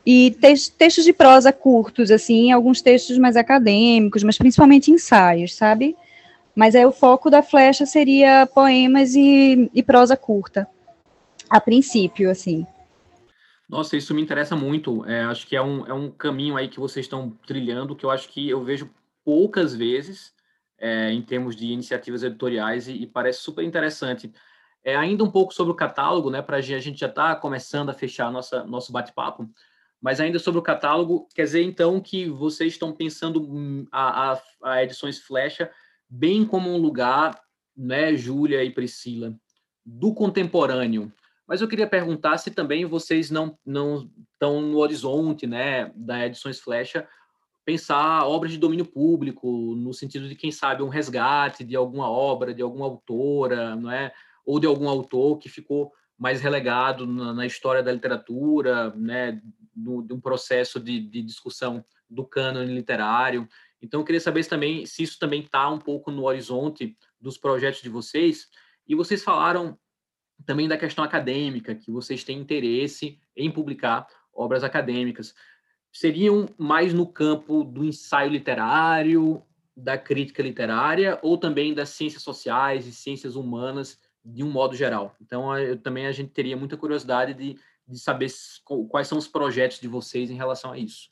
e 0.05 0.31
te 0.31 0.71
textos 0.71 1.03
de 1.03 1.13
prosa 1.13 1.51
curtos, 1.51 2.11
assim, 2.11 2.51
alguns 2.51 2.81
textos 2.81 3.17
mais 3.17 3.35
acadêmicos, 3.35 4.23
mas 4.23 4.37
principalmente 4.37 4.91
ensaios, 4.91 5.55
sabe? 5.55 5.95
Mas 6.55 6.75
aí 6.75 6.85
o 6.85 6.91
foco 6.91 7.29
da 7.29 7.43
flecha 7.43 7.85
seria 7.85 8.45
poemas 8.45 9.15
e, 9.15 9.69
e 9.73 9.83
prosa 9.83 10.17
curta, 10.17 10.67
a 11.49 11.59
princípio, 11.59 12.29
assim. 12.29 12.65
Nossa, 13.67 13.97
isso 13.97 14.13
me 14.13 14.21
interessa 14.21 14.55
muito. 14.55 15.05
É, 15.05 15.23
acho 15.23 15.45
que 15.45 15.55
é 15.55 15.61
um, 15.61 15.85
é 15.85 15.93
um 15.93 16.09
caminho 16.09 16.55
aí 16.55 16.69
que 16.69 16.79
vocês 16.79 17.05
estão 17.05 17.31
trilhando, 17.45 17.95
que 17.95 18.05
eu 18.05 18.11
acho 18.11 18.29
que 18.29 18.49
eu 18.49 18.63
vejo 18.63 18.89
poucas 19.25 19.75
vezes 19.75 20.33
é, 20.77 21.11
em 21.11 21.21
termos 21.21 21.55
de 21.55 21.65
iniciativas 21.65 22.23
editoriais 22.23 22.87
e, 22.87 22.93
e 22.93 23.07
parece 23.07 23.41
super 23.41 23.63
interessante. 23.63 24.31
É, 24.83 24.95
ainda 24.95 25.23
um 25.23 25.31
pouco 25.31 25.53
sobre 25.53 25.73
o 25.73 25.75
catálogo, 25.75 26.29
né? 26.29 26.41
Para 26.41 26.57
a 26.57 26.61
gente 26.61 26.97
já 26.97 27.07
está 27.07 27.35
começando 27.35 27.89
a 27.89 27.93
fechar 27.93 28.31
nossa, 28.31 28.63
nosso 28.63 28.91
bate-papo, 28.91 29.49
mas 30.01 30.21
ainda 30.21 30.39
sobre 30.39 30.59
o 30.59 30.63
catálogo, 30.63 31.27
quer 31.35 31.43
dizer 31.43 31.63
então 31.63 31.99
que 31.99 32.29
vocês 32.29 32.73
estão 32.73 32.93
pensando 32.93 33.41
hum, 33.41 33.85
a, 33.91 34.31
a, 34.31 34.41
a 34.63 34.83
edições 34.83 35.19
Flecha 35.19 35.69
bem 36.09 36.45
como 36.45 36.69
um 36.69 36.77
lugar, 36.77 37.37
né, 37.75 38.15
Júlia 38.15 38.63
e 38.63 38.71
Priscila, 38.71 39.35
do 39.85 40.13
contemporâneo. 40.13 41.11
Mas 41.47 41.61
eu 41.61 41.67
queria 41.67 41.87
perguntar 41.87 42.37
se 42.37 42.51
também 42.51 42.85
vocês 42.85 43.31
não 43.31 43.57
não 43.65 44.09
estão 44.33 44.61
no 44.61 44.77
horizonte, 44.77 45.47
né, 45.47 45.91
da 45.95 46.25
edições 46.25 46.59
Flecha, 46.59 47.07
pensar 47.63 48.25
obras 48.25 48.51
de 48.51 48.57
domínio 48.57 48.85
público, 48.85 49.75
no 49.75 49.93
sentido 49.93 50.27
de 50.27 50.35
quem 50.35 50.51
sabe 50.51 50.83
um 50.83 50.89
resgate 50.89 51.63
de 51.63 51.75
alguma 51.75 52.09
obra, 52.09 52.53
de 52.53 52.61
alguma 52.61 52.85
autora, 52.85 53.75
não 53.75 53.91
é? 53.91 54.13
ou 54.47 54.61
de 54.61 54.65
algum 54.65 54.87
autor 54.87 55.37
que 55.37 55.49
ficou 55.49 55.91
mais 56.17 56.39
relegado 56.39 57.05
na, 57.05 57.33
na 57.33 57.45
história 57.45 57.83
da 57.83 57.91
literatura, 57.91 58.91
né, 58.95 59.41
do, 59.75 60.01
de 60.01 60.13
um 60.13 60.21
processo 60.21 60.79
de, 60.79 61.01
de 61.01 61.21
discussão 61.21 61.83
do 62.09 62.25
cânone 62.25 62.73
literário. 62.73 63.47
Então, 63.81 63.99
eu 63.99 64.05
queria 64.05 64.21
saber 64.21 64.41
se, 64.41 64.49
também, 64.49 64.85
se 64.85 65.03
isso 65.03 65.19
também 65.19 65.41
está 65.41 65.69
um 65.69 65.77
pouco 65.77 66.09
no 66.09 66.23
horizonte 66.23 66.97
dos 67.19 67.37
projetos 67.37 67.81
de 67.81 67.89
vocês. 67.89 68.47
E 68.87 68.95
vocês 68.95 69.21
falaram 69.21 69.77
também 70.45 70.67
da 70.67 70.77
questão 70.77 71.03
acadêmica, 71.03 71.75
que 71.75 71.91
vocês 71.91 72.23
têm 72.23 72.39
interesse 72.39 73.19
em 73.35 73.51
publicar 73.51 74.07
obras 74.33 74.63
acadêmicas. 74.63 75.33
Seriam 75.91 76.47
mais 76.57 76.93
no 76.93 77.07
campo 77.07 77.63
do 77.63 77.83
ensaio 77.83 78.31
literário, 78.31 79.41
da 79.75 79.97
crítica 79.97 80.43
literária, 80.43 81.19
ou 81.21 81.37
também 81.37 81.73
das 81.73 81.89
ciências 81.89 82.23
sociais 82.23 82.85
e 82.87 82.93
ciências 82.93 83.35
humanas 83.35 83.99
de 84.23 84.43
um 84.43 84.51
modo 84.51 84.75
geral. 84.75 85.15
Então, 85.21 85.57
eu, 85.57 85.77
também 85.77 86.05
a 86.05 86.11
gente 86.11 86.31
teria 86.31 86.57
muita 86.57 86.77
curiosidade 86.77 87.33
de, 87.33 87.57
de 87.87 87.99
saber 87.99 88.29
quais 88.89 89.07
são 89.07 89.17
os 89.17 89.27
projetos 89.27 89.79
de 89.79 89.87
vocês 89.87 90.29
em 90.29 90.35
relação 90.35 90.71
a 90.71 90.77
isso. 90.77 91.09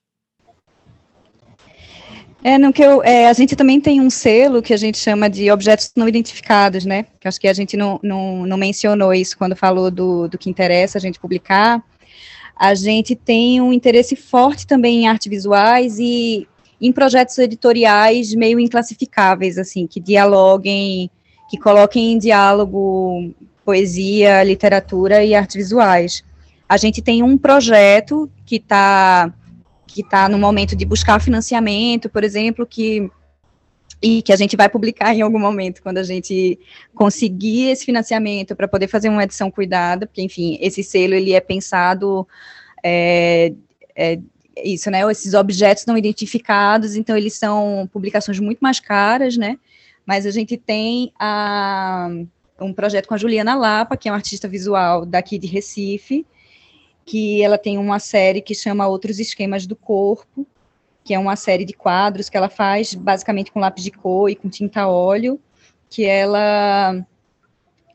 É, 2.48 2.60
no 2.60 2.72
que 2.72 2.84
eu, 2.84 3.02
é, 3.02 3.28
a 3.28 3.34
gente 3.34 3.56
também 3.56 3.82
tem 3.82 4.00
um 4.00 4.08
selo 4.08 4.62
que 4.62 4.72
a 4.72 4.78
gente 4.78 5.00
chama 5.00 5.28
de 5.28 5.50
objetos 5.50 5.92
não 5.96 6.08
identificados, 6.08 6.86
né? 6.86 7.08
Que 7.20 7.28
acho 7.28 7.42
que 7.42 7.48
a 7.48 7.54
gente 7.54 7.76
não, 7.76 8.00
não, 8.04 8.46
não 8.46 8.56
mencionou 8.56 9.12
isso 9.16 9.36
quando 9.36 9.56
falou 9.56 9.90
do, 9.90 10.28
do 10.28 10.38
que 10.38 10.48
interessa 10.48 11.00
a 11.00 11.02
gente 11.02 11.20
publicar. 11.20 11.84
A 12.56 12.76
gente 12.76 13.16
tem 13.16 13.60
um 13.60 13.74
interesse 13.74 14.16
forte 14.16 14.68
também 14.68 15.02
em 15.02 15.08
artes 15.08 15.28
visuais 15.28 15.98
e 15.98 16.48
em 16.80 16.92
projetos 16.92 17.36
editoriais 17.40 18.36
meio 18.36 18.60
inclassificáveis, 18.60 19.58
assim, 19.58 19.88
que 19.88 20.00
dialoguem 20.00 21.10
que 21.50 21.58
coloquem 21.58 22.14
em 22.14 22.20
diálogo 22.20 23.34
poesia, 23.66 24.44
literatura 24.44 25.24
e 25.26 25.34
artes 25.34 25.56
visuais. 25.56 26.24
A 26.70 26.78
gente 26.78 27.02
tem 27.02 27.24
um 27.24 27.40
projeto 27.40 28.30
que 28.46 28.58
está 28.58 29.34
que 30.04 30.04
tá 30.04 30.28
no 30.28 30.38
momento 30.38 30.76
de 30.76 30.86
buscar 30.86 31.22
financiamento, 31.22 32.10
por 32.10 32.24
exemplo, 32.24 32.66
que 32.66 33.10
e 34.02 34.22
que 34.22 34.34
a 34.34 34.36
gente 34.36 34.58
vai 34.58 34.68
publicar 34.68 35.16
em 35.16 35.22
algum 35.22 35.40
momento 35.40 35.82
quando 35.82 35.98
a 35.98 36.04
gente 36.04 36.60
conseguir 36.94 37.70
esse 37.70 37.86
financiamento 37.86 38.56
para 38.56 38.68
poder 38.68 38.88
fazer 38.88 39.08
uma 39.08 39.24
edição 39.24 39.50
cuidada, 39.50 40.06
porque 40.06 40.22
enfim 40.22 40.58
esse 40.60 40.84
selo 40.84 41.14
ele 41.14 41.34
é 41.34 41.40
pensado 41.40 42.28
é, 42.84 43.54
é, 43.96 44.20
isso, 44.64 44.92
né? 44.92 45.10
Esses 45.10 45.34
objetos 45.34 45.86
não 45.86 45.98
identificados, 45.98 46.96
então 46.96 47.16
eles 47.16 47.34
são 47.36 47.90
publicações 47.92 48.40
muito 48.40 48.60
mais 48.60 48.80
caras, 48.80 49.38
né? 49.38 49.58
mas 50.06 50.26
a 50.26 50.32
gente 50.32 50.56
tem 50.56 51.12
a, 51.20 52.10
um 52.60 52.72
projeto 52.72 53.08
com 53.08 53.16
a 53.16 53.18
Juliana 53.18 53.56
Lapa, 53.56 53.98
que 53.98 54.08
é 54.08 54.12
uma 54.12 54.18
artista 54.18 54.48
visual 54.48 55.06
daqui 55.06 55.40
de 55.40 55.48
Recife, 55.48 56.26
que 57.06 57.42
ela 57.44 57.58
tem 57.58 57.78
uma 57.78 58.00
série 58.00 58.42
que 58.42 58.56
chama 58.56 58.88
Outros 58.88 59.20
Esquemas 59.20 59.68
do 59.68 59.76
Corpo, 59.76 60.46
que 61.04 61.14
é 61.14 61.20
uma 61.20 61.36
série 61.36 61.64
de 61.64 61.74
quadros 61.74 62.30
que 62.30 62.36
ela 62.36 62.50
faz 62.50 62.96
basicamente 62.96 63.52
com 63.52 63.60
lápis 63.60 63.84
de 63.84 63.92
cor 63.92 64.28
e 64.28 64.36
com 64.36 64.50
tinta 64.50 64.88
óleo, 64.88 65.40
que 65.90 66.04
ela 66.04 67.06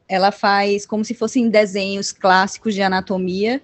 ela 0.08 0.32
faz 0.32 0.86
como 0.86 1.04
se 1.04 1.14
fossem 1.14 1.48
desenhos 1.48 2.12
clássicos 2.12 2.74
de 2.74 2.82
anatomia, 2.82 3.60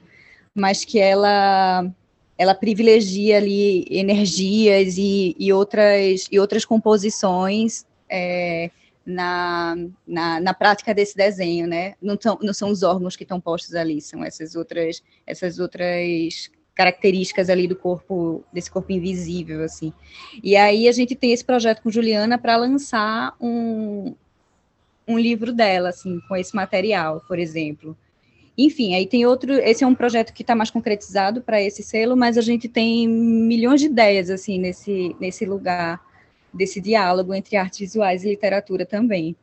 mas 0.53 0.85
que 0.85 0.99
ela 0.99 1.89
ela 2.37 2.55
privilegia 2.55 3.39
ali 3.39 3.87
energias 3.89 4.99
e, 4.99 5.35
e 5.39 5.53
outras 5.53 6.27
e 6.31 6.41
outras 6.41 6.65
composições 6.65 7.87
é, 8.09 8.71
na, 9.07 9.77
na, 10.07 10.41
na, 10.41 10.53
prática 10.53 10.93
desse 10.93 11.17
desenho, 11.17 11.67
né? 11.69 11.95
Não, 12.03 12.17
tão, 12.17 12.37
não 12.43 12.53
são 12.53 12.71
os 12.71 12.83
órgãos 12.83 13.15
que 13.15 13.23
estão 13.23 13.41
postos 13.41 13.75
ali, 13.75 14.01
são 14.01 14.25
essas 14.25 14.57
outras, 14.57 15.03
essas 15.25 15.61
outras 15.61 16.51
características 16.75 17.49
ali 17.49 17.67
do 17.67 17.77
corpo, 17.77 18.45
desse 18.53 18.71
corpo 18.71 18.93
invisível, 18.93 19.63
assim. 19.63 19.93
E 20.43 20.57
aí 20.57 20.89
a 20.89 20.93
gente 20.93 21.15
tem 21.15 21.33
esse 21.33 21.45
projeto 21.45 21.83
com 21.83 21.91
Juliana 21.91 22.37
para 22.37 22.57
lançar 22.57 23.35
um, 23.41 24.15
um 25.07 25.19
livro 25.19 25.53
dela, 25.53 25.91
assim, 25.91 26.21
com 26.29 26.37
esse 26.37 26.55
material, 26.55 27.23
por 27.27 27.39
exemplo. 27.39 27.97
Enfim, 28.59 28.95
aí 28.95 29.07
tem 29.07 29.25
outro, 29.25 29.53
esse 29.53 29.85
é 29.85 29.87
um 29.87 29.95
projeto 29.95 30.33
que 30.33 30.43
está 30.43 30.55
mais 30.55 30.71
concretizado 30.71 31.41
para 31.43 31.63
esse 31.63 31.83
selo, 31.83 32.17
mas 32.17 32.37
a 32.37 32.43
gente 32.43 32.69
tem 32.69 33.07
milhões 33.07 33.81
de 33.81 33.87
ideias, 33.87 34.31
assim, 34.31 34.59
nesse, 34.59 35.15
nesse 35.21 35.47
lugar 35.47 36.01
desse 36.53 36.81
diálogo 36.81 37.35
entre 37.35 37.57
artes 37.57 37.79
visuais 37.79 38.25
e 38.25 38.31
literatura 38.31 38.85
também. 38.87 39.37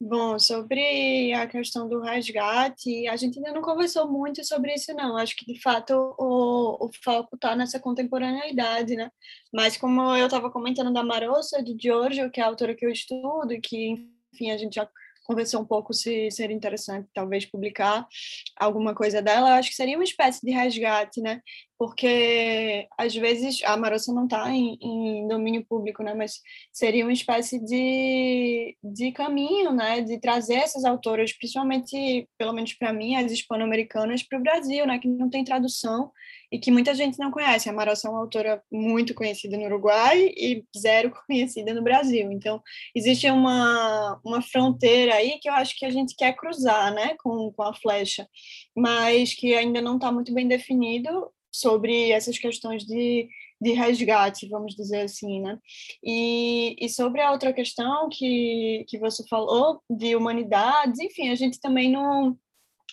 Bom, 0.00 0.38
sobre 0.38 1.32
a 1.32 1.46
questão 1.46 1.88
do 1.88 2.00
resgate, 2.00 3.08
a 3.08 3.16
gente 3.16 3.38
ainda 3.38 3.52
não 3.52 3.62
conversou 3.62 4.10
muito 4.10 4.44
sobre 4.44 4.74
isso, 4.74 4.92
não. 4.92 5.16
Acho 5.16 5.34
que, 5.34 5.46
de 5.46 5.58
fato, 5.62 5.94
o, 6.18 6.86
o 6.86 6.90
foco 7.02 7.36
está 7.36 7.56
nessa 7.56 7.80
contemporaneidade, 7.80 8.96
né? 8.96 9.10
Mas, 9.52 9.76
como 9.78 10.14
eu 10.14 10.26
estava 10.26 10.50
comentando 10.50 10.92
da 10.92 11.02
Marossa, 11.02 11.62
de 11.62 11.74
Giorgio, 11.80 12.30
que 12.30 12.40
é 12.40 12.44
a 12.44 12.48
autora 12.48 12.74
que 12.74 12.84
eu 12.84 12.90
estudo, 12.90 13.52
e 13.54 13.60
que, 13.60 14.10
enfim, 14.32 14.50
a 14.50 14.58
gente 14.58 14.74
já 14.74 14.86
conversou 15.24 15.62
um 15.62 15.64
pouco 15.64 15.94
se 15.94 16.30
seria 16.30 16.54
interessante 16.54 17.08
talvez 17.14 17.46
publicar 17.46 18.06
alguma 18.56 18.94
coisa 18.94 19.22
dela, 19.22 19.48
eu 19.48 19.54
acho 19.54 19.70
que 19.70 19.76
seria 19.76 19.96
uma 19.96 20.04
espécie 20.04 20.44
de 20.44 20.52
resgate, 20.52 21.20
né? 21.20 21.40
Porque 21.78 22.86
às 22.96 23.14
vezes 23.14 23.62
a 23.64 23.76
Marossa 23.76 24.12
não 24.12 24.24
está 24.24 24.48
em, 24.50 24.78
em, 24.80 25.28
domínio 25.28 25.64
público, 25.64 26.02
né? 26.02 26.14
Mas 26.14 26.40
seria 26.72 27.04
uma 27.04 27.12
espécie 27.12 27.58
de, 27.58 28.76
de 28.82 29.12
caminho, 29.12 29.72
né? 29.72 30.00
De 30.00 30.18
trazer 30.20 30.54
essas 30.54 30.84
autoras, 30.84 31.32
principalmente, 31.32 32.28
pelo 32.38 32.52
menos 32.52 32.72
para 32.74 32.92
mim, 32.92 33.16
as 33.16 33.32
hispano-americanas, 33.32 34.22
para 34.22 34.38
o 34.38 34.42
Brasil, 34.42 34.86
né? 34.86 34.98
Que 34.98 35.08
não 35.08 35.28
tem 35.28 35.44
tradução 35.44 36.12
e 36.54 36.58
que 36.58 36.70
muita 36.70 36.94
gente 36.94 37.18
não 37.18 37.32
conhece. 37.32 37.68
A 37.68 37.72
Marossa 37.72 38.06
é 38.06 38.10
uma 38.12 38.20
autora 38.20 38.62
muito 38.70 39.12
conhecida 39.12 39.56
no 39.56 39.64
Uruguai 39.64 40.32
e 40.36 40.64
zero 40.78 41.10
conhecida 41.26 41.74
no 41.74 41.82
Brasil. 41.82 42.30
Então, 42.30 42.62
existe 42.94 43.28
uma, 43.28 44.20
uma 44.24 44.40
fronteira 44.40 45.16
aí 45.16 45.40
que 45.40 45.48
eu 45.48 45.52
acho 45.54 45.76
que 45.76 45.84
a 45.84 45.90
gente 45.90 46.14
quer 46.14 46.32
cruzar 46.34 46.94
né, 46.94 47.16
com, 47.20 47.52
com 47.52 47.62
a 47.64 47.74
flecha, 47.74 48.28
mas 48.76 49.34
que 49.34 49.52
ainda 49.52 49.80
não 49.80 49.96
está 49.96 50.12
muito 50.12 50.32
bem 50.32 50.46
definido 50.46 51.28
sobre 51.54 52.10
essas 52.10 52.36
questões 52.36 52.84
de, 52.84 53.28
de 53.60 53.72
resgate, 53.72 54.48
vamos 54.48 54.74
dizer 54.74 55.02
assim, 55.02 55.40
né? 55.40 55.56
E, 56.02 56.74
e 56.80 56.88
sobre 56.88 57.20
a 57.20 57.30
outra 57.30 57.52
questão 57.52 58.08
que, 58.10 58.84
que 58.88 58.98
você 58.98 59.24
falou, 59.28 59.80
de 59.88 60.16
humanidades, 60.16 60.98
enfim, 60.98 61.30
a 61.30 61.36
gente 61.36 61.60
também 61.60 61.88
não 61.92 62.36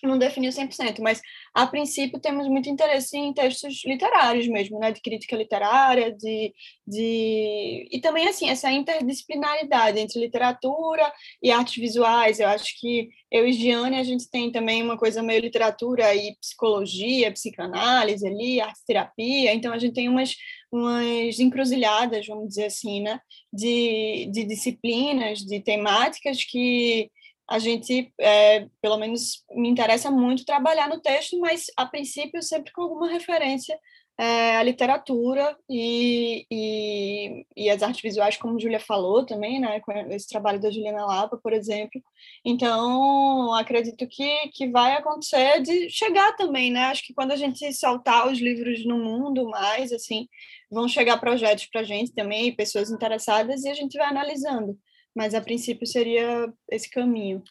não 0.04 0.18
definiu 0.18 0.52
100%, 0.52 1.00
mas 1.00 1.22
a 1.54 1.68
princípio 1.68 2.20
temos 2.20 2.48
muito 2.48 2.70
interesse 2.70 3.18
em 3.18 3.34
textos 3.34 3.84
literários 3.86 4.48
mesmo, 4.48 4.80
né, 4.80 4.92
de 4.92 5.02
crítica 5.02 5.36
literária, 5.36 6.12
de, 6.12 6.54
de 6.88 7.88
e 7.92 8.00
também 8.02 8.28
assim 8.28 8.50
essa 8.50 8.72
interdisciplinaridade 8.72 10.00
entre 10.00 10.20
literatura 10.20 11.12
e 11.42 11.52
artes 11.52 11.76
visuais. 11.76 12.40
Eu 12.40 12.48
acho 12.48 12.80
que 12.80 13.10
eu 13.32 13.48
e 13.48 13.54
Giane 13.54 13.98
a 13.98 14.04
gente 14.04 14.30
tem 14.30 14.52
também 14.52 14.82
uma 14.82 14.98
coisa 14.98 15.22
meio 15.22 15.42
literatura 15.42 16.16
e 16.16 16.36
psicologia, 16.38 17.32
psicanálise 17.32 18.26
ali, 18.28 18.60
arte 18.60 18.80
terapia. 18.86 19.54
Então 19.54 19.72
a 19.72 19.78
gente 19.78 19.94
tem 19.94 20.10
umas 20.10 20.36
umas 20.72 21.38
encruzilhadas, 21.38 22.26
vamos 22.28 22.48
dizer 22.48 22.66
assim, 22.66 23.02
né, 23.02 23.20
de, 23.52 24.30
de 24.32 24.46
disciplinas, 24.46 25.40
de 25.40 25.60
temáticas 25.60 26.46
que 26.46 27.12
a 27.52 27.60
gente, 27.60 28.14
é, 28.18 28.66
pelo 28.82 28.98
menos, 28.98 29.44
me 29.52 29.68
interessa 29.68 30.10
muito 30.10 30.46
trabalhar 30.46 30.88
no 30.88 31.02
texto, 31.02 31.38
mas 31.38 31.66
a 31.76 31.86
princípio 31.86 32.42
sempre 32.42 32.72
com 32.72 32.82
alguma 32.82 33.10
referência 33.10 33.78
é, 34.18 34.56
à 34.56 34.64
literatura 34.64 35.58
e, 35.70 36.46
e, 36.50 37.46
e 37.58 37.70
as 37.70 37.84
artes 37.84 38.02
visuais, 38.02 38.38
como 38.38 38.56
a 38.56 38.60
Júlia 38.60 38.80
falou 38.80 39.26
também, 39.26 39.60
né, 39.60 39.82
com 39.82 39.92
esse 39.92 40.30
trabalho 40.30 40.62
da 40.62 40.72
Juliana 40.72 41.06
Lapa, 41.06 41.38
por 41.44 41.52
exemplo. 41.52 42.02
Então, 42.46 43.54
acredito 43.54 44.08
que, 44.08 44.48
que 44.54 44.70
vai 44.70 44.94
acontecer 44.94 45.62
de 45.62 45.90
chegar 45.90 46.34
também, 46.38 46.72
né? 46.72 46.86
Acho 46.86 47.04
que 47.06 47.14
quando 47.14 47.32
a 47.34 47.36
gente 47.36 47.74
soltar 47.74 48.32
os 48.32 48.40
livros 48.40 48.86
no 48.86 48.98
mundo 48.98 49.50
mais, 49.50 49.92
assim, 49.92 50.26
vão 50.72 50.88
chegar 50.88 51.20
projetos 51.20 51.66
para 51.66 51.82
a 51.82 51.84
gente 51.84 52.14
também, 52.14 52.56
pessoas 52.56 52.90
interessadas, 52.90 53.66
e 53.66 53.70
a 53.70 53.74
gente 53.74 53.98
vai 53.98 54.08
analisando 54.08 54.80
mas 55.16 55.34
a 55.34 55.42
princípio 55.42 55.86
seria 55.86 56.52
esse 56.70 56.90
caminho. 56.90 57.44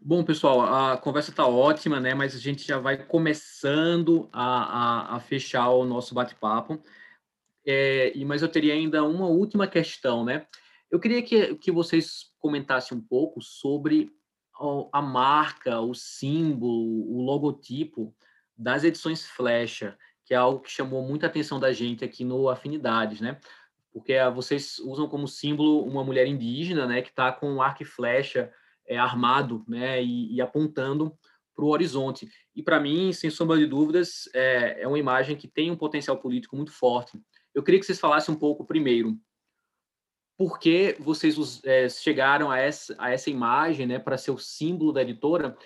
Bom, 0.00 0.24
pessoal, 0.24 0.60
a 0.62 0.96
conversa 0.96 1.30
está 1.30 1.46
ótima, 1.46 2.00
né? 2.00 2.14
Mas 2.14 2.34
a 2.34 2.38
gente 2.38 2.66
já 2.66 2.78
vai 2.78 2.96
começando 2.96 4.28
a, 4.32 4.44
a, 5.12 5.16
a 5.16 5.20
fechar 5.20 5.68
o 5.70 5.84
nosso 5.84 6.14
bate-papo. 6.14 6.82
É, 7.66 8.12
mas 8.24 8.40
eu 8.40 8.48
teria 8.48 8.72
ainda 8.72 9.04
uma 9.04 9.26
última 9.26 9.66
questão, 9.66 10.24
né? 10.24 10.46
Eu 10.90 10.98
queria 10.98 11.22
que, 11.22 11.54
que 11.56 11.70
vocês 11.70 12.32
comentassem 12.38 12.96
um 12.96 13.00
pouco 13.00 13.42
sobre 13.42 14.10
a 14.92 15.02
marca, 15.02 15.80
o 15.80 15.94
símbolo, 15.94 17.12
o 17.12 17.22
logotipo 17.22 18.14
das 18.56 18.82
edições 18.82 19.24
Flecha, 19.24 19.96
que 20.24 20.34
é 20.34 20.36
algo 20.36 20.60
que 20.60 20.70
chamou 20.70 21.02
muita 21.02 21.26
atenção 21.26 21.60
da 21.60 21.72
gente 21.72 22.04
aqui 22.04 22.24
no 22.24 22.48
Afinidades, 22.48 23.20
né? 23.20 23.38
Porque 23.92 24.14
ah, 24.14 24.30
vocês 24.30 24.78
usam 24.78 25.08
como 25.08 25.26
símbolo 25.26 25.84
uma 25.84 26.04
mulher 26.04 26.26
indígena, 26.26 26.86
né, 26.86 27.02
que 27.02 27.10
está 27.10 27.32
com 27.32 27.50
um 27.50 27.62
arco 27.62 27.82
e 27.82 27.86
flecha 27.86 28.52
é, 28.86 28.96
armado, 28.98 29.64
né, 29.68 30.02
e, 30.02 30.34
e 30.34 30.40
apontando 30.40 31.16
para 31.54 31.64
o 31.64 31.68
horizonte. 31.68 32.28
E 32.54 32.62
para 32.62 32.78
mim, 32.78 33.12
sem 33.12 33.30
sombra 33.30 33.58
de 33.58 33.66
dúvidas, 33.66 34.28
é, 34.34 34.82
é, 34.82 34.88
uma 34.88 34.98
imagem 34.98 35.36
que 35.36 35.48
tem 35.48 35.70
um 35.70 35.76
potencial 35.76 36.16
político 36.16 36.54
muito 36.56 36.70
forte. 36.70 37.20
Eu 37.54 37.62
queria 37.62 37.80
que 37.80 37.86
vocês 37.86 37.98
falassem 37.98 38.34
um 38.34 38.38
pouco 38.38 38.64
primeiro 38.64 39.18
por 40.36 40.60
que 40.60 40.96
vocês 41.00 41.60
é, 41.64 41.88
chegaram 41.88 42.48
a 42.48 42.58
essa, 42.58 42.94
a 42.96 43.10
essa 43.10 43.28
imagem, 43.28 43.86
né, 43.88 43.98
para 43.98 44.16
ser 44.16 44.30
o 44.30 44.38
símbolo 44.38 44.92
da 44.92 45.02
editora, 45.02 45.56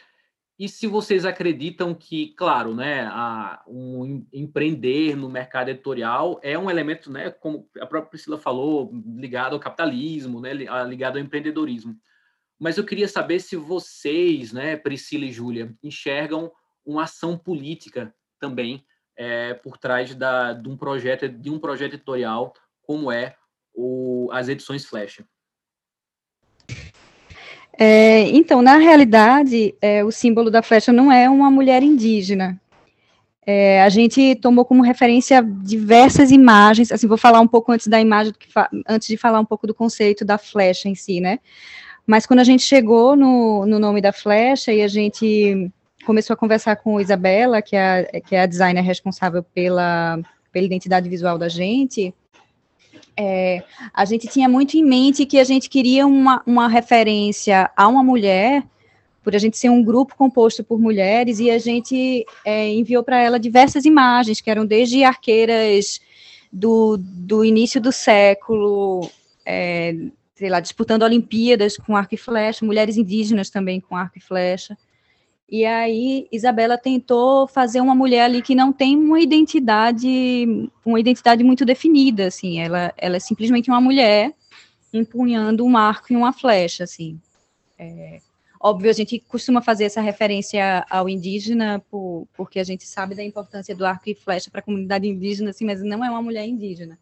e 0.58 0.68
se 0.68 0.86
vocês 0.86 1.24
acreditam 1.24 1.94
que, 1.94 2.34
claro, 2.34 2.74
né, 2.74 3.02
a, 3.06 3.62
um 3.66 4.26
empreender 4.32 5.16
no 5.16 5.28
mercado 5.28 5.70
editorial 5.70 6.38
é 6.42 6.58
um 6.58 6.70
elemento, 6.70 7.10
né, 7.10 7.30
como 7.30 7.68
a 7.80 7.86
própria 7.86 8.10
Priscila 8.10 8.38
falou, 8.38 8.92
ligado 9.16 9.54
ao 9.54 9.60
capitalismo, 9.60 10.40
né, 10.40 10.52
ligado 10.52 11.16
ao 11.16 11.22
empreendedorismo. 11.22 11.96
Mas 12.60 12.76
eu 12.76 12.84
queria 12.84 13.08
saber 13.08 13.40
se 13.40 13.56
vocês, 13.56 14.52
né, 14.52 14.76
Priscila 14.76 15.24
e 15.24 15.32
Júlia, 15.32 15.74
enxergam 15.82 16.52
uma 16.84 17.04
ação 17.04 17.36
política 17.36 18.14
também 18.38 18.84
é, 19.16 19.54
por 19.54 19.78
trás 19.78 20.14
da, 20.14 20.52
de 20.52 20.68
um 20.68 20.76
projeto 20.76 21.28
de 21.28 21.50
um 21.50 21.58
projeto 21.58 21.94
editorial 21.94 22.52
como 22.82 23.10
é 23.10 23.36
o, 23.74 24.28
as 24.32 24.48
edições 24.48 24.84
Flecha. 24.84 25.26
É, 27.78 28.28
então, 28.28 28.60
na 28.60 28.76
realidade, 28.76 29.74
é, 29.80 30.04
o 30.04 30.10
símbolo 30.10 30.50
da 30.50 30.62
flecha 30.62 30.92
não 30.92 31.10
é 31.10 31.28
uma 31.28 31.50
mulher 31.50 31.82
indígena. 31.82 32.60
É, 33.44 33.82
a 33.82 33.88
gente 33.88 34.36
tomou 34.36 34.64
como 34.64 34.82
referência 34.82 35.42
diversas 35.42 36.30
imagens, 36.30 36.92
assim, 36.92 37.08
vou 37.08 37.18
falar 37.18 37.40
um 37.40 37.48
pouco 37.48 37.72
antes 37.72 37.88
da 37.88 38.00
imagem, 38.00 38.32
antes 38.88 39.08
de 39.08 39.16
falar 39.16 39.40
um 39.40 39.44
pouco 39.44 39.66
do 39.66 39.74
conceito 39.74 40.24
da 40.24 40.38
flecha 40.38 40.88
em 40.88 40.94
si, 40.94 41.20
né? 41.20 41.40
Mas 42.06 42.26
quando 42.26 42.40
a 42.40 42.44
gente 42.44 42.62
chegou 42.62 43.16
no, 43.16 43.66
no 43.66 43.78
nome 43.78 44.00
da 44.00 44.12
flecha 44.12 44.72
e 44.72 44.82
a 44.82 44.88
gente 44.88 45.70
começou 46.04 46.34
a 46.34 46.36
conversar 46.36 46.76
com 46.76 47.00
Isabela, 47.00 47.62
que 47.62 47.74
é 47.74 48.10
a, 48.14 48.20
que 48.20 48.34
é 48.36 48.42
a 48.42 48.46
designer 48.46 48.82
responsável 48.82 49.42
pela, 49.42 50.20
pela 50.52 50.66
identidade 50.66 51.08
visual 51.08 51.38
da 51.38 51.48
gente, 51.48 52.14
é, 53.16 53.62
a 53.92 54.04
gente 54.04 54.26
tinha 54.26 54.48
muito 54.48 54.76
em 54.76 54.84
mente 54.84 55.26
que 55.26 55.38
a 55.38 55.44
gente 55.44 55.68
queria 55.68 56.06
uma, 56.06 56.42
uma 56.46 56.68
referência 56.68 57.70
a 57.76 57.86
uma 57.88 58.02
mulher, 58.02 58.62
por 59.22 59.36
a 59.36 59.38
gente 59.38 59.56
ser 59.56 59.68
um 59.68 59.82
grupo 59.82 60.16
composto 60.16 60.64
por 60.64 60.80
mulheres, 60.80 61.38
e 61.38 61.50
a 61.50 61.58
gente 61.58 62.26
é, 62.44 62.68
enviou 62.68 63.02
para 63.02 63.20
ela 63.20 63.38
diversas 63.38 63.84
imagens, 63.84 64.40
que 64.40 64.50
eram 64.50 64.66
desde 64.66 65.04
arqueiras 65.04 66.00
do, 66.52 66.98
do 66.98 67.44
início 67.44 67.80
do 67.80 67.92
século, 67.92 69.08
é, 69.46 69.94
sei 70.34 70.48
lá, 70.48 70.60
disputando 70.60 71.02
Olimpíadas 71.02 71.76
com 71.76 71.96
arco 71.96 72.14
e 72.14 72.18
flecha, 72.18 72.64
mulheres 72.64 72.96
indígenas 72.96 73.48
também 73.48 73.80
com 73.80 73.96
arco 73.96 74.18
e 74.18 74.20
flecha. 74.20 74.76
E 75.52 75.66
aí 75.66 76.26
Isabela 76.32 76.78
tentou 76.78 77.46
fazer 77.46 77.82
uma 77.82 77.94
mulher 77.94 78.22
ali 78.22 78.40
que 78.40 78.54
não 78.54 78.72
tem 78.72 78.96
uma 78.96 79.20
identidade, 79.20 80.08
uma 80.82 80.98
identidade 80.98 81.44
muito 81.44 81.62
definida, 81.62 82.28
assim. 82.28 82.58
Ela, 82.58 82.90
ela 82.96 83.16
é 83.16 83.20
simplesmente 83.20 83.68
uma 83.68 83.78
mulher 83.78 84.32
empunhando 84.94 85.62
um 85.62 85.76
arco 85.76 86.10
e 86.10 86.16
uma 86.16 86.32
flecha, 86.32 86.84
assim. 86.84 87.20
É, 87.78 88.20
óbvio, 88.58 88.88
a 88.88 88.94
gente 88.94 89.18
costuma 89.18 89.60
fazer 89.60 89.84
essa 89.84 90.00
referência 90.00 90.86
ao 90.88 91.06
indígena 91.06 91.84
por, 91.90 92.26
porque 92.34 92.58
a 92.58 92.64
gente 92.64 92.86
sabe 92.86 93.14
da 93.14 93.22
importância 93.22 93.76
do 93.76 93.84
arco 93.84 94.08
e 94.08 94.14
flecha 94.14 94.50
para 94.50 94.60
a 94.60 94.64
comunidade 94.64 95.06
indígena, 95.06 95.50
assim, 95.50 95.66
mas 95.66 95.82
não 95.82 96.02
é 96.02 96.08
uma 96.08 96.22
mulher 96.22 96.46
indígena. 96.46 96.98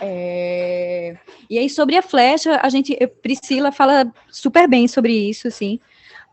É, 0.00 1.16
e 1.48 1.60
aí 1.60 1.70
sobre 1.70 1.96
a 1.96 2.02
flecha, 2.02 2.58
a 2.60 2.68
gente, 2.68 2.96
Priscila 3.22 3.70
fala 3.70 4.12
super 4.32 4.66
bem 4.66 4.88
sobre 4.88 5.12
isso, 5.12 5.46
assim 5.46 5.78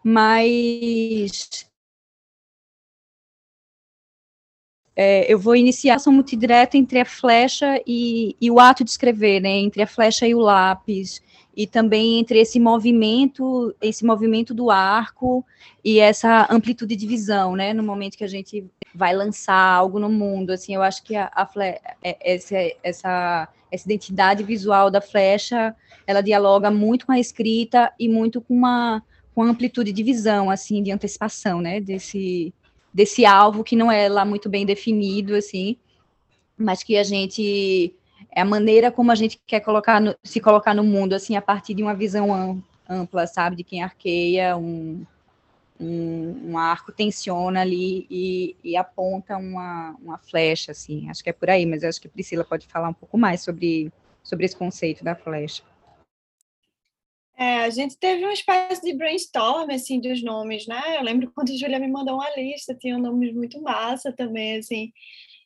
mas 0.04 1.66
é, 4.96 5.32
eu 5.32 5.40
vou 5.40 5.56
iniciar 5.56 5.96
ação 5.96 6.14
muito 6.14 6.36
direta 6.36 6.78
entre 6.78 7.00
a 7.00 7.06
flecha 7.06 7.82
e, 7.86 8.36
e, 8.40 8.52
o 8.52 8.60
ato 8.60 8.84
de 8.84 8.92
escrever, 8.92 9.40
né, 9.40 9.50
entre 9.50 9.82
a 9.82 9.88
flecha 9.88 10.28
e 10.28 10.36
o 10.36 10.40
lápis, 10.40 11.22
e 11.56 11.66
também 11.66 12.20
entre 12.20 12.40
esse 12.40 12.60
movimento, 12.60 13.76
esse 13.82 14.06
movimento 14.06 14.54
do 14.54 14.70
arco 14.70 15.44
e 15.84 16.00
essa 16.00 16.48
amplitude 16.50 16.96
de 16.96 17.08
visão, 17.08 17.56
né, 17.56 17.74
no 17.74 17.84
momento 17.84 18.18
que 18.18 18.24
a 18.24 18.28
gente 18.28 18.66
vai 18.94 19.16
lançar 19.16 19.56
algo 19.56 20.00
no 20.00 20.10
mundo, 20.10 20.52
assim, 20.52 20.76
eu 20.76 20.84
acho 20.84 21.04
que 21.04 21.16
a, 21.16 21.32
a 21.34 21.46
fle 21.46 21.80
é, 22.04 22.34
essa, 22.34 22.56
essa, 22.84 23.50
essa 23.72 23.86
identidade 23.86 24.44
visual 24.44 24.92
da 24.92 25.02
flecha, 25.02 25.76
ela 26.06 26.22
dialoga 26.22 26.70
muito 26.70 27.08
com 27.08 27.12
a 27.12 27.20
escrita 27.20 27.92
e 28.00 28.08
muito 28.08 28.42
com 28.42 28.54
uma 28.54 29.02
com 29.34 29.44
amplitude 29.44 29.92
de 29.92 30.04
visão, 30.04 30.50
assim, 30.50 30.82
de 30.84 30.92
antecipação, 30.92 31.62
né, 31.62 31.80
desse, 31.80 32.54
desse 32.94 33.26
alvo 33.26 33.64
que 33.64 33.76
não 33.76 33.92
é 33.92 34.08
lá 34.08 34.24
muito 34.24 34.50
bem 34.50 34.66
definido, 34.66 35.36
assim, 35.36 35.78
mas 36.58 36.84
que 36.84 36.98
a 36.98 37.04
gente 37.04 37.94
é 38.32 38.42
a 38.42 38.46
maneira 38.46 38.92
como 38.92 39.12
a 39.12 39.16
gente 39.16 39.40
quer 39.46 39.60
colocar 39.60 40.00
no, 40.00 40.16
se 40.24 40.40
colocar 40.40 40.74
no 40.74 40.84
mundo, 40.84 41.14
assim, 41.14 41.36
a 41.36 41.42
partir 41.42 41.74
de 41.74 41.84
uma 41.84 41.94
visão 41.94 42.62
ampla, 42.88 43.28
sabe, 43.28 43.56
de 43.56 43.64
quem 43.64 43.84
arqueia 43.84 44.56
um, 44.58 45.06
um, 45.80 46.52
um 46.52 46.58
arco 46.58 46.92
tensiona 46.92 47.62
ali 47.62 48.06
e, 48.10 48.56
e, 48.64 48.78
aponta 48.78 49.38
uma, 49.38 49.96
uma 50.02 50.18
flecha, 50.18 50.72
assim, 50.72 51.10
acho 51.10 51.24
que 51.24 51.30
é 51.30 51.34
por 51.34 51.50
aí, 51.50 51.66
mas 51.66 51.84
acho 51.84 52.00
que 52.00 52.08
Priscila 52.08 52.44
pode 52.44 52.68
falar 52.68 52.90
um 52.90 52.94
pouco 52.94 53.18
mais 53.18 53.42
sobre, 53.42 53.92
sobre 54.24 54.46
esse 54.46 54.56
conceito 54.56 55.04
da 55.04 55.16
flecha. 55.16 55.64
É, 57.44 57.66
a 57.66 57.70
gente 57.70 57.98
teve 57.98 58.24
uma 58.24 58.32
espécie 58.34 58.82
de 58.82 58.94
brainstorm, 58.94 59.70
assim, 59.72 60.00
dos 60.00 60.24
nomes, 60.24 60.66
né? 60.66 60.98
Eu 60.98 61.04
lembro 61.04 61.30
quando 61.36 61.52
a 61.52 61.58
Julia 61.58 61.78
me 61.78 61.90
mandou 61.90 62.16
uma 62.16 62.30
lista, 62.38 62.74
tinha 62.74 62.98
nomes 62.98 63.34
muito 63.34 63.62
massa 63.62 64.14
também, 64.14 64.58
assim, 64.58 64.94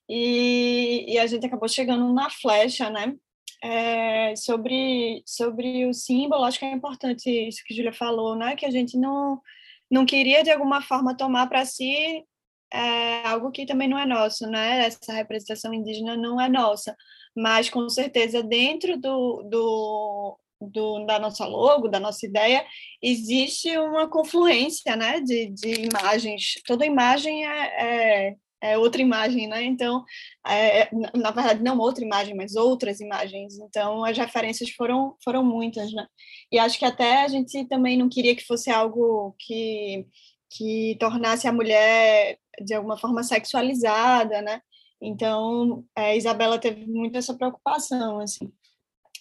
e, 0.07 1.05
e 1.07 1.17
a 1.17 1.25
gente 1.25 1.45
acabou 1.45 1.67
chegando 1.67 2.13
na 2.13 2.29
flecha, 2.29 2.89
né? 2.91 3.15
É, 3.63 4.35
sobre, 4.35 5.23
sobre 5.25 5.87
o 5.87 5.93
símbolo, 5.93 6.43
acho 6.43 6.59
que 6.59 6.65
é 6.65 6.71
importante 6.71 7.29
isso 7.29 7.63
que 7.65 7.73
a 7.73 7.77
Julia 7.77 7.93
falou, 7.93 8.35
né? 8.35 8.55
Que 8.55 8.65
a 8.67 8.71
gente 8.71 8.95
não, 8.97 9.41
não 9.89 10.05
queria, 10.05 10.43
de 10.43 10.51
alguma 10.51 10.81
forma, 10.83 11.17
tomar 11.17 11.47
para 11.47 11.65
si 11.65 12.23
é, 12.71 13.27
algo 13.27 13.51
que 13.51 13.65
também 13.65 13.87
não 13.87 13.97
é 13.97 14.05
nosso, 14.05 14.45
né? 14.47 14.85
Essa 14.85 15.13
representação 15.13 15.73
indígena 15.73 16.15
não 16.15 16.39
é 16.39 16.47
nossa, 16.49 16.95
mas 17.35 17.69
com 17.71 17.89
certeza 17.89 18.43
dentro 18.43 18.97
do, 18.99 19.43
do 19.49 20.39
do, 20.59 21.05
da 21.05 21.19
nossa 21.19 21.45
logo, 21.45 21.87
da 21.87 21.99
nossa 21.99 22.25
ideia, 22.25 22.65
existe 23.01 23.77
uma 23.77 24.07
confluência 24.09 24.95
né, 24.95 25.19
de, 25.21 25.47
de 25.47 25.85
imagens. 25.85 26.53
Toda 26.65 26.85
imagem 26.85 27.45
é, 27.45 28.29
é, 28.29 28.35
é 28.61 28.77
outra 28.77 29.01
imagem, 29.01 29.47
né? 29.47 29.63
Então, 29.63 30.03
é, 30.45 30.89
na 31.15 31.31
verdade, 31.31 31.63
não 31.63 31.77
outra 31.77 32.03
imagem, 32.03 32.35
mas 32.35 32.55
outras 32.55 32.99
imagens. 32.99 33.57
Então, 33.59 34.03
as 34.03 34.17
referências 34.17 34.69
foram, 34.71 35.15
foram 35.23 35.43
muitas, 35.43 35.93
né? 35.93 36.05
E 36.51 36.57
acho 36.57 36.79
que 36.79 36.85
até 36.85 37.23
a 37.23 37.27
gente 37.27 37.65
também 37.65 37.97
não 37.97 38.09
queria 38.09 38.35
que 38.35 38.45
fosse 38.45 38.69
algo 38.69 39.35
que, 39.39 40.05
que 40.49 40.97
tornasse 40.99 41.47
a 41.47 41.53
mulher, 41.53 42.37
de 42.63 42.73
alguma 42.73 42.97
forma, 42.97 43.23
sexualizada, 43.23 44.41
né? 44.41 44.61
Então, 45.01 45.85
a 45.95 46.03
é, 46.03 46.17
Isabela 46.17 46.57
teve 46.59 46.87
muito 46.87 47.17
essa 47.17 47.35
preocupação, 47.35 48.19
assim. 48.19 48.51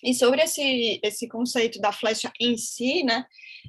E 0.03 0.15
sobre 0.15 0.43
esse, 0.43 1.01
esse 1.03 1.29
conceito 1.29 1.81
da 1.81 1.93
flecha 1.93 2.33
em 2.41 2.57
si, 2.57 3.03
né? 3.03 3.25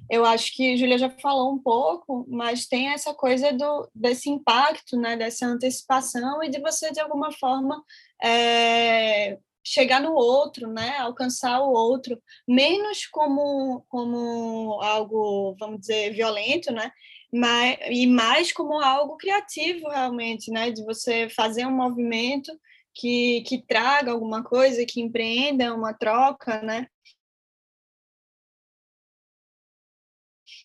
Eu 0.09 0.25
acho 0.25 0.55
que 0.55 0.73
a 0.73 0.77
Julia 0.77 0.97
já 0.97 1.09
falou 1.09 1.53
um 1.53 1.59
pouco, 1.59 2.25
mas 2.29 2.67
tem 2.67 2.89
essa 2.89 3.13
coisa 3.13 3.51
do, 3.51 3.89
desse 3.93 4.29
impacto, 4.29 4.97
né? 4.97 5.15
Dessa 5.17 5.45
antecipação 5.45 6.43
e 6.43 6.49
de 6.49 6.59
você, 6.59 6.91
de 6.91 6.99
alguma 6.99 7.31
forma, 7.31 7.83
é, 8.23 9.37
chegar 9.63 10.01
no 10.01 10.13
outro, 10.13 10.67
né? 10.71 10.97
Alcançar 10.97 11.59
o 11.61 11.71
outro, 11.71 12.21
menos 12.47 13.05
como, 13.07 13.85
como 13.89 14.79
algo, 14.81 15.55
vamos 15.59 15.81
dizer, 15.81 16.13
violento, 16.13 16.71
né? 16.71 16.91
Mas, 17.33 17.77
e 17.89 18.07
mais 18.07 18.53
como 18.53 18.79
algo 18.79 19.17
criativo, 19.17 19.89
realmente, 19.89 20.51
né? 20.51 20.71
De 20.71 20.83
você 20.85 21.27
fazer 21.29 21.65
um 21.65 21.75
movimento 21.75 22.51
que, 22.97 23.41
que 23.43 23.61
traga 23.61 24.11
alguma 24.11 24.43
coisa, 24.43 24.85
que 24.85 24.99
empreenda 24.99 25.73
uma 25.73 25.93
troca, 25.93 26.61
né? 26.63 26.87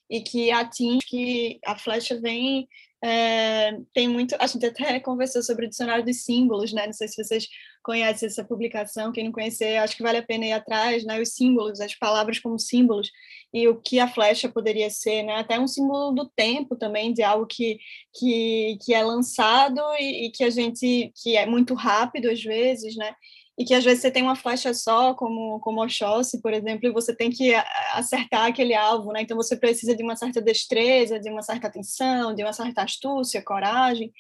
E 0.09 0.21
que 0.23 0.51
atinge, 0.51 1.01
que 1.07 1.61
a 1.65 1.77
flecha 1.77 2.21
vem 2.21 2.69
é, 3.05 3.73
tem 3.93 4.09
muito. 4.09 4.35
A 4.39 4.47
gente 4.47 4.65
até 4.65 5.01
conversou 5.01 5.43
sobre 5.43 5.67
o 5.67 5.69
dicionário 5.69 6.05
dos 6.05 6.25
símbolos, 6.25 6.73
né? 6.73 6.87
Não 6.87 6.93
sei 6.93 7.09
se 7.09 7.23
vocês 7.23 7.47
conhecem 7.83 8.27
essa 8.27 8.45
publicação. 8.45 9.13
Quem 9.13 9.25
não 9.25 9.33
conhecer, 9.33 9.77
acho 9.77 9.97
que 9.97 10.03
vale 10.03 10.19
a 10.19 10.23
pena 10.23 10.47
ir 10.47 10.53
atrás, 10.53 11.05
né? 11.05 11.21
Os 11.21 11.35
símbolos, 11.35 11.81
as 11.81 11.95
palavras 11.95 12.39
como 12.39 12.59
símbolos 12.59 13.11
e 13.53 13.69
o 13.69 13.81
que 13.81 13.99
a 13.99 14.09
flecha 14.09 14.49
poderia 14.49 14.91
ser, 14.91 15.23
né? 15.23 15.35
Até 15.37 15.59
um 15.59 15.67
símbolo 15.67 16.13
do 16.13 16.29
tempo 16.29 16.77
também, 16.77 17.13
de 17.13 17.23
algo 17.23 17.47
que, 17.47 17.79
que, 18.15 18.79
que 18.85 18.95
é 18.95 19.03
lançado 19.03 19.81
e, 19.99 20.27
e 20.27 20.31
que 20.31 20.45
a 20.45 20.51
gente 20.51 21.13
que 21.23 21.37
é 21.37 21.47
muito 21.47 21.75
rápido 21.75 22.31
às 22.31 22.43
vezes, 22.43 22.97
né? 22.97 23.15
e 23.59 23.65
que 23.65 23.75
às 23.75 23.85
vezes 23.85 24.01
você 24.01 24.11
tem 24.11 24.23
uma 24.23 24.35
flecha 24.35 24.73
só, 24.73 25.15
como, 25.15 25.61
como 25.61 25.83
Oxóssi, 25.83 26.41
por 26.41 26.53
exemplo, 26.55 26.89
e 26.89 26.93
você 26.93 27.15
tem 27.15 27.31
que 27.31 27.55
acertar 27.93 28.47
aquele 28.47 28.75
alvo, 28.75 29.13
né? 29.13 29.23
Então 29.23 29.37
você 29.37 29.57
precisa 29.57 29.95
de 29.95 30.03
uma 30.03 30.17
certa 30.17 30.41
destreza, 30.41 31.21
de 31.21 31.31
uma 31.31 31.43
certa 31.43 31.67
atenção, 31.67 32.35
de 32.35 32.43
uma 32.43 32.53
certa 32.53 32.83
astúcia, 32.83 33.43
coragem. 33.43 34.11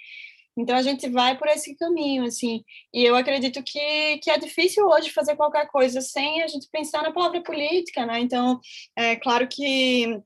Então 0.56 0.76
a 0.76 0.82
gente 0.82 1.08
vai 1.08 1.36
por 1.38 1.48
esse 1.48 1.74
caminho, 1.76 2.24
assim. 2.24 2.64
E 2.92 3.04
eu 3.04 3.16
acredito 3.16 3.62
que, 3.62 4.18
que 4.18 4.30
é 4.30 4.38
difícil 4.38 4.86
hoje 4.86 5.10
fazer 5.10 5.36
qualquer 5.36 5.66
coisa 5.68 6.00
sem 6.00 6.42
a 6.42 6.46
gente 6.46 6.68
pensar 6.70 7.02
na 7.02 7.12
palavra 7.12 7.42
política, 7.42 8.04
né? 8.04 8.20
Então, 8.20 8.60
é 8.96 9.16
claro 9.16 9.48
que 9.48 10.22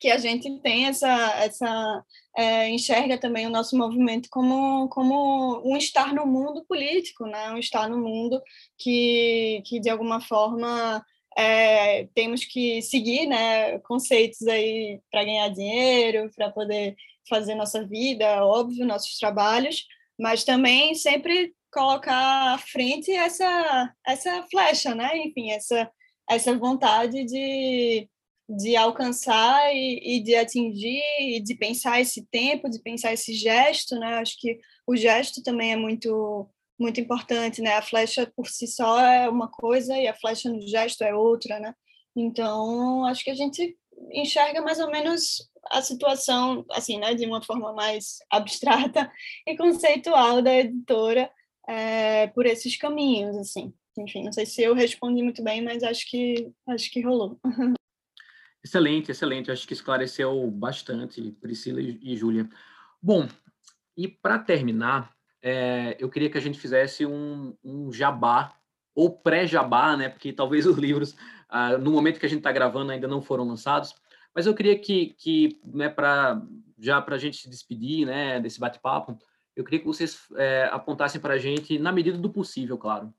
que 0.00 0.10
a 0.10 0.18
gente 0.18 0.48
tem 0.60 0.86
essa, 0.86 1.08
essa 1.38 2.04
é, 2.36 2.68
enxerga 2.70 3.18
também 3.18 3.46
o 3.46 3.50
nosso 3.50 3.76
movimento 3.76 4.28
como, 4.30 4.88
como 4.88 5.60
um 5.64 5.76
estar 5.76 6.14
no 6.14 6.24
mundo 6.26 6.64
político, 6.66 7.26
né? 7.26 7.50
um 7.50 7.58
estar 7.58 7.88
no 7.88 7.98
mundo 7.98 8.40
que, 8.78 9.62
que 9.66 9.80
de 9.80 9.90
alguma 9.90 10.20
forma, 10.20 11.04
é, 11.36 12.06
temos 12.14 12.44
que 12.44 12.80
seguir 12.82 13.26
né, 13.26 13.78
conceitos 13.80 14.46
aí 14.46 15.00
para 15.10 15.24
ganhar 15.24 15.48
dinheiro, 15.48 16.30
para 16.34 16.50
poder 16.50 16.96
fazer 17.28 17.54
nossa 17.54 17.86
vida, 17.86 18.44
óbvio, 18.44 18.86
nossos 18.86 19.18
trabalhos, 19.18 19.86
mas 20.18 20.44
também 20.44 20.94
sempre 20.94 21.54
colocar 21.72 22.54
à 22.54 22.58
frente 22.58 23.10
essa, 23.10 23.94
essa 24.06 24.42
flecha, 24.50 24.94
né? 24.94 25.16
enfim, 25.18 25.50
essa, 25.50 25.90
essa 26.28 26.56
vontade 26.56 27.24
de 27.24 28.08
de 28.48 28.74
alcançar 28.76 29.74
e, 29.74 30.16
e, 30.16 30.22
de 30.22 30.34
atingir 30.34 31.02
e 31.20 31.40
de 31.40 31.54
pensar 31.54 32.00
esse 32.00 32.26
tempo, 32.30 32.70
de 32.70 32.80
pensar 32.80 33.12
esse 33.12 33.34
gesto, 33.34 33.94
né? 33.96 34.14
Acho 34.14 34.40
que 34.40 34.58
o 34.86 34.96
gesto 34.96 35.42
também 35.42 35.72
é 35.72 35.76
muito 35.76 36.48
muito 36.78 37.00
importante, 37.00 37.60
né? 37.60 37.74
A 37.74 37.82
flecha 37.82 38.30
por 38.36 38.46
si 38.46 38.66
só 38.66 39.00
é 39.00 39.28
uma 39.28 39.50
coisa 39.50 39.96
e 39.98 40.06
a 40.06 40.14
flecha 40.14 40.48
no 40.48 40.60
gesto 40.66 41.02
é 41.02 41.12
outra, 41.14 41.58
né? 41.58 41.74
Então, 42.16 43.04
acho 43.04 43.24
que 43.24 43.30
a 43.30 43.34
gente 43.34 43.76
enxerga 44.12 44.62
mais 44.62 44.78
ou 44.78 44.90
menos 44.90 45.50
a 45.70 45.82
situação, 45.82 46.64
assim, 46.70 46.98
né, 46.98 47.14
de 47.14 47.26
uma 47.26 47.42
forma 47.42 47.72
mais 47.72 48.18
abstrata 48.30 49.10
e 49.46 49.56
conceitual 49.56 50.42
da 50.42 50.54
editora 50.54 51.30
é, 51.68 52.26
por 52.28 52.46
esses 52.46 52.76
caminhos, 52.76 53.36
assim. 53.36 53.72
Enfim, 53.98 54.24
não 54.24 54.32
sei 54.32 54.46
se 54.46 54.62
eu 54.62 54.74
respondi 54.74 55.22
muito 55.22 55.42
bem, 55.42 55.62
mas 55.62 55.82
acho 55.82 56.08
que 56.08 56.50
acho 56.68 56.90
que 56.90 57.00
rolou. 57.00 57.38
Excelente, 58.64 59.10
excelente. 59.10 59.50
Acho 59.50 59.66
que 59.66 59.72
esclareceu 59.72 60.50
bastante, 60.50 61.30
Priscila 61.40 61.80
e, 61.80 62.16
Júlia. 62.16 62.48
Bom, 63.00 63.26
e 63.96 64.08
para 64.08 64.38
terminar, 64.38 65.14
é, 65.40 65.96
eu 65.98 66.10
queria 66.10 66.28
que 66.28 66.36
a 66.36 66.40
gente 66.40 66.58
fizesse 66.58 67.06
um, 67.06 67.56
um 67.64 67.92
jabá, 67.92 68.58
ou 68.94 69.10
pré-jabá, 69.10 69.96
né? 69.96 70.08
Porque 70.08 70.32
talvez 70.32 70.66
os 70.66 70.76
livros, 70.76 71.16
ah, 71.48 71.78
no 71.78 71.92
momento 71.92 72.18
que 72.18 72.26
a 72.26 72.28
gente 72.28 72.40
está 72.40 72.50
gravando, 72.50 72.90
ainda 72.90 73.06
não 73.06 73.22
foram 73.22 73.44
lançados. 73.44 73.94
Mas 74.38 74.46
eu 74.46 74.54
queria 74.54 74.78
que, 74.78 75.16
que 75.18 75.60
né, 75.64 75.88
para 75.88 76.40
já 76.78 77.02
para 77.02 77.16
a 77.16 77.18
gente 77.18 77.38
se 77.38 77.50
despedir 77.50 78.06
né, 78.06 78.38
desse 78.38 78.60
bate-papo, 78.60 79.18
eu 79.56 79.64
queria 79.64 79.80
que 79.80 79.84
vocês 79.84 80.28
é, 80.36 80.68
apontassem 80.70 81.20
para 81.20 81.34
a 81.34 81.38
gente, 81.38 81.76
na 81.76 81.90
medida 81.90 82.16
do 82.16 82.30
possível, 82.30 82.78
claro, 82.78 83.12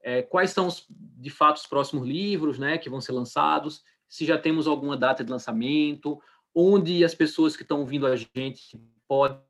é, 0.00 0.22
quais 0.22 0.52
são, 0.52 0.66
os, 0.66 0.86
de 0.88 1.28
fato, 1.28 1.58
os 1.58 1.66
próximos 1.66 2.08
livros 2.08 2.58
né, 2.58 2.78
que 2.78 2.88
vão 2.88 3.02
ser 3.02 3.12
lançados 3.12 3.84
se 4.08 4.24
já 4.24 4.38
temos 4.38 4.66
alguma 4.66 4.96
data 4.96 5.22
de 5.22 5.30
lançamento, 5.30 6.18
onde 6.54 7.04
as 7.04 7.14
pessoas 7.14 7.54
que 7.54 7.60
estão 7.60 7.80
ouvindo 7.80 8.06
a 8.06 8.16
gente 8.16 8.80
podem 9.06 9.42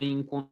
encontrar 0.00 0.50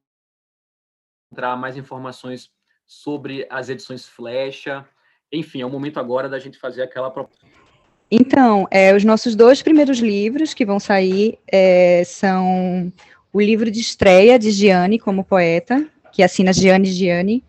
mais 1.58 1.76
informações 1.76 2.48
sobre 2.86 3.44
as 3.50 3.68
edições 3.68 4.06
Flecha. 4.06 4.88
Enfim, 5.32 5.62
é 5.62 5.66
o 5.66 5.70
momento 5.70 5.98
agora 5.98 6.28
da 6.28 6.38
gente 6.38 6.60
fazer 6.60 6.82
aquela 6.82 7.10
proposta. 7.10 7.63
Então, 8.10 8.68
é, 8.70 8.94
os 8.94 9.04
nossos 9.04 9.34
dois 9.34 9.62
primeiros 9.62 9.98
livros 9.98 10.54
que 10.54 10.64
vão 10.64 10.78
sair 10.78 11.38
é, 11.50 12.02
são 12.04 12.92
o 13.32 13.40
livro 13.40 13.70
de 13.70 13.80
estreia 13.80 14.38
de 14.38 14.50
Gianni 14.50 14.98
como 14.98 15.24
poeta, 15.24 15.84
que 16.12 16.22
assina 16.22 16.52
Gianni 16.52 16.92
Gianni, 16.92 17.42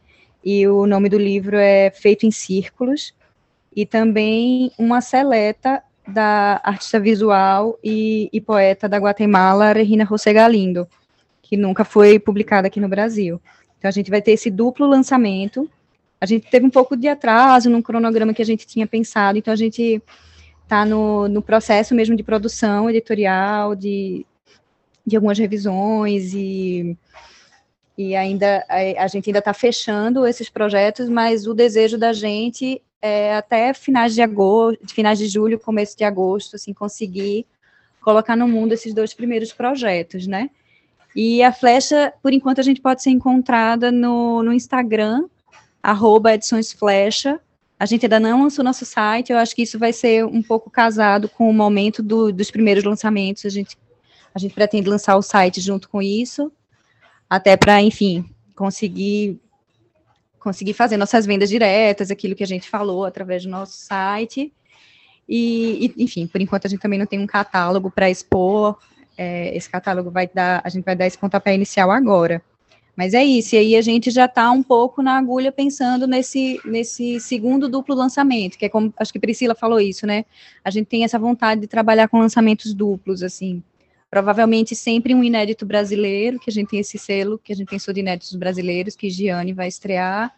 e 0.44 0.68
o 0.68 0.88
nome 0.88 1.10
do 1.10 1.18
livro 1.18 1.58
é 1.58 1.92
Feito 1.92 2.26
em 2.26 2.32
Círculos, 2.32 3.14
e 3.76 3.86
também 3.86 4.72
uma 4.80 5.02
seleta 5.02 5.84
da 6.08 6.62
artista 6.64 7.00
visual 7.00 7.78
e, 7.84 8.30
e 8.32 8.40
poeta 8.40 8.88
da 8.88 8.98
Guatemala, 8.98 9.74
Regina 9.74 10.06
José 10.06 10.32
Galindo, 10.34 10.88
que 11.42 11.58
nunca 11.58 11.84
foi 11.84 12.18
publicada 12.18 12.68
aqui 12.68 12.80
no 12.80 12.88
Brasil. 12.88 13.42
Então, 13.78 13.90
a 13.90 13.92
gente 13.92 14.10
vai 14.10 14.22
ter 14.22 14.32
esse 14.32 14.50
duplo 14.50 14.88
lançamento. 14.88 15.70
A 16.20 16.26
gente 16.26 16.50
teve 16.50 16.66
um 16.66 16.70
pouco 16.70 16.96
de 16.96 17.08
atraso 17.08 17.70
no 17.70 17.84
cronograma 17.84 18.34
que 18.34 18.42
a 18.42 18.46
gente 18.46 18.66
tinha 18.66 18.88
pensado, 18.88 19.38
então 19.38 19.54
a 19.54 19.58
gente 19.58 20.02
está 20.66 20.86
no, 20.86 21.28
no 21.28 21.42
processo 21.42 21.96
mesmo 21.96 22.16
de 22.16 22.24
produção 22.24 22.90
editorial, 22.90 23.76
de, 23.76 24.26
de 25.06 25.16
algumas 25.16 25.38
revisões 25.38 26.34
e 26.34 26.98
e 27.98 28.14
ainda 28.14 28.66
a, 28.68 29.04
a 29.04 29.08
gente 29.08 29.30
ainda 29.30 29.40
está 29.40 29.54
fechando 29.54 30.28
esses 30.28 30.50
projetos, 30.50 31.08
mas 31.08 31.48
o 31.48 31.54
desejo 31.54 31.98
da 31.98 32.12
gente 32.12 32.82
é 33.02 33.36
até 33.36 33.74
finais 33.74 34.14
de 34.14 34.22
agosto, 34.22 34.94
finais 34.94 35.18
de 35.18 35.28
julho, 35.28 35.60
começo 35.60 35.98
de 35.98 36.04
agosto, 36.04 36.56
assim, 36.56 36.74
conseguir 36.74 37.46
colocar 38.02 38.36
no 38.36 38.48
mundo 38.48 38.74
esses 38.74 38.94
dois 38.94 39.14
primeiros 39.14 39.54
projetos, 39.54 40.28
né? 40.28 40.50
E 41.16 41.42
a 41.42 41.54
flecha, 41.54 42.14
por 42.22 42.34
enquanto, 42.34 42.60
a 42.60 42.64
gente 42.64 42.82
pode 42.82 43.02
ser 43.02 43.12
encontrada 43.12 43.92
no, 43.92 44.44
no 44.44 44.52
Instagram, 44.52 45.26
arroba 45.82 46.34
edições 46.34 46.74
flecha. 46.74 47.40
A 47.80 47.86
gente 47.86 48.06
ainda 48.06 48.20
não 48.20 48.44
lançou 48.44 48.64
nosso 48.64 48.86
site, 48.86 49.32
eu 49.32 49.38
acho 49.38 49.56
que 49.56 49.64
isso 49.64 49.78
vai 49.78 49.92
ser 49.92 50.26
um 50.26 50.42
pouco 50.42 50.70
casado 50.70 51.28
com 51.28 51.50
o 51.50 51.54
momento 51.54 52.02
do, 52.02 52.32
dos 52.32 52.50
primeiros 52.50 52.84
lançamentos. 52.84 53.46
A 53.46 53.50
gente, 53.50 53.78
a 54.34 54.40
gente 54.40 54.54
pretende 54.54 54.90
lançar 54.90 55.18
o 55.18 55.22
site 55.22 55.60
junto 55.60 55.90
com 55.90 56.02
isso, 56.02 56.52
até 57.30 57.58
para, 57.58 57.82
enfim, 57.82 58.30
conseguir 58.56 59.40
conseguir 60.46 60.74
fazer 60.74 60.96
nossas 60.96 61.26
vendas 61.26 61.50
diretas, 61.50 62.12
aquilo 62.12 62.36
que 62.36 62.44
a 62.44 62.48
gente 62.48 62.70
falou 62.70 63.04
através 63.04 63.42
do 63.44 63.50
nosso 63.50 63.78
site. 63.78 64.54
E, 65.28 65.92
e 65.98 66.04
enfim, 66.04 66.28
por 66.28 66.40
enquanto 66.40 66.68
a 66.68 66.70
gente 66.70 66.80
também 66.80 67.00
não 67.00 67.08
tem 67.08 67.20
um 67.20 67.26
catálogo 67.26 67.90
para 67.90 68.12
expor. 68.12 68.78
É, 69.18 69.58
esse 69.58 69.68
catálogo 69.68 70.12
vai 70.12 70.30
dar, 70.32 70.62
a 70.64 70.70
gente 70.70 70.84
vai 70.84 70.96
dar 70.96 71.08
esse 71.08 71.18
pontapé 71.18 71.56
inicial 71.56 71.90
agora. 71.90 72.44
Mas 72.96 73.14
é 73.14 73.24
isso, 73.24 73.56
e 73.56 73.58
aí 73.58 73.76
a 73.76 73.82
gente 73.82 74.10
já 74.10 74.26
está 74.26 74.50
um 74.52 74.64
pouco 74.64 75.02
na 75.02 75.18
agulha 75.18 75.52
pensando 75.52 76.08
nesse, 76.08 76.62
nesse 76.64 77.20
segundo 77.20 77.68
duplo 77.68 77.94
lançamento, 77.94 78.58
que 78.58 78.66
é 78.66 78.70
como, 78.70 78.94
acho 78.98 79.12
que 79.12 79.20
Priscila 79.20 79.54
falou 79.54 79.82
isso, 79.82 80.08
né? 80.08 80.24
A 80.64 80.70
gente 80.70 80.88
tem 80.88 81.04
essa 81.04 81.20
vontade 81.20 81.62
de 81.62 81.68
trabalhar 81.68 82.08
com 82.08 82.20
lançamentos 82.20 82.74
duplos, 82.74 83.22
assim, 83.22 83.62
Provavelmente 84.16 84.78
sempre 84.78 85.14
um 85.14 85.22
inédito 85.22 85.66
brasileiro, 85.66 86.40
que 86.40 86.50
a 86.50 86.54
gente 86.54 86.70
tem 86.70 86.80
esse 86.80 86.98
selo, 86.98 87.38
que 87.38 87.52
a 87.52 87.56
gente 87.56 87.68
pensou 87.68 87.94
de 87.94 88.00
inéditos 88.00 88.34
brasileiros, 88.36 88.96
que 88.96 89.10
Gianni 89.10 89.52
vai 89.52 89.68
estrear, 89.68 90.34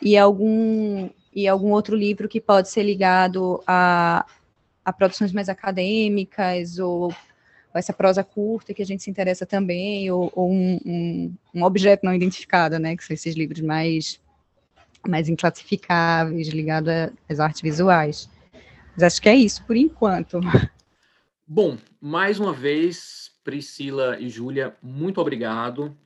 e 0.00 0.16
algum, 0.16 1.10
e 1.34 1.48
algum 1.48 1.72
outro 1.72 1.96
livro 1.96 2.28
que 2.28 2.40
pode 2.40 2.68
ser 2.68 2.84
ligado 2.84 3.60
a, 3.66 4.24
a 4.84 4.92
produções 4.92 5.32
mais 5.32 5.48
acadêmicas, 5.48 6.78
ou, 6.78 7.12
essa 7.78 7.92
prosa 7.92 8.24
curta 8.24 8.74
que 8.74 8.82
a 8.82 8.86
gente 8.86 9.02
se 9.02 9.10
interessa 9.10 9.46
também, 9.46 10.10
ou, 10.10 10.30
ou 10.34 10.50
um, 10.50 10.80
um, 10.84 11.34
um, 11.54 11.62
objeto 11.62 12.04
não 12.04 12.14
identificado, 12.14 12.78
né, 12.78 12.96
que 12.96 13.04
são 13.04 13.14
esses 13.14 13.34
livros 13.34 13.60
mais, 13.60 14.20
mais 15.06 15.28
inclassificáveis, 15.28 16.48
ligados 16.48 16.92
às 17.28 17.40
artes 17.40 17.60
visuais. 17.60 18.28
Mas 18.94 19.04
acho 19.04 19.22
que 19.22 19.28
é 19.28 19.34
isso 19.34 19.64
por 19.64 19.76
enquanto. 19.76 20.40
Bom, 21.46 21.78
mais 22.00 22.38
uma 22.38 22.52
vez, 22.52 23.32
Priscila 23.42 24.18
e 24.20 24.28
Júlia, 24.28 24.76
muito 24.82 25.20
obrigado. 25.20 25.96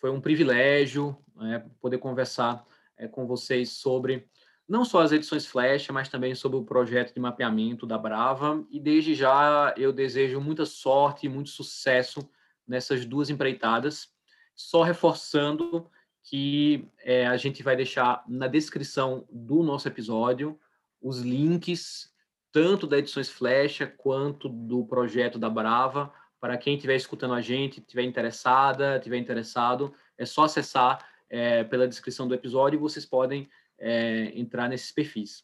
Foi 0.00 0.10
um 0.10 0.20
privilégio 0.20 1.16
né, 1.36 1.64
poder 1.80 1.98
conversar 1.98 2.64
é, 2.96 3.06
com 3.06 3.26
vocês 3.26 3.70
sobre 3.70 4.26
não 4.68 4.84
só 4.84 5.00
as 5.00 5.12
edições 5.12 5.46
Flash, 5.46 5.88
mas 5.88 6.08
também 6.10 6.34
sobre 6.34 6.58
o 6.58 6.64
projeto 6.64 7.14
de 7.14 7.20
mapeamento 7.20 7.86
da 7.86 7.96
Brava. 7.96 8.62
E 8.70 8.78
desde 8.78 9.14
já 9.14 9.72
eu 9.76 9.92
desejo 9.92 10.40
muita 10.40 10.66
sorte 10.66 11.26
e 11.26 11.28
muito 11.28 11.48
sucesso 11.48 12.28
nessas 12.66 13.06
duas 13.06 13.30
empreitadas. 13.30 14.10
Só 14.54 14.82
reforçando 14.82 15.90
que 16.22 16.86
é, 16.98 17.26
a 17.26 17.36
gente 17.38 17.62
vai 17.62 17.74
deixar 17.74 18.22
na 18.28 18.46
descrição 18.46 19.26
do 19.30 19.62
nosso 19.62 19.88
episódio 19.88 20.58
os 21.00 21.20
links 21.20 22.12
tanto 22.52 22.86
da 22.86 22.98
Edições 22.98 23.30
Flecha 23.30 23.86
quanto 23.86 24.48
do 24.48 24.84
projeto 24.84 25.38
da 25.38 25.48
Brava. 25.48 26.12
Para 26.38 26.58
quem 26.58 26.74
estiver 26.74 26.96
escutando 26.96 27.32
a 27.32 27.40
gente, 27.40 27.80
estiver 27.80 28.02
interessada, 28.02 28.96
estiver 28.96 29.16
interessado, 29.16 29.94
é 30.18 30.26
só 30.26 30.44
acessar 30.44 31.06
é, 31.30 31.64
pela 31.64 31.88
descrição 31.88 32.28
do 32.28 32.34
episódio 32.34 32.76
e 32.76 32.80
vocês 32.80 33.06
podem 33.06 33.48
é, 33.78 34.32
entrar 34.34 34.68
nesses 34.68 34.92
perfis. 34.92 35.42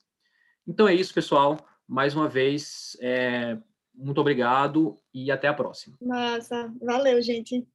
Então 0.67 0.89
é 0.89 0.95
isso, 0.95 1.13
pessoal. 1.13 1.59
Mais 1.87 2.15
uma 2.15 2.29
vez, 2.29 2.97
é, 3.01 3.59
muito 3.95 4.21
obrigado 4.21 4.99
e 5.13 5.31
até 5.31 5.49
a 5.49 5.55
próxima. 5.55 5.97
Massa, 6.01 6.73
valeu, 6.81 7.21
gente. 7.23 7.67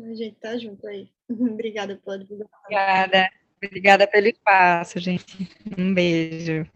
A 0.00 0.14
gente 0.14 0.36
tá 0.36 0.56
junto 0.58 0.86
aí. 0.86 1.08
Obrigada 1.30 1.96
pela 1.96 2.18
divulgação. 2.18 2.58
Obrigada. 2.64 3.30
Obrigada 3.64 4.06
pelo 4.08 4.26
espaço, 4.26 4.98
gente. 4.98 5.48
Um 5.78 5.94
beijo. 5.94 6.66